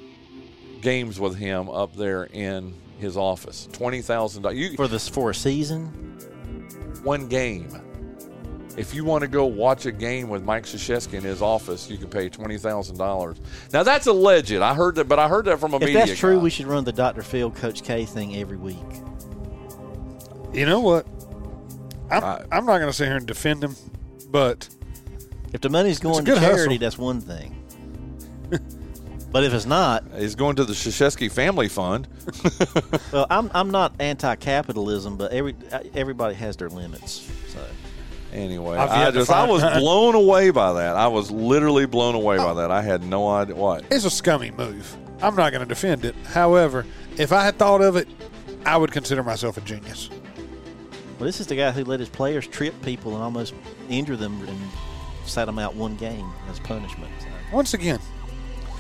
games 0.82 1.20
with 1.20 1.38
him 1.38 1.70
up 1.70 1.96
there 1.96 2.26
in 2.26 2.74
his 3.00 3.18
office. 3.18 3.68
Twenty 3.72 4.02
thousand 4.02 4.44
dollars. 4.44 4.76
For 4.76 4.88
this 4.88 5.08
for 5.08 5.30
a 5.30 5.36
season? 5.36 6.04
one 7.04 7.28
game. 7.28 7.70
If 8.76 8.94
you 8.96 9.04
want 9.06 9.22
to 9.22 9.28
go 9.28 9.46
watch 9.46 9.86
a 9.86 9.92
game 9.92 10.30
with 10.30 10.44
Mike 10.44 10.64
Krzyzewski 10.64 11.14
in 11.14 11.24
his 11.24 11.42
office, 11.44 11.90
you 11.90 11.98
can 11.98 12.08
pay 12.10 12.28
twenty 12.30 12.58
thousand 12.58 12.98
dollars. 12.98 13.38
Now 13.72 13.84
that's 13.84 14.08
alleged. 14.08 14.52
I 14.54 14.74
heard 14.74 14.96
that, 14.96 15.08
but 15.08 15.20
I 15.20 15.28
heard 15.28 15.46
that 15.46 15.60
from 15.60 15.74
a 15.74 15.78
If 15.78 15.82
media. 15.84 16.06
that's 16.06 16.18
true, 16.20 16.38
guy. 16.38 16.42
we 16.44 16.50
should 16.50 16.66
run 16.66 16.84
the 16.84 16.92
Dr. 16.92 17.22
Phil 17.22 17.52
Coach 17.52 17.84
K 17.84 18.06
thing 18.06 18.36
every 18.38 18.58
week. 18.58 18.78
You 20.54 20.66
know 20.66 20.80
what? 20.80 21.06
I'm, 22.12 22.24
I- 22.24 22.46
I'm 22.52 22.66
not 22.66 22.78
going 22.80 22.88
to 22.90 22.94
sit 22.94 23.08
here 23.08 23.18
and 23.18 23.26
defend 23.28 23.64
him, 23.64 23.76
but 24.30 24.68
If 25.54 25.62
the 25.62 25.70
money's 25.70 26.00
going 26.00 26.26
to 26.26 26.36
charity, 26.36 26.76
hustle. 26.76 26.78
that's 26.80 26.98
one 26.98 27.22
thing. 27.22 27.56
but 29.32 29.44
if 29.44 29.54
it's 29.54 29.66
not, 29.66 30.04
He's 30.18 30.36
going 30.36 30.56
to 30.58 30.66
the 30.66 30.74
Krzyzewski 30.74 31.32
Family 31.32 31.68
Fund. 31.70 32.08
well, 33.14 33.28
I'm 33.30 33.52
I'm 33.54 33.70
not 33.72 33.94
anti-capitalism, 34.00 35.18
but 35.18 35.32
every 35.32 35.56
everybody 35.94 36.34
has 36.36 36.58
their 36.58 36.70
limits. 36.70 37.30
So 37.50 37.60
Anyway, 38.34 38.76
I've 38.78 38.90
I 38.90 39.12
just 39.12 39.30
I 39.30 39.48
was 39.48 39.62
blown 39.80 40.16
away 40.16 40.50
by 40.50 40.74
that. 40.74 40.96
I 40.96 41.08
was 41.08 41.30
literally 41.30 41.86
blown 41.86 42.16
away 42.16 42.38
by 42.38 42.56
that. 42.56 42.72
I 42.72 42.82
had 42.82 43.04
no 43.04 43.30
idea 43.30 43.56
what. 43.56 43.86
it's 43.92 44.06
a 44.06 44.10
scummy 44.10 44.50
move. 44.52 44.98
I'm 45.22 45.36
not 45.36 45.52
going 45.52 45.62
to 45.62 45.68
defend 45.68 46.04
it. 46.04 46.16
However, 46.26 46.86
if 47.18 47.32
I 47.32 47.46
had 47.46 47.58
thought 47.58 47.82
of 47.82 47.96
it, 47.96 48.08
I 48.66 48.76
would 48.76 48.92
consider 48.92 49.24
myself 49.24 49.58
a 49.58 49.62
genius. 49.62 50.10
Well, 50.10 51.28
this 51.28 51.40
is 51.40 51.48
the 51.48 51.56
guy 51.56 51.72
who 51.72 51.84
let 51.84 52.00
his 52.00 52.10
players 52.10 52.48
trip 52.48 52.74
people 52.82 53.14
and 53.14 53.24
almost 53.24 53.54
injure 53.88 54.18
them 54.18 54.42
and 54.48 54.60
sat 55.26 55.46
them 55.46 55.60
out 55.60 55.76
one 55.76 55.96
game 55.96 56.30
as 56.50 56.60
punishment. 56.60 57.12
So, 57.22 57.28
Once 57.54 57.74
again, 57.76 58.00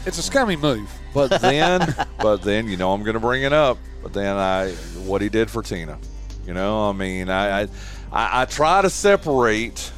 it's 0.05 0.17
a 0.17 0.23
scummy 0.23 0.55
move. 0.55 0.91
But 1.13 1.29
then, 1.41 1.95
but 2.17 2.41
then 2.41 2.67
you 2.67 2.75
know 2.75 2.91
I'm 2.91 3.03
going 3.03 3.13
to 3.13 3.19
bring 3.19 3.43
it 3.43 3.53
up. 3.53 3.77
But 4.01 4.13
then 4.13 4.35
I, 4.35 4.71
what 5.05 5.21
he 5.21 5.29
did 5.29 5.49
for 5.49 5.61
Tina, 5.61 5.97
you 6.45 6.53
know, 6.53 6.89
I 6.89 6.91
mean, 6.91 7.29
I, 7.29 7.61
I, 7.61 7.67
I, 8.13 8.43
I 8.43 8.45
try 8.45 8.81
to 8.81 8.89
separate. 8.89 9.91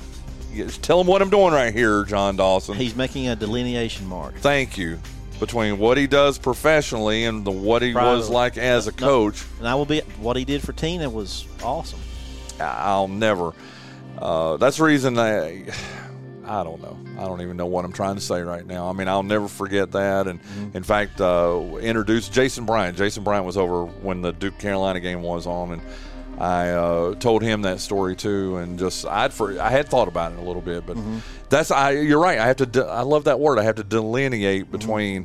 Tell 0.82 1.02
him 1.02 1.08
what 1.08 1.22
I'm 1.22 1.30
doing 1.30 1.52
right 1.54 1.74
here, 1.74 2.06
John 2.06 2.38
Dawson. 2.38 2.76
he's 2.76 2.96
making 2.96 3.28
a 3.28 3.36
delineation 3.36 4.08
mark. 4.08 4.36
Thank 4.36 4.78
you. 4.78 5.00
Between 5.40 5.78
what 5.80 5.98
he 5.98 6.08
does 6.08 6.38
professionally 6.38 7.26
and 7.26 7.44
the 7.44 7.52
what 7.52 7.82
he 7.82 7.94
was 7.94 8.30
like 8.30 8.58
as 8.58 8.88
a 8.88 8.94
coach, 8.94 9.44
And 9.60 9.68
I 9.68 9.76
will 9.76 9.86
be 9.86 10.00
what 10.18 10.38
he 10.38 10.46
did 10.46 10.62
for 10.62 10.72
Tina 10.72 11.10
was 11.10 11.46
awesome. 11.62 12.00
I'll 12.58 13.10
never. 13.10 13.52
Uh, 14.18 14.56
that's 14.58 14.78
the 14.78 14.86
reason 14.86 15.20
I. 15.20 15.66
I 16.48 16.64
don't 16.64 16.82
know. 16.82 16.98
I 17.20 17.26
don't 17.26 17.42
even 17.42 17.58
know 17.58 17.66
what 17.66 17.86
I'm 17.86 17.92
trying 17.92 18.16
to 18.16 18.22
say 18.22 18.42
right 18.44 18.66
now. 18.66 18.88
I 18.88 18.94
mean, 18.94 19.08
I'll 19.08 19.24
never 19.24 19.48
forget 19.48 19.92
that. 19.94 20.28
And 20.28 20.40
in 20.76 20.84
fact, 20.84 21.20
uh, 21.20 21.60
introduced 21.82 22.32
Jason 22.32 22.66
Bryant. 22.66 22.96
Jason 22.98 23.24
Bryant 23.24 23.46
was 23.46 23.58
over 23.58 23.86
when 23.86 24.22
the 24.22 24.32
Duke 24.32 24.58
Carolina 24.60 25.00
game 25.00 25.24
was 25.24 25.48
on, 25.48 25.72
and 25.74 25.82
I 26.38 26.70
uh, 26.72 27.16
told 27.16 27.42
him 27.42 27.62
that 27.64 27.80
story 27.80 28.16
too. 28.16 28.58
And 28.58 28.78
just 28.78 29.06
I'd 29.06 29.34
for 29.34 29.60
I 29.60 29.70
had 29.70 29.88
thought 29.88 30.08
about 30.08 30.34
it 30.34 30.40
a 30.40 30.42
little 30.42 30.62
bit, 30.62 30.86
but 30.86 30.98
that's 31.50 31.72
I. 31.72 31.92
You're 31.92 32.20
right. 32.20 32.40
I 32.40 32.48
have 32.48 32.58
to. 32.58 32.66
De- 32.66 32.86
I 32.86 33.02
love 33.02 33.26
that 33.26 33.40
word. 33.40 33.60
I 33.60 33.64
have 33.64 33.76
to 33.76 33.84
delineate 33.84 34.72
between 34.72 35.24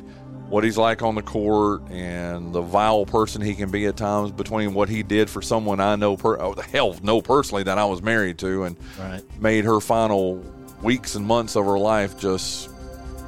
what 0.49 0.65
he's 0.65 0.77
like 0.77 1.01
on 1.01 1.15
the 1.15 1.21
court 1.21 1.81
and 1.91 2.53
the 2.53 2.61
vile 2.61 3.05
person 3.05 3.41
he 3.41 3.55
can 3.55 3.71
be 3.71 3.85
at 3.85 3.95
times 3.95 4.31
between 4.31 4.73
what 4.73 4.89
he 4.89 5.01
did 5.01 5.29
for 5.29 5.41
someone 5.41 5.79
I 5.79 5.95
know 5.95 6.17
per 6.17 6.37
oh, 6.41 6.53
hell 6.73 6.93
know 7.01 7.21
personally 7.21 7.63
that 7.63 7.77
I 7.77 7.85
was 7.85 8.01
married 8.01 8.37
to 8.39 8.63
and 8.63 8.75
Right. 8.99 9.23
made 9.41 9.63
her 9.63 9.79
final 9.79 10.43
weeks 10.83 11.15
and 11.15 11.25
months 11.25 11.55
of 11.55 11.65
her 11.65 11.79
life 11.79 12.19
just 12.19 12.69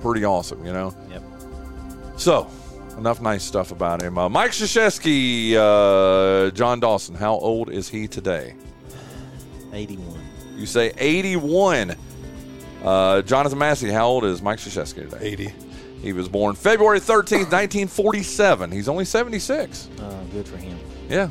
pretty 0.02 0.26
awesome, 0.26 0.66
you 0.66 0.74
know. 0.74 0.94
Yep. 1.12 1.24
So 2.18 2.50
enough 2.98 3.22
nice 3.22 3.44
stuff 3.44 3.72
about 3.72 4.02
him. 4.02 4.18
Uh, 4.18 4.30
Mike 4.30 4.52
Krzyzewski, 4.52 5.54
uh, 5.56 6.52
John 6.52 6.80
Dawson. 6.80 7.16
How 7.16 7.36
old 7.36 7.70
is 7.70 7.90
he 7.90 8.08
today? 8.08 8.56
81. 9.72 10.20
You 10.56 10.66
say 10.66 10.94
81. 10.98 11.96
Uh, 12.84 13.22
Jonathan 13.22 13.58
Massey, 13.58 13.90
how 13.90 14.08
old 14.08 14.26
is 14.26 14.42
Mike 14.42 14.60
Krzyzewski 14.60 15.10
today? 15.10 15.26
80. 15.26 15.54
He 16.02 16.14
was 16.14 16.28
born 16.28 16.54
February 16.56 17.00
13th, 17.00 17.52
1947. 17.52 18.72
He's 18.72 18.90
only 18.90 19.06
76. 19.06 19.90
Uh, 20.00 20.24
good 20.32 20.48
for 20.48 20.58
him. 20.58 20.78
Yeah. 21.10 21.30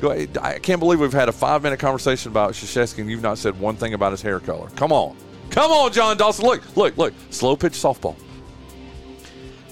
Go. 0.00 0.10
I 0.10 0.58
can't 0.58 0.80
believe 0.80 1.00
we've 1.00 1.12
had 1.12 1.28
a 1.28 1.32
five 1.32 1.62
minute 1.62 1.78
conversation 1.78 2.30
about 2.30 2.52
Krzyzewski 2.52 2.98
and 2.98 3.10
you've 3.10 3.22
not 3.22 3.38
said 3.38 3.58
one 3.58 3.76
thing 3.76 3.94
about 3.94 4.12
his 4.12 4.20
hair 4.20 4.38
color. 4.40 4.68
Come 4.76 4.92
on. 4.92 5.16
Come 5.50 5.70
on, 5.70 5.92
John 5.92 6.16
Dawson. 6.16 6.44
Look, 6.44 6.76
look, 6.76 6.96
look. 6.96 7.14
Slow 7.30 7.56
pitch 7.56 7.74
softball. 7.74 8.16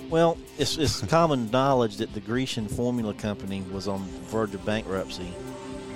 Well, 0.08 0.38
it's, 0.60 0.76
it's 0.76 1.00
common 1.06 1.50
knowledge 1.50 1.96
that 1.96 2.12
the 2.12 2.20
Grecian 2.20 2.68
Formula 2.68 3.14
Company 3.14 3.62
was 3.72 3.88
on 3.88 4.04
the 4.04 4.18
verge 4.28 4.54
of 4.54 4.64
bankruptcy. 4.64 5.32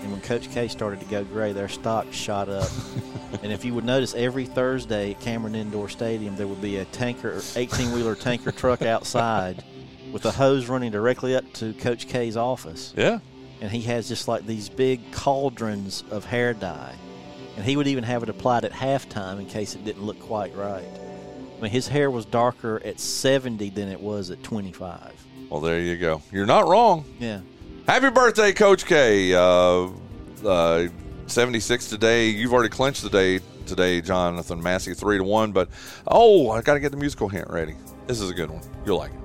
And 0.01 0.11
when 0.11 0.21
Coach 0.23 0.51
K 0.51 0.69
started 0.69 1.01
to 1.01 1.07
go 1.07 1.23
gray, 1.25 1.53
their 1.53 1.69
stock 1.69 2.07
shot 2.13 2.49
up. 2.49 2.71
and 3.43 3.53
if 3.53 3.65
you 3.65 3.75
would 3.75 3.85
notice, 3.85 4.15
every 4.15 4.47
Thursday 4.47 5.13
at 5.13 5.21
Cameron 5.21 5.55
Indoor 5.55 5.89
Stadium, 5.89 6.35
there 6.37 6.47
would 6.47 6.63
be 6.63 6.79
a 6.79 6.87
tanker, 6.87 7.43
18 7.57 7.93
wheeler 7.93 8.15
tanker 8.15 8.53
truck 8.53 8.83
outside 8.83 9.63
with 10.13 10.25
a 10.25 10.31
hose 10.31 10.67
running 10.67 10.93
directly 10.93 11.37
up 11.37 11.51
to 11.55 11.75
Coach 11.75 12.09
K's 12.09 12.37
office. 12.37 12.95
Yeah. 12.97 13.19
And 13.61 13.71
he 13.71 13.83
has 13.83 14.09
just 14.09 14.29
like 14.29 14.47
these 14.47 14.69
big 14.69 15.13
cauldrons 15.13 16.05
of 16.11 16.25
hair 16.25 16.55
dye. 16.55 16.95
And 17.57 17.65
he 17.65 17.77
would 17.77 17.87
even 17.87 18.05
have 18.05 18.23
it 18.23 18.29
applied 18.29 18.65
at 18.65 18.73
halftime 18.73 19.39
in 19.39 19.47
case 19.47 19.75
it 19.75 19.85
didn't 19.85 20.03
look 20.03 20.21
quite 20.21 20.55
right. 20.57 20.85
I 21.65 21.67
mean, 21.67 21.73
his 21.73 21.89
hair 21.89 22.11
was 22.11 22.27
darker 22.27 22.83
at 22.85 23.01
70 23.01 23.71
than 23.71 23.89
it 23.89 23.99
was 23.99 24.31
at 24.31 24.43
25. 24.43 25.15
Well, 25.49 25.63
there 25.63 25.81
you 25.81 25.97
go. 25.97 26.21
You're 26.31 26.45
not 26.45 26.69
wrong. 26.69 27.07
Yeah. 27.19 27.41
Happy 27.87 28.11
birthday, 28.11 28.53
Coach 28.53 28.85
K. 28.85 29.33
Uh, 29.33 29.89
uh, 30.45 30.89
76 31.27 31.89
today. 31.89 32.29
You've 32.29 32.53
already 32.53 32.69
clinched 32.69 33.03
the 33.03 33.09
day 33.09 33.41
today, 33.65 34.03
Jonathan 34.03 34.63
Massey, 34.63 34.93
3 34.93 35.17
to 35.17 35.25
1. 35.25 35.53
But, 35.53 35.71
oh, 36.07 36.51
I 36.51 36.61
got 36.61 36.75
to 36.75 36.81
get 36.81 36.91
the 36.91 36.99
musical 36.99 37.31
hint 37.31 37.49
ready. 37.49 37.77
This 38.09 38.21
is 38.21 38.29
a 38.29 38.35
good 38.35 38.51
one. 38.51 38.61
You'll 38.85 38.99
like 38.99 39.13
it. 39.15 39.21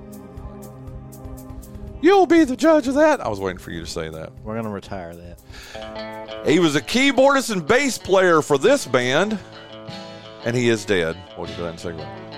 You'll 2.00 2.24
be 2.24 2.44
the 2.44 2.56
judge 2.56 2.88
of 2.88 2.94
that. 2.94 3.20
I 3.20 3.28
was 3.28 3.38
waiting 3.38 3.58
for 3.58 3.70
you 3.70 3.80
to 3.80 3.86
say 3.86 4.08
that. 4.08 4.32
We're 4.44 4.54
going 4.54 4.64
to 4.64 4.70
retire 4.70 5.14
that. 5.14 6.46
He 6.46 6.58
was 6.58 6.74
a 6.74 6.80
keyboardist 6.80 7.50
and 7.50 7.66
bass 7.66 7.98
player 7.98 8.40
for 8.40 8.56
this 8.56 8.86
band, 8.86 9.38
and 10.46 10.56
he 10.56 10.70
is 10.70 10.86
dead. 10.86 11.18
We'll 11.36 11.46
get 11.46 11.56
to 11.56 11.62
that 11.64 11.72
in 11.72 11.78
second. 11.78 12.29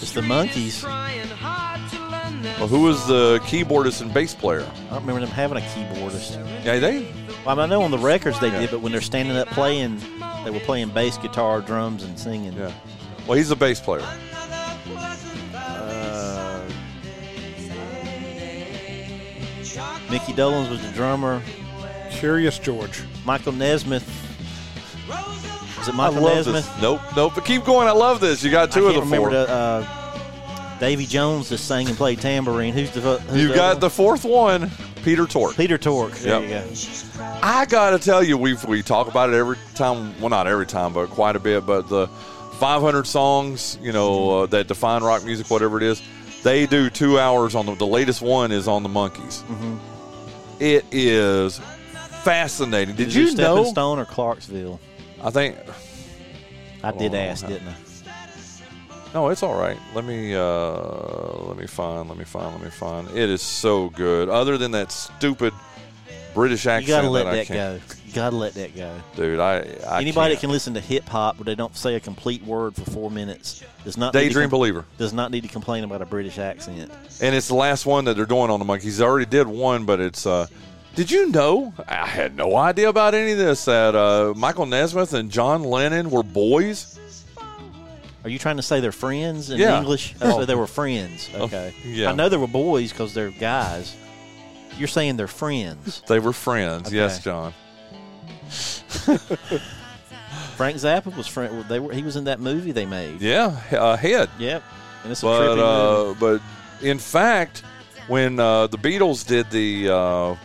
It's 0.00 0.12
the 0.12 0.22
Monkees. 0.22 0.82
Well, 2.58 2.68
who 2.68 2.80
was 2.82 3.06
the 3.06 3.38
keyboardist 3.44 4.00
and 4.00 4.12
bass 4.14 4.34
player? 4.34 4.60
I 4.62 4.94
don't 4.94 5.00
remember 5.00 5.20
them 5.20 5.30
having 5.30 5.58
a 5.58 5.60
keyboardist. 5.60 6.36
Yeah, 6.64 6.78
they. 6.78 7.12
Well, 7.44 7.60
I 7.60 7.66
know 7.66 7.82
on 7.82 7.90
the 7.90 7.98
records 7.98 8.38
they 8.40 8.48
Yeah. 8.48 8.60
did, 8.60 8.70
but 8.70 8.80
when 8.80 8.92
they're 8.92 9.00
standing 9.02 9.36
up 9.36 9.48
playing, 9.48 10.00
they 10.44 10.50
were 10.50 10.60
playing 10.60 10.88
bass 10.90 11.18
guitar, 11.18 11.60
drums, 11.60 12.02
and 12.02 12.18
singing. 12.18 12.54
Yeah. 12.54 12.70
Well, 13.26 13.36
he's 13.36 13.50
a 13.50 13.56
bass 13.56 13.80
player. 13.80 14.02
Uh, 15.54 16.60
Mickey 20.10 20.32
Dolenz 20.32 20.70
was 20.70 20.80
the 20.80 20.92
drummer. 20.94 21.42
Curious 22.10 22.58
George. 22.58 23.02
Michael 23.24 23.52
Nesmith. 23.52 24.08
Is 25.84 25.88
it 25.88 25.94
I 25.94 25.96
Michael 25.96 26.22
love 26.22 26.36
Nesmith? 26.46 26.54
this. 26.72 26.82
Nope, 26.82 27.00
nope. 27.14 27.32
But 27.34 27.44
keep 27.44 27.64
going. 27.64 27.86
I 27.88 27.92
love 27.92 28.20
this. 28.20 28.42
You 28.42 28.50
got 28.50 28.72
two 28.72 28.86
I 28.86 28.88
of 28.90 28.94
the 28.94 29.00
four. 29.02 29.28
remember 29.28 29.46
the, 29.46 29.52
uh, 29.52 30.78
Davy 30.80 31.06
Jones 31.06 31.48
just 31.50 31.68
sang 31.68 31.86
and 31.88 31.96
played 31.96 32.20
tambourine. 32.20 32.72
Who's 32.74 32.90
the? 32.90 33.00
Who's 33.18 33.42
you 33.42 33.48
the 33.48 33.54
got 33.54 33.80
the 33.80 33.90
fourth 33.90 34.24
one, 34.24 34.70
Peter 35.04 35.26
Tork. 35.26 35.56
Peter 35.56 35.76
Tork. 35.78 36.12
There 36.12 36.40
Yep. 36.40 36.70
you 36.70 36.76
go. 37.20 37.24
I 37.42 37.66
gotta 37.66 37.98
tell 37.98 38.22
you, 38.22 38.36
we 38.38 38.54
we 38.66 38.82
talk 38.82 39.08
about 39.08 39.28
it 39.28 39.34
every 39.36 39.56
time. 39.74 40.18
Well, 40.20 40.30
not 40.30 40.46
every 40.46 40.66
time, 40.66 40.92
but 40.94 41.10
quite 41.10 41.36
a 41.36 41.40
bit. 41.40 41.64
But 41.66 41.88
the 41.88 42.06
500 42.58 43.06
songs, 43.06 43.78
you 43.82 43.92
know, 43.92 44.42
uh, 44.42 44.46
that 44.46 44.66
define 44.68 45.02
rock 45.02 45.24
music, 45.24 45.50
whatever 45.50 45.76
it 45.76 45.82
is, 45.82 46.02
they 46.42 46.66
do 46.66 46.88
two 46.90 47.18
hours 47.20 47.54
on 47.54 47.66
the. 47.66 47.74
The 47.74 47.86
latest 47.86 48.22
one 48.22 48.50
is 48.52 48.66
on 48.66 48.82
the 48.82 48.88
Monkees. 48.88 49.42
Mm-hmm. 49.44 49.76
It 50.60 50.84
is 50.92 51.58
fascinating. 52.22 52.94
Did 52.96 53.12
you 53.14 53.34
know? 53.34 53.64
Stone 53.64 53.98
or 53.98 54.04
Clarksville? 54.04 54.80
I 55.24 55.30
think. 55.30 55.56
I 56.82 56.92
did 56.92 57.14
ask, 57.14 57.46
didn't 57.46 57.68
I? 57.68 57.74
No, 59.14 59.28
it's 59.28 59.42
all 59.42 59.58
right. 59.58 59.78
Let 59.94 60.04
me 60.04 60.34
uh, 60.34 60.72
let 61.46 61.56
me 61.56 61.66
find. 61.66 62.08
Let 62.08 62.18
me 62.18 62.24
find. 62.24 62.52
Let 62.52 62.62
me 62.62 62.70
find. 62.70 63.08
It 63.10 63.30
is 63.30 63.40
so 63.42 63.88
good. 63.90 64.28
Other 64.28 64.58
than 64.58 64.72
that 64.72 64.92
stupid 64.92 65.54
British 66.34 66.66
accent, 66.66 66.88
You 66.88 66.94
gotta 66.94 67.08
let 67.10 67.24
that, 67.26 67.46
that 67.48 67.54
go. 67.54 67.80
You 68.06 68.12
gotta 68.12 68.36
let 68.36 68.54
that 68.54 68.76
go. 68.76 68.92
dude. 69.16 69.38
I, 69.38 69.58
I 69.88 70.00
Anybody 70.00 70.12
can't. 70.12 70.14
that 70.34 70.40
can 70.40 70.50
listen 70.50 70.74
to 70.74 70.80
hip 70.80 71.08
hop 71.08 71.36
but 71.38 71.46
they 71.46 71.54
don't 71.54 71.76
say 71.76 71.94
a 71.94 72.00
complete 72.00 72.42
word 72.44 72.74
for 72.74 72.88
four 72.90 73.10
minutes 73.10 73.62
does 73.84 73.96
not 73.96 74.12
Daydream 74.12 74.50
com- 74.50 74.58
believer. 74.58 74.84
does 74.98 75.12
not 75.12 75.30
need 75.30 75.42
to 75.42 75.48
complain 75.48 75.84
about 75.84 76.02
a 76.02 76.06
British 76.06 76.38
accent. 76.38 76.90
and 77.22 77.34
it's 77.34 77.46
the 77.48 77.54
last 77.54 77.86
one 77.86 78.04
that 78.06 78.16
they're 78.16 78.26
doing 78.26 78.50
on 78.50 78.58
the 78.58 78.64
Monkees. 78.64 78.98
They 78.98 79.04
already 79.04 79.26
did 79.26 79.46
one, 79.46 79.84
but 79.84 80.00
it's. 80.00 80.26
Uh, 80.26 80.46
did 80.94 81.10
you 81.10 81.30
know? 81.30 81.72
I 81.88 82.06
had 82.06 82.36
no 82.36 82.56
idea 82.56 82.88
about 82.88 83.14
any 83.14 83.32
of 83.32 83.38
this. 83.38 83.64
That 83.66 83.94
uh, 83.94 84.32
Michael 84.36 84.66
Nesmith 84.66 85.12
and 85.14 85.30
John 85.30 85.62
Lennon 85.64 86.10
were 86.10 86.22
boys. 86.22 86.98
Are 88.22 88.30
you 88.30 88.38
trying 88.38 88.56
to 88.56 88.62
say 88.62 88.80
they're 88.80 88.90
friends 88.92 89.50
in 89.50 89.58
Yeah. 89.58 89.78
English? 89.78 90.14
Oh. 90.22 90.32
Oh, 90.34 90.40
so 90.40 90.44
they 90.46 90.54
were 90.54 90.66
friends. 90.66 91.28
Okay. 91.34 91.74
yeah. 91.84 92.10
I 92.10 92.14
know 92.14 92.28
they 92.30 92.38
were 92.38 92.46
boys 92.46 92.90
because 92.90 93.12
they're 93.12 93.30
guys. 93.30 93.94
You're 94.78 94.88
saying 94.88 95.16
they're 95.16 95.26
friends. 95.28 96.02
They 96.08 96.18
were 96.20 96.32
friends. 96.32 96.92
Yes, 96.92 97.22
John. 97.22 97.52
Frank 100.56 100.76
Zappa 100.78 101.14
was 101.16 101.26
friend. 101.26 101.64
They 101.68 101.78
were. 101.80 101.92
He 101.92 102.02
was 102.02 102.16
in 102.16 102.24
that 102.24 102.40
movie 102.40 102.72
they 102.72 102.86
made. 102.86 103.20
Yeah, 103.20 103.60
uh, 103.72 103.96
head. 103.96 104.30
Yep. 104.38 104.62
And 105.02 105.12
it's 105.12 105.22
a 105.22 105.26
But 105.26 105.40
trippy 105.40 105.56
movie. 105.56 106.10
uh, 106.10 106.14
but 106.80 106.86
in 106.86 106.98
fact, 106.98 107.62
when 108.08 108.38
uh, 108.40 108.66
the 108.68 108.78
Beatles 108.78 109.26
did 109.26 109.50
the 109.50 109.88
uh, 109.90 110.36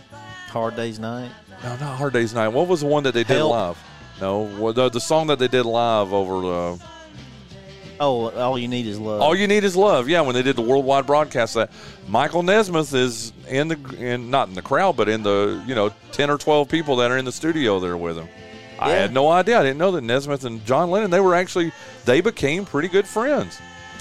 Hard 0.50 0.76
Day's 0.76 1.00
Night. 1.00 1.32
no, 1.64 1.70
not 1.78 1.98
Hard 1.98 2.14
Day's 2.14 2.34
Night. 2.34 2.50
What 2.50 2.68
was 2.68 2.82
the 2.82 2.88
one 2.88 3.04
that 3.04 3.14
they 3.14 3.24
did 3.24 3.44
live? 3.44 3.78
No, 4.20 4.72
the, 4.74 4.90
the 4.90 5.00
song 5.00 5.28
that 5.28 5.40
they 5.40 5.48
did 5.48 5.66
live 5.66 6.12
over 6.14 6.42
the 6.42 6.84
Oh, 8.02 8.30
all 8.32 8.58
you 8.58 8.68
need 8.70 8.86
is 8.86 8.98
love. 8.98 9.22
All 9.22 9.36
You 9.36 9.46
Need 9.48 9.66
Is 9.66 9.76
Love. 9.76 10.08
Yeah, 10.08 10.22
when 10.22 10.34
they 10.34 10.42
did 10.42 10.56
the 10.56 10.62
worldwide 10.62 11.06
broadcast, 11.06 11.56
that 11.56 11.70
Michael 12.08 12.44
Nesmith 12.44 12.94
is 12.94 13.34
in 13.50 13.68
the 13.68 13.78
in 14.00 14.30
not 14.32 14.48
in 14.48 14.54
the 14.54 14.62
crowd, 14.62 14.96
but 14.96 15.10
in 15.10 15.22
the 15.22 15.62
you 15.68 15.76
know 15.76 15.92
ten 16.14 16.30
or 16.30 16.38
twelve 16.38 16.70
people 16.70 16.96
that 16.98 17.12
are 17.12 17.18
in 17.18 17.26
the 17.26 17.32
studio 17.34 17.80
there 17.82 17.98
with 17.98 18.18
him. 18.18 18.30
I 18.80 18.92
had 18.92 19.12
no 19.14 19.30
idea. 19.30 19.60
I 19.60 19.64
didn't 19.64 19.80
know 19.80 19.92
that 19.92 20.02
Nesmith 20.02 20.46
and 20.46 20.66
John 20.66 20.90
Lennon 20.90 21.12
they 21.12 21.20
were 21.20 21.36
actually 21.36 21.74
they 22.06 22.22
became 22.22 22.66
pretty 22.66 22.88
good 22.88 23.06
friends. 23.06 23.60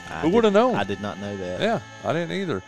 I 0.09 0.21
who 0.21 0.29
did- 0.29 0.35
would've 0.37 0.53
known? 0.53 0.77
I 0.77 0.85
did 0.85 1.01
not 1.01 1.19
know 1.19 1.37
that. 1.37 1.61
Yeah, 1.61 1.81
I 2.05 2.13
didn't 2.13 2.33
either. 2.37 2.63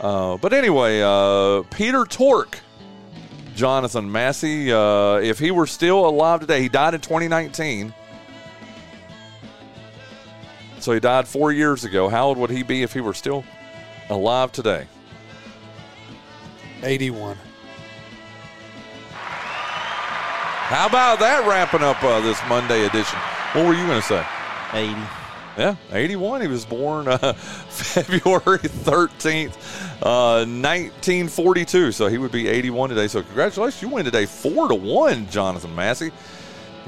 Uh, 0.00 0.38
but 0.38 0.54
anyway, 0.54 1.02
uh, 1.02 1.64
Peter 1.70 2.06
Tork, 2.06 2.58
Jonathan 3.54 4.10
Massey, 4.10 4.72
uh, 4.72 5.16
if 5.16 5.38
he 5.38 5.50
were 5.50 5.66
still 5.66 6.06
alive 6.06 6.40
today, 6.40 6.62
he 6.62 6.68
died 6.68 6.94
in 6.94 7.00
2019. 7.00 7.92
So 10.80 10.92
he 10.92 11.00
died 11.00 11.28
four 11.28 11.52
years 11.52 11.84
ago. 11.84 12.08
How 12.08 12.26
old 12.26 12.38
would 12.38 12.50
he 12.50 12.62
be 12.62 12.82
if 12.82 12.92
he 12.92 13.00
were 13.00 13.14
still 13.14 13.44
alive 14.08 14.50
today? 14.52 14.86
81. 16.82 17.36
How 20.72 20.86
about 20.86 21.20
that 21.20 21.46
wrapping 21.46 21.82
up 21.82 22.02
uh, 22.02 22.20
this 22.20 22.40
Monday 22.48 22.86
edition? 22.86 23.18
What 23.52 23.66
were 23.66 23.74
you 23.74 23.86
going 23.86 24.00
to 24.00 24.06
say? 24.06 24.24
Eighty. 24.72 25.21
Yeah, 25.58 25.76
81. 25.92 26.40
He 26.40 26.46
was 26.48 26.64
born 26.64 27.08
uh, 27.08 27.32
February 27.68 28.58
13th, 28.58 29.54
uh, 30.02 30.46
1942. 30.46 31.92
So 31.92 32.06
he 32.08 32.16
would 32.18 32.32
be 32.32 32.48
81 32.48 32.88
today. 32.90 33.06
So 33.08 33.22
congratulations. 33.22 33.82
You 33.82 33.88
win 33.88 34.04
today 34.04 34.24
4 34.26 34.68
to 34.68 34.74
1, 34.74 35.28
Jonathan 35.28 35.74
Massey. 35.74 36.10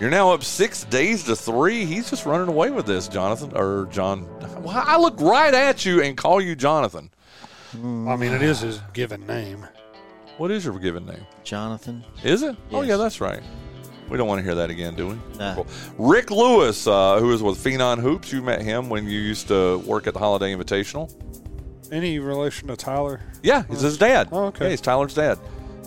You're 0.01 0.11
now 0.11 0.33
up 0.33 0.43
six 0.43 0.85
days 0.85 1.23
to 1.25 1.37
three. 1.37 1.85
He's 1.85 2.11
just 2.11 2.27
running 2.27 2.49
away 2.49 2.71
with 2.71 2.85
this, 2.87 3.07
Jonathan. 3.07 3.53
Or 3.55 3.87
John. 3.93 4.27
Well, 4.61 4.83
I 4.85 4.97
look 4.99 5.21
right 5.21 5.55
at 5.55 5.85
you 5.85 6.03
and 6.03 6.17
call 6.17 6.41
you 6.41 6.57
Jonathan. 6.57 7.11
I 7.75 8.17
mean, 8.17 8.33
it 8.33 8.43
is 8.43 8.61
his 8.61 8.81
given 8.93 9.25
name. 9.27 9.67
What 10.37 10.51
is 10.51 10.65
your 10.65 10.79
given 10.81 11.07
name? 11.07 11.25
Jonathan. 11.45 12.03
Is 12.25 12.43
it? 12.43 12.57
Oh, 12.73 12.81
Yes. 12.81 12.89
yeah, 12.89 12.97
that's 12.97 13.21
right. 13.21 13.43
We 14.09 14.19
don't 14.19 14.29
want 14.29 14.39
to 14.41 14.45
hear 14.45 14.55
that 14.55 14.71
again, 14.71 14.95
do 14.95 15.09
we? 15.09 15.19
Nah. 15.39 15.55
Cool. 15.55 15.67
Rick 15.99 16.31
Lewis, 16.31 16.87
uh, 16.87 17.19
who 17.19 17.33
is 17.33 17.43
with 17.43 17.57
Phenom 17.59 17.99
Hoops, 17.99 18.33
you 18.33 18.43
met 18.43 18.63
him 18.63 18.89
when 18.89 19.09
you 19.09 19.19
used 19.19 19.49
to 19.49 19.79
work 19.79 20.07
at 20.07 20.13
the 20.13 20.21
Holiday 20.21 20.55
Invitational. 20.55 21.13
Any 21.91 22.19
relation 22.19 22.69
to 22.69 22.77
Tyler? 22.77 23.21
Yeah, 23.43 23.65
he's 23.69 23.81
his 23.81 23.99
dad. 23.99 24.29
Oh, 24.33 24.47
okay. 24.47 24.65
Yeah, 24.65 24.71
he's 24.71 24.81
Tyler's 24.81 25.15
dad. 25.15 25.39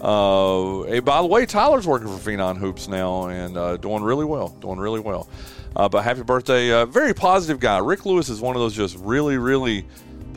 Uh, 0.01 0.83
hey, 0.83 0.99
by 0.99 1.21
the 1.21 1.27
way, 1.27 1.45
Tyler's 1.45 1.87
working 1.87 2.07
for 2.07 2.29
Phenom 2.31 2.57
Hoops 2.57 2.87
now 2.87 3.27
and 3.27 3.57
uh, 3.57 3.77
doing 3.77 4.03
really 4.03 4.25
well. 4.25 4.49
Doing 4.61 4.79
really 4.79 4.99
well. 4.99 5.27
Uh, 5.75 5.87
but 5.87 6.03
happy 6.03 6.23
birthday! 6.23 6.71
Uh, 6.71 6.85
very 6.85 7.13
positive 7.13 7.59
guy. 7.59 7.77
Rick 7.77 8.05
Lewis 8.05 8.29
is 8.29 8.41
one 8.41 8.55
of 8.55 8.61
those 8.61 8.73
just 8.73 8.97
really, 8.97 9.37
really 9.37 9.85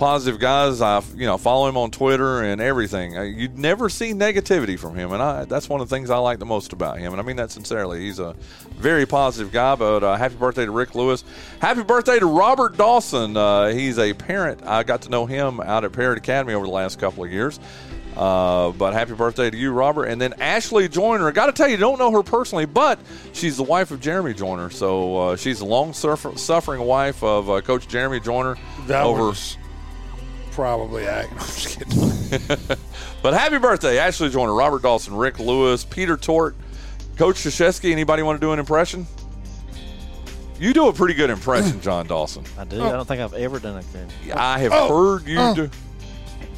positive 0.00 0.40
guys. 0.40 0.80
I, 0.80 1.02
you 1.14 1.26
know, 1.26 1.38
follow 1.38 1.68
him 1.68 1.76
on 1.76 1.90
Twitter 1.92 2.42
and 2.42 2.60
everything. 2.60 3.16
Uh, 3.16 3.22
you'd 3.22 3.58
never 3.58 3.88
see 3.88 4.12
negativity 4.12 4.76
from 4.76 4.96
him, 4.96 5.12
and 5.12 5.22
I, 5.22 5.44
that's 5.44 5.68
one 5.68 5.80
of 5.80 5.88
the 5.88 5.94
things 5.94 6.10
I 6.10 6.16
like 6.16 6.40
the 6.40 6.46
most 6.46 6.72
about 6.72 6.98
him. 6.98 7.12
And 7.12 7.20
I 7.20 7.24
mean 7.24 7.36
that 7.36 7.50
sincerely. 7.52 8.00
He's 8.00 8.18
a 8.18 8.34
very 8.78 9.06
positive 9.06 9.52
guy. 9.52 9.76
But 9.76 10.02
uh, 10.02 10.16
happy 10.16 10.34
birthday 10.34 10.64
to 10.64 10.72
Rick 10.72 10.94
Lewis. 10.94 11.22
Happy 11.60 11.82
birthday 11.84 12.18
to 12.18 12.26
Robert 12.26 12.76
Dawson. 12.76 13.36
Uh, 13.36 13.68
he's 13.68 13.98
a 13.98 14.14
parent. 14.14 14.62
I 14.64 14.82
got 14.82 15.02
to 15.02 15.10
know 15.10 15.26
him 15.26 15.60
out 15.60 15.84
at 15.84 15.92
Parrott 15.92 16.18
Academy 16.18 16.54
over 16.54 16.64
the 16.66 16.72
last 16.72 16.98
couple 16.98 17.22
of 17.22 17.30
years. 17.30 17.60
Uh, 18.16 18.72
but 18.72 18.92
happy 18.92 19.12
birthday 19.12 19.50
to 19.50 19.56
you, 19.56 19.70
Robert. 19.70 20.06
And 20.06 20.20
then 20.20 20.32
Ashley 20.40 20.88
Joyner. 20.88 21.28
I 21.28 21.30
Got 21.30 21.46
to 21.46 21.52
tell 21.52 21.68
you, 21.68 21.74
you 21.74 21.80
don't 21.80 21.98
know 21.98 22.10
her 22.10 22.22
personally, 22.22 22.64
but 22.64 22.98
she's 23.32 23.56
the 23.58 23.62
wife 23.62 23.90
of 23.92 24.00
Jeremy 24.00 24.34
Joyner. 24.34 24.70
So 24.70 25.16
uh, 25.18 25.36
she's 25.36 25.60
a 25.60 25.66
long 25.66 25.92
suffer- 25.92 26.36
suffering 26.36 26.80
wife 26.80 27.22
of 27.22 27.48
uh, 27.48 27.60
Coach 27.60 27.86
Jeremy 27.86 28.18
Joyner. 28.18 28.56
That 28.86 29.04
over. 29.04 29.26
was 29.28 29.56
probably 30.50 31.06
acting. 31.06 31.38
I'm 31.38 31.46
just 31.46 31.78
kidding. 31.78 32.78
But 33.22 33.34
happy 33.34 33.58
birthday, 33.58 33.98
Ashley 33.98 34.30
Joyner, 34.30 34.54
Robert 34.54 34.80
Dawson, 34.82 35.14
Rick 35.14 35.38
Lewis, 35.38 35.84
Peter 35.84 36.16
Tork, 36.16 36.54
Coach 37.16 37.36
Krzyzewski. 37.36 37.92
Anybody 37.92 38.22
want 38.22 38.40
to 38.40 38.46
do 38.46 38.52
an 38.52 38.58
impression? 38.58 39.06
You 40.58 40.72
do 40.72 40.88
a 40.88 40.92
pretty 40.92 41.14
good 41.14 41.28
impression, 41.28 41.80
John 41.82 42.06
Dawson. 42.06 42.44
I 42.58 42.64
do. 42.64 42.80
Oh. 42.80 42.88
I 42.88 42.92
don't 42.92 43.06
think 43.06 43.20
I've 43.20 43.34
ever 43.34 43.58
done 43.58 43.76
a 43.76 43.82
good. 43.82 44.32
I 44.32 44.58
have 44.60 44.72
oh. 44.72 44.88
heard 44.88 45.26
you 45.26 45.38
oh. 45.38 45.54
do. 45.54 45.70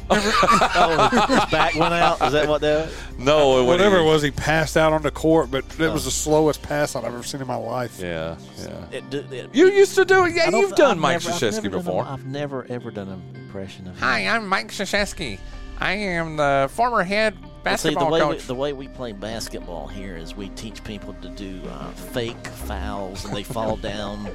Oh, 0.09 1.09
his 1.27 1.45
back 1.51 1.75
went 1.75 1.93
out. 1.93 2.21
Is 2.21 2.33
that 2.33 2.47
what 2.47 2.61
that? 2.61 2.85
Was? 2.87 3.17
No, 3.17 3.61
it 3.61 3.65
Whatever 3.65 3.97
it 3.97 4.03
was. 4.03 4.13
was, 4.15 4.23
he 4.23 4.31
passed 4.31 4.75
out 4.77 4.93
on 4.93 5.01
the 5.01 5.11
court, 5.11 5.49
but 5.51 5.63
it 5.79 5.91
was 5.91 6.05
the 6.05 6.11
slowest 6.11 6.61
pass 6.61 6.95
I've 6.95 7.05
ever 7.05 7.23
seen 7.23 7.41
in 7.41 7.47
my 7.47 7.55
life. 7.55 7.99
Yeah, 7.99 8.37
yeah. 8.57 8.85
It, 8.91 9.09
do- 9.09 9.25
it, 9.31 9.49
You 9.53 9.67
used 9.67 9.95
to 9.95 10.05
do 10.05 10.25
it. 10.25 10.33
Yeah, 10.35 10.49
I 10.53 10.57
you've 10.59 10.75
done 10.75 10.91
I've 10.91 10.97
Mike 10.97 11.23
never- 11.23 11.29
Krzyzewski 11.37 11.63
never 11.63 11.69
done 11.69 11.79
before. 11.85 12.03
I've 12.05 12.25
never 12.25 12.65
ever 12.69 12.91
done 12.91 13.09
an 13.09 13.21
impression 13.35 13.87
of 13.87 13.93
him. 13.95 14.01
Hi, 14.01 14.27
I'm 14.27 14.47
Mike 14.47 14.67
Krzyzewski. 14.69 15.39
I 15.79 15.93
am 15.93 16.37
the 16.37 16.69
former 16.71 17.03
head 17.03 17.35
But 17.63 17.79
see, 17.79 17.89
the 17.89 17.95
basketball 17.95 18.11
way 18.11 18.19
we, 18.21 18.25
coach. 18.35 18.47
the 18.47 18.55
way 18.55 18.73
we 18.73 18.87
play 18.87 19.11
basketball 19.11 19.87
here 19.87 20.15
is 20.15 20.35
we 20.35 20.49
teach 20.49 20.83
people 20.83 21.13
to 21.21 21.29
do 21.29 21.61
uh, 21.67 21.89
fake 21.91 22.47
fouls 22.47 23.25
and 23.25 23.35
they 23.35 23.43
fall 23.43 23.75
down 23.91 24.27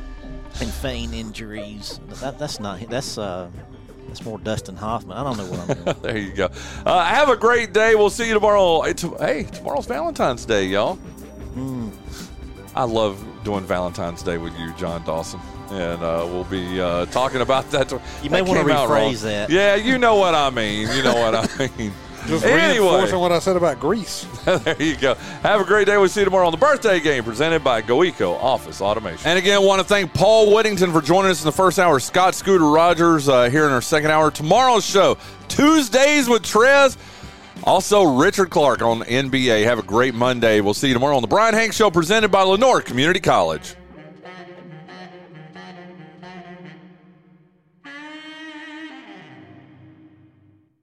and 0.60 0.70
feign 0.70 1.14
injuries. 1.14 2.00
That, 2.20 2.38
that's 2.38 2.58
not 2.58 2.80
that's 2.90 3.18
uh 3.18 3.50
that's 4.08 4.24
more 4.24 4.38
Dustin 4.38 4.74
Hoffman. 4.76 5.16
I 5.16 5.22
don't 5.22 5.36
know 5.38 5.46
what 5.46 5.60
I'm 5.70 5.84
doing. 5.84 5.96
There 6.02 6.18
you 6.18 6.32
go. 6.32 6.48
Uh, 6.84 7.04
have 7.04 7.28
a 7.28 7.36
great 7.36 7.72
day. 7.72 7.94
We'll 7.94 8.10
see 8.10 8.26
you 8.26 8.34
tomorrow. 8.34 8.82
Hey, 8.82 9.44
tomorrow's 9.44 9.86
Valentine's 9.86 10.44
Day, 10.44 10.64
y'all. 10.66 10.94
Hmm. 11.54 11.90
I 12.74 12.84
love 12.84 13.24
doing 13.44 13.64
Valentine's 13.64 14.22
Day 14.22 14.38
with 14.38 14.56
you, 14.58 14.72
John 14.74 15.04
Dawson. 15.04 15.40
And 15.70 16.02
uh, 16.02 16.24
we'll 16.26 16.44
be 16.44 16.80
uh, 16.80 17.04
talking 17.06 17.40
about 17.42 17.70
that. 17.72 17.88
to- 17.90 18.00
You 18.22 18.30
may 18.30 18.40
wanna 18.42 18.60
came 18.60 18.70
out 18.70 18.88
wrong. 18.88 19.12
rephrase 19.12 19.22
that. 19.22 19.50
Yeah, 19.50 19.74
you 19.74 19.98
know 19.98 20.16
what 20.16 20.34
I 20.34 20.48
mean. 20.50 20.88
You 20.96 21.02
know 21.02 21.14
what 21.14 21.34
I 21.34 21.68
mean. 21.78 21.92
Just 22.28 22.44
anyway, 22.44 22.88
reinforcing 22.88 23.18
what 23.20 23.32
I 23.32 23.38
said 23.38 23.56
about 23.56 23.80
Grease. 23.80 24.26
there 24.44 24.82
you 24.82 24.96
go. 24.96 25.14
Have 25.42 25.62
a 25.62 25.64
great 25.64 25.86
day. 25.86 25.96
We'll 25.96 26.08
see 26.08 26.20
you 26.20 26.26
tomorrow 26.26 26.46
on 26.46 26.52
the 26.52 26.58
birthday 26.58 27.00
game 27.00 27.24
presented 27.24 27.64
by 27.64 27.80
GoEco 27.80 28.34
Office 28.34 28.82
Automation. 28.82 29.26
And 29.26 29.38
again, 29.38 29.62
want 29.62 29.80
to 29.80 29.88
thank 29.88 30.12
Paul 30.12 30.54
Whittington 30.54 30.92
for 30.92 31.00
joining 31.00 31.30
us 31.30 31.40
in 31.40 31.46
the 31.46 31.52
first 31.52 31.78
hour. 31.78 31.98
Scott 31.98 32.34
Scooter 32.34 32.66
Rogers 32.66 33.30
uh, 33.30 33.48
here 33.48 33.64
in 33.64 33.72
our 33.72 33.80
second 33.80 34.10
hour. 34.10 34.30
Tomorrow's 34.30 34.84
show, 34.84 35.16
Tuesdays 35.48 36.28
with 36.28 36.42
Trez. 36.42 36.98
Also, 37.64 38.04
Richard 38.04 38.50
Clark 38.50 38.82
on 38.82 39.00
NBA. 39.00 39.64
Have 39.64 39.78
a 39.78 39.82
great 39.82 40.14
Monday. 40.14 40.60
We'll 40.60 40.74
see 40.74 40.88
you 40.88 40.94
tomorrow 40.94 41.16
on 41.16 41.22
the 41.22 41.28
Bryan 41.28 41.54
Hanks 41.54 41.76
Show 41.76 41.90
presented 41.90 42.28
by 42.28 42.42
Lenoir 42.42 42.82
Community 42.82 43.20
College. 43.20 43.74